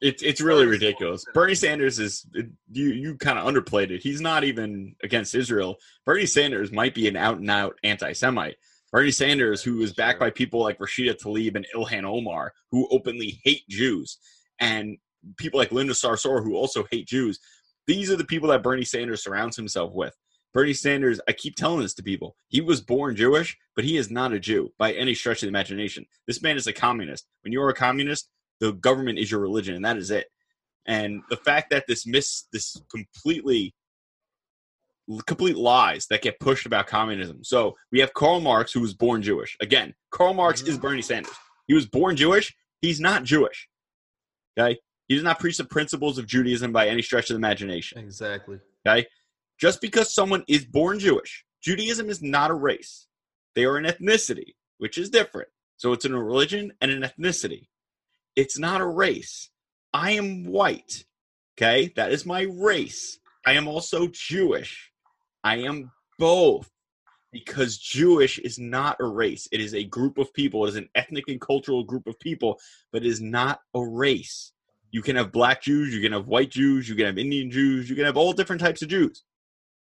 It's 0.00 0.22
it's 0.22 0.40
really 0.40 0.66
ridiculous. 0.66 1.24
Bernie 1.32 1.54
Sanders 1.54 1.98
is 2.00 2.26
you 2.34 2.86
you 2.88 3.16
kind 3.16 3.38
of 3.38 3.46
underplayed 3.46 3.90
it. 3.90 4.02
He's 4.02 4.20
not 4.20 4.42
even 4.44 4.96
against 5.02 5.34
Israel. 5.34 5.76
Bernie 6.04 6.26
Sanders 6.26 6.72
might 6.72 6.94
be 6.94 7.06
an 7.06 7.16
out 7.16 7.38
and 7.38 7.50
out 7.50 7.76
anti-Semite. 7.84 8.56
Bernie 8.90 9.12
Sanders, 9.12 9.62
who 9.62 9.80
is 9.80 9.94
backed 9.94 10.20
by 10.20 10.30
people 10.30 10.60
like 10.60 10.78
Rashida 10.78 11.16
Tlaib 11.16 11.54
and 11.56 11.66
Ilhan 11.74 12.04
Omar, 12.04 12.52
who 12.70 12.88
openly 12.90 13.40
hate 13.44 13.66
Jews, 13.68 14.18
and 14.58 14.98
people 15.38 15.58
like 15.58 15.72
Linda 15.72 15.94
Sarsour, 15.94 16.42
who 16.42 16.56
also 16.56 16.84
hate 16.90 17.06
Jews. 17.06 17.38
These 17.86 18.10
are 18.10 18.16
the 18.16 18.24
people 18.24 18.48
that 18.50 18.62
Bernie 18.62 18.84
Sanders 18.84 19.24
surrounds 19.24 19.56
himself 19.56 19.92
with. 19.94 20.14
Bernie 20.54 20.74
Sanders, 20.74 21.20
I 21.26 21.32
keep 21.32 21.56
telling 21.56 21.80
this 21.80 21.94
to 21.94 22.02
people. 22.02 22.36
He 22.48 22.60
was 22.60 22.80
born 22.80 23.16
Jewish, 23.16 23.56
but 23.74 23.84
he 23.84 23.96
is 23.96 24.10
not 24.10 24.32
a 24.32 24.40
Jew 24.40 24.72
by 24.78 24.92
any 24.92 25.14
stretch 25.14 25.38
of 25.42 25.46
the 25.46 25.48
imagination. 25.48 26.06
This 26.26 26.42
man 26.42 26.56
is 26.56 26.66
a 26.66 26.72
communist. 26.72 27.26
When 27.42 27.52
you're 27.52 27.70
a 27.70 27.74
communist, 27.74 28.28
the 28.60 28.72
government 28.72 29.18
is 29.18 29.30
your 29.30 29.40
religion, 29.40 29.74
and 29.74 29.84
that 29.84 29.96
is 29.96 30.10
it. 30.10 30.26
And 30.86 31.22
the 31.30 31.36
fact 31.36 31.70
that 31.70 31.84
this 31.86 32.06
miss 32.06 32.44
this 32.52 32.76
completely 32.90 33.74
complete 35.26 35.56
lies 35.56 36.06
that 36.06 36.22
get 36.22 36.38
pushed 36.40 36.66
about 36.66 36.86
communism. 36.86 37.42
So 37.42 37.76
we 37.90 38.00
have 38.00 38.14
Karl 38.14 38.40
Marx, 38.40 38.72
who 38.72 38.80
was 38.80 38.94
born 38.94 39.22
Jewish. 39.22 39.56
Again, 39.60 39.94
Karl 40.10 40.34
Marx 40.34 40.62
is 40.62 40.74
mm-hmm. 40.74 40.82
Bernie 40.82 41.02
Sanders. 41.02 41.34
He 41.66 41.74
was 41.74 41.86
born 41.86 42.16
Jewish. 42.16 42.54
He's 42.80 43.00
not 43.00 43.24
Jewish. 43.24 43.68
Okay? 44.58 44.78
He 45.08 45.14
does 45.14 45.24
not 45.24 45.40
preach 45.40 45.58
the 45.58 45.64
principles 45.64 46.18
of 46.18 46.26
Judaism 46.26 46.72
by 46.72 46.88
any 46.88 47.02
stretch 47.02 47.30
of 47.30 47.34
the 47.34 47.38
imagination. 47.38 47.98
Exactly. 47.98 48.58
Okay? 48.86 49.06
Just 49.62 49.80
because 49.80 50.12
someone 50.12 50.42
is 50.48 50.64
born 50.64 50.98
Jewish, 50.98 51.44
Judaism 51.62 52.10
is 52.10 52.20
not 52.20 52.50
a 52.50 52.54
race. 52.54 53.06
They 53.54 53.64
are 53.64 53.76
an 53.76 53.84
ethnicity, 53.84 54.56
which 54.78 54.98
is 54.98 55.08
different. 55.08 55.50
So 55.76 55.92
it's 55.92 56.04
a 56.04 56.12
religion 56.12 56.72
and 56.80 56.90
an 56.90 57.02
ethnicity. 57.02 57.68
It's 58.34 58.58
not 58.58 58.80
a 58.80 58.86
race. 58.86 59.50
I 59.94 60.12
am 60.12 60.42
white. 60.46 61.04
Okay? 61.56 61.92
That 61.94 62.10
is 62.10 62.26
my 62.26 62.48
race. 62.50 63.20
I 63.46 63.52
am 63.52 63.68
also 63.68 64.08
Jewish. 64.08 64.90
I 65.44 65.58
am 65.58 65.92
both 66.18 66.68
because 67.30 67.78
Jewish 67.78 68.40
is 68.40 68.58
not 68.58 68.96
a 68.98 69.06
race. 69.06 69.46
It 69.52 69.60
is 69.60 69.76
a 69.76 69.84
group 69.84 70.18
of 70.18 70.34
people. 70.34 70.66
It 70.66 70.70
is 70.70 70.76
an 70.76 70.88
ethnic 70.96 71.28
and 71.28 71.40
cultural 71.40 71.84
group 71.84 72.08
of 72.08 72.18
people, 72.18 72.58
but 72.90 73.04
it 73.04 73.08
is 73.08 73.20
not 73.20 73.60
a 73.76 73.80
race. 73.80 74.50
You 74.90 75.02
can 75.02 75.14
have 75.14 75.30
black 75.30 75.62
Jews, 75.62 75.94
you 75.94 76.02
can 76.02 76.10
have 76.10 76.26
white 76.26 76.50
Jews, 76.50 76.88
you 76.88 76.96
can 76.96 77.06
have 77.06 77.16
Indian 77.16 77.48
Jews, 77.48 77.88
you 77.88 77.94
can 77.94 78.06
have 78.06 78.16
all 78.16 78.32
different 78.32 78.60
types 78.60 78.82
of 78.82 78.88
Jews. 78.88 79.22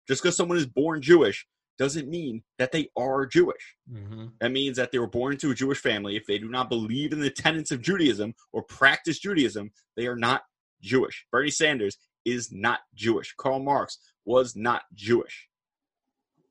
Just 0.09 0.23
because 0.23 0.35
someone 0.35 0.57
is 0.57 0.65
born 0.65 1.03
Jewish 1.03 1.45
doesn't 1.77 2.09
mean 2.09 2.41
that 2.57 2.71
they 2.71 2.89
are 2.97 3.27
Jewish. 3.27 3.75
Mm-hmm. 3.93 4.25
That 4.41 4.51
means 4.51 4.75
that 4.77 4.91
they 4.91 4.97
were 4.97 5.07
born 5.07 5.33
into 5.33 5.51
a 5.51 5.55
Jewish 5.55 5.77
family. 5.77 6.17
If 6.17 6.25
they 6.25 6.39
do 6.39 6.49
not 6.49 6.67
believe 6.67 7.13
in 7.13 7.19
the 7.19 7.29
tenets 7.29 7.69
of 7.71 7.83
Judaism 7.83 8.33
or 8.51 8.63
practice 8.63 9.19
Judaism, 9.19 9.71
they 9.95 10.07
are 10.07 10.15
not 10.15 10.41
Jewish. 10.81 11.27
Bernie 11.31 11.51
Sanders 11.51 11.97
is 12.25 12.51
not 12.51 12.79
Jewish. 12.95 13.35
Karl 13.37 13.59
Marx 13.59 13.99
was 14.25 14.55
not 14.55 14.81
Jewish. 14.95 15.47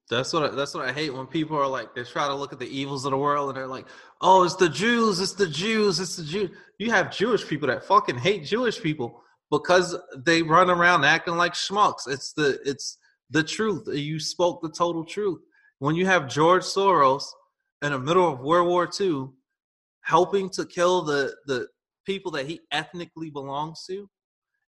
That's 0.08 0.32
what 0.32 0.44
I, 0.44 0.54
that's 0.54 0.72
what 0.72 0.88
I 0.88 0.92
hate 0.92 1.12
when 1.12 1.26
people 1.26 1.58
are 1.58 1.66
like 1.66 1.94
they 1.94 2.04
try 2.04 2.28
to 2.28 2.34
look 2.34 2.52
at 2.52 2.60
the 2.60 2.68
evils 2.68 3.04
of 3.04 3.10
the 3.10 3.18
world 3.18 3.50
and 3.50 3.56
they're 3.58 3.66
like, 3.66 3.86
"Oh, 4.22 4.44
it's 4.44 4.56
the 4.56 4.68
Jews, 4.68 5.20
it's 5.20 5.34
the 5.34 5.46
Jews, 5.46 6.00
it's 6.00 6.16
the 6.16 6.24
Jews." 6.24 6.50
You 6.78 6.90
have 6.92 7.14
Jewish 7.14 7.46
people 7.46 7.68
that 7.68 7.84
fucking 7.84 8.16
hate 8.16 8.44
Jewish 8.44 8.80
people 8.80 9.20
because 9.50 9.94
they 10.16 10.40
run 10.42 10.70
around 10.70 11.04
acting 11.04 11.36
like 11.36 11.52
schmucks. 11.52 12.08
It's 12.08 12.32
the 12.32 12.58
it's 12.64 12.96
the 13.30 13.42
truth. 13.42 13.88
You 13.88 14.18
spoke 14.18 14.62
the 14.62 14.70
total 14.70 15.04
truth. 15.04 15.40
When 15.78 15.94
you 15.94 16.06
have 16.06 16.28
George 16.28 16.62
Soros 16.62 17.24
in 17.82 17.92
the 17.92 17.98
middle 17.98 18.28
of 18.28 18.40
World 18.40 18.68
War 18.68 18.88
II 19.00 19.28
helping 20.02 20.48
to 20.50 20.64
kill 20.64 21.02
the, 21.02 21.34
the 21.46 21.68
people 22.06 22.32
that 22.32 22.46
he 22.46 22.60
ethnically 22.72 23.30
belongs 23.30 23.84
to, 23.86 24.08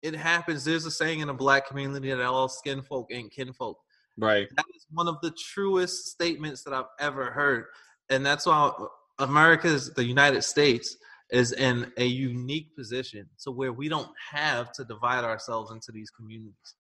it 0.02 0.14
happens. 0.14 0.64
There's 0.64 0.86
a 0.86 0.90
saying 0.90 1.20
in 1.20 1.28
the 1.28 1.34
black 1.34 1.66
community 1.66 2.10
that 2.10 2.20
all 2.20 2.48
skin 2.48 2.82
folk 2.82 3.08
ain't 3.10 3.32
kinfolk. 3.32 3.78
Right. 4.16 4.48
That 4.54 4.66
is 4.76 4.86
one 4.90 5.08
of 5.08 5.16
the 5.22 5.32
truest 5.32 6.08
statements 6.08 6.62
that 6.64 6.72
I've 6.72 6.84
ever 7.00 7.30
heard. 7.30 7.64
And 8.10 8.24
that's 8.24 8.46
why 8.46 8.70
America's, 9.18 9.92
the 9.94 10.04
United 10.04 10.42
States, 10.42 10.96
is 11.30 11.52
in 11.52 11.90
a 11.96 12.04
unique 12.04 12.76
position 12.76 13.28
to 13.42 13.50
where 13.50 13.72
we 13.72 13.88
don't 13.88 14.10
have 14.30 14.72
to 14.72 14.84
divide 14.84 15.24
ourselves 15.24 15.72
into 15.72 15.90
these 15.90 16.10
communities. 16.10 16.74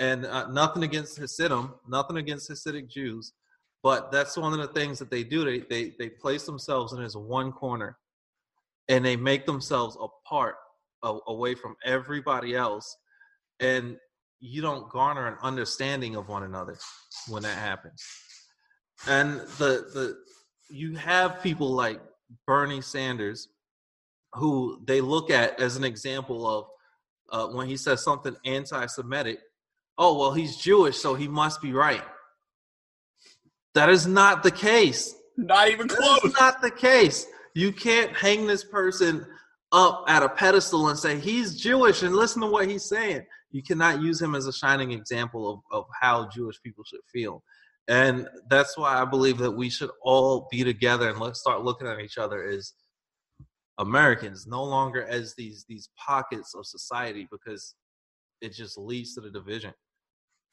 And 0.00 0.26
uh, 0.26 0.48
nothing 0.48 0.82
against 0.82 1.18
Hasidim, 1.18 1.74
nothing 1.88 2.16
against 2.16 2.50
Hasidic 2.50 2.88
Jews, 2.88 3.32
but 3.82 4.10
that's 4.10 4.36
one 4.36 4.52
of 4.52 4.58
the 4.58 4.72
things 4.72 4.98
that 4.98 5.10
they 5.10 5.22
do. 5.22 5.44
They, 5.44 5.60
they, 5.60 5.94
they 5.98 6.08
place 6.08 6.44
themselves 6.44 6.92
in 6.92 7.02
this 7.02 7.14
one 7.14 7.52
corner 7.52 7.98
and 8.88 9.04
they 9.04 9.16
make 9.16 9.46
themselves 9.46 9.96
apart 10.00 10.56
away 11.02 11.54
from 11.54 11.76
everybody 11.84 12.54
else. 12.54 12.96
And 13.60 13.98
you 14.40 14.62
don't 14.62 14.90
garner 14.90 15.26
an 15.26 15.36
understanding 15.42 16.16
of 16.16 16.28
one 16.28 16.42
another 16.42 16.76
when 17.28 17.42
that 17.42 17.58
happens. 17.58 18.02
And 19.06 19.40
the 19.58 19.88
the 19.94 20.16
you 20.70 20.96
have 20.96 21.42
people 21.42 21.70
like 21.70 22.00
Bernie 22.46 22.80
Sanders 22.80 23.48
who 24.34 24.82
they 24.84 25.00
look 25.00 25.30
at 25.30 25.60
as 25.60 25.76
an 25.76 25.84
example 25.84 26.48
of 26.48 26.66
uh, 27.30 27.52
when 27.54 27.68
he 27.68 27.76
says 27.76 28.02
something 28.02 28.36
anti-Semitic. 28.44 29.38
Oh 29.96 30.18
well, 30.18 30.32
he's 30.32 30.56
Jewish, 30.56 30.96
so 30.96 31.14
he 31.14 31.28
must 31.28 31.62
be 31.62 31.72
right. 31.72 32.02
That 33.74 33.88
is 33.88 34.06
not 34.06 34.42
the 34.42 34.50
case. 34.50 35.14
Not 35.36 35.68
even 35.68 35.88
close. 35.88 36.20
That's 36.22 36.40
not 36.40 36.62
the 36.62 36.70
case. 36.70 37.26
You 37.54 37.72
can't 37.72 38.14
hang 38.16 38.46
this 38.46 38.64
person 38.64 39.26
up 39.72 40.04
at 40.08 40.22
a 40.22 40.28
pedestal 40.28 40.88
and 40.88 40.98
say 40.98 41.18
he's 41.18 41.60
Jewish 41.60 42.02
and 42.02 42.14
listen 42.14 42.40
to 42.42 42.48
what 42.48 42.68
he's 42.68 42.84
saying. 42.84 43.24
You 43.50 43.62
cannot 43.62 44.00
use 44.00 44.20
him 44.20 44.34
as 44.34 44.46
a 44.46 44.52
shining 44.52 44.92
example 44.92 45.50
of, 45.50 45.60
of 45.70 45.84
how 46.00 46.28
Jewish 46.28 46.60
people 46.62 46.84
should 46.84 47.00
feel. 47.12 47.42
And 47.88 48.28
that's 48.48 48.78
why 48.78 49.00
I 49.00 49.04
believe 49.04 49.38
that 49.38 49.50
we 49.50 49.68
should 49.68 49.90
all 50.02 50.48
be 50.50 50.64
together 50.64 51.10
and 51.10 51.20
let's 51.20 51.40
start 51.40 51.62
looking 51.62 51.86
at 51.86 52.00
each 52.00 52.18
other 52.18 52.48
as 52.48 52.72
Americans, 53.78 54.46
no 54.46 54.62
longer 54.62 55.04
as 55.04 55.34
these 55.36 55.64
these 55.68 55.88
pockets 55.98 56.54
of 56.54 56.64
society 56.64 57.28
because 57.30 57.74
it 58.40 58.52
just 58.52 58.78
leads 58.78 59.14
to 59.14 59.20
the 59.20 59.30
division. 59.30 59.72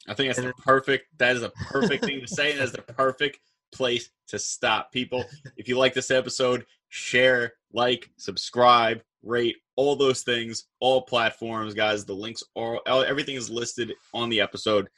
I 0.08 0.14
think 0.14 0.28
that's 0.28 0.44
the 0.44 0.52
perfect. 0.64 1.06
That 1.18 1.36
is 1.36 1.42
a 1.42 1.50
perfect 1.50 2.04
thing 2.04 2.20
to 2.20 2.26
say, 2.34 2.52
and 2.52 2.60
that's 2.60 2.72
the 2.72 2.82
perfect 2.82 3.38
place 3.72 4.10
to 4.28 4.38
stop. 4.38 4.92
People, 4.92 5.24
if 5.56 5.68
you 5.68 5.78
like 5.78 5.94
this 5.94 6.10
episode, 6.10 6.64
share, 6.88 7.54
like, 7.72 8.10
subscribe, 8.16 9.02
rate, 9.22 9.56
all 9.76 9.96
those 9.96 10.22
things, 10.22 10.64
all 10.80 11.02
platforms, 11.02 11.74
guys. 11.74 12.04
The 12.04 12.14
links 12.14 12.42
are 12.56 12.80
everything 12.86 13.36
is 13.36 13.50
listed 13.50 13.92
on 14.12 14.28
the 14.28 14.40
episode. 14.40 14.88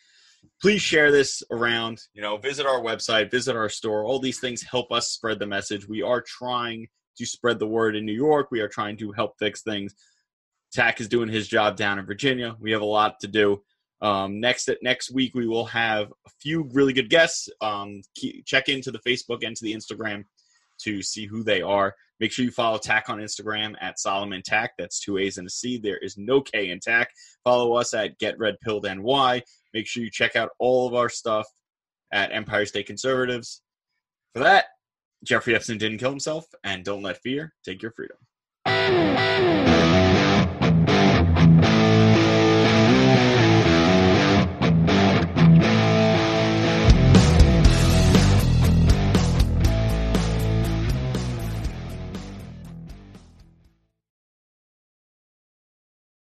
Please 0.60 0.82
share 0.82 1.10
this 1.10 1.42
around. 1.50 2.00
You 2.12 2.22
know, 2.22 2.36
visit 2.36 2.66
our 2.66 2.80
website, 2.80 3.30
visit 3.30 3.56
our 3.56 3.68
store. 3.68 4.04
All 4.04 4.18
these 4.18 4.40
things 4.40 4.62
help 4.62 4.92
us 4.92 5.08
spread 5.08 5.38
the 5.38 5.46
message. 5.46 5.88
We 5.88 6.02
are 6.02 6.20
trying 6.20 6.88
to 7.16 7.26
spread 7.26 7.58
the 7.58 7.66
word 7.66 7.96
in 7.96 8.04
New 8.04 8.12
York. 8.12 8.48
We 8.50 8.60
are 8.60 8.68
trying 8.68 8.96
to 8.98 9.12
help 9.12 9.38
fix 9.38 9.62
things. 9.62 9.94
Tack 10.72 11.00
is 11.00 11.08
doing 11.08 11.28
his 11.28 11.46
job 11.46 11.76
down 11.76 11.98
in 11.98 12.06
Virginia. 12.06 12.56
We 12.58 12.72
have 12.72 12.82
a 12.82 12.86
lot 12.86 13.20
to 13.20 13.28
do. 13.28 13.62
Um, 14.04 14.38
next 14.38 14.68
next 14.82 15.12
week 15.12 15.34
we 15.34 15.48
will 15.48 15.64
have 15.64 16.12
a 16.26 16.30
few 16.38 16.68
really 16.74 16.92
good 16.92 17.08
guests. 17.08 17.48
Um, 17.62 18.02
check 18.44 18.68
into 18.68 18.90
the 18.90 18.98
Facebook 18.98 19.44
and 19.44 19.56
to 19.56 19.64
the 19.64 19.74
Instagram 19.74 20.24
to 20.82 21.02
see 21.02 21.24
who 21.24 21.42
they 21.42 21.62
are. 21.62 21.94
Make 22.20 22.30
sure 22.30 22.44
you 22.44 22.50
follow 22.50 22.76
Tack 22.76 23.08
on 23.08 23.18
Instagram 23.18 23.74
at 23.80 23.98
Solomon 23.98 24.42
Tack. 24.44 24.72
That's 24.78 25.00
two 25.00 25.16
A's 25.16 25.38
and 25.38 25.46
a 25.46 25.50
C. 25.50 25.78
There 25.78 25.96
is 25.96 26.18
no 26.18 26.42
K 26.42 26.70
in 26.70 26.80
Tack. 26.80 27.10
Follow 27.44 27.74
us 27.76 27.94
at 27.94 28.18
Get 28.18 28.38
Red 28.38 28.56
Pilled 28.62 28.84
NY. 28.84 29.42
Make 29.72 29.86
sure 29.86 30.02
you 30.02 30.10
check 30.10 30.36
out 30.36 30.50
all 30.58 30.86
of 30.86 30.94
our 30.94 31.08
stuff 31.08 31.46
at 32.12 32.30
Empire 32.30 32.66
State 32.66 32.86
Conservatives. 32.86 33.62
For 34.34 34.40
that, 34.40 34.66
Jeffrey 35.24 35.54
Epstein 35.54 35.78
didn't 35.78 35.98
kill 35.98 36.10
himself, 36.10 36.44
and 36.62 36.84
don't 36.84 37.02
let 37.02 37.22
fear 37.22 37.54
take 37.64 37.80
your 37.80 37.92
freedom. 37.92 38.18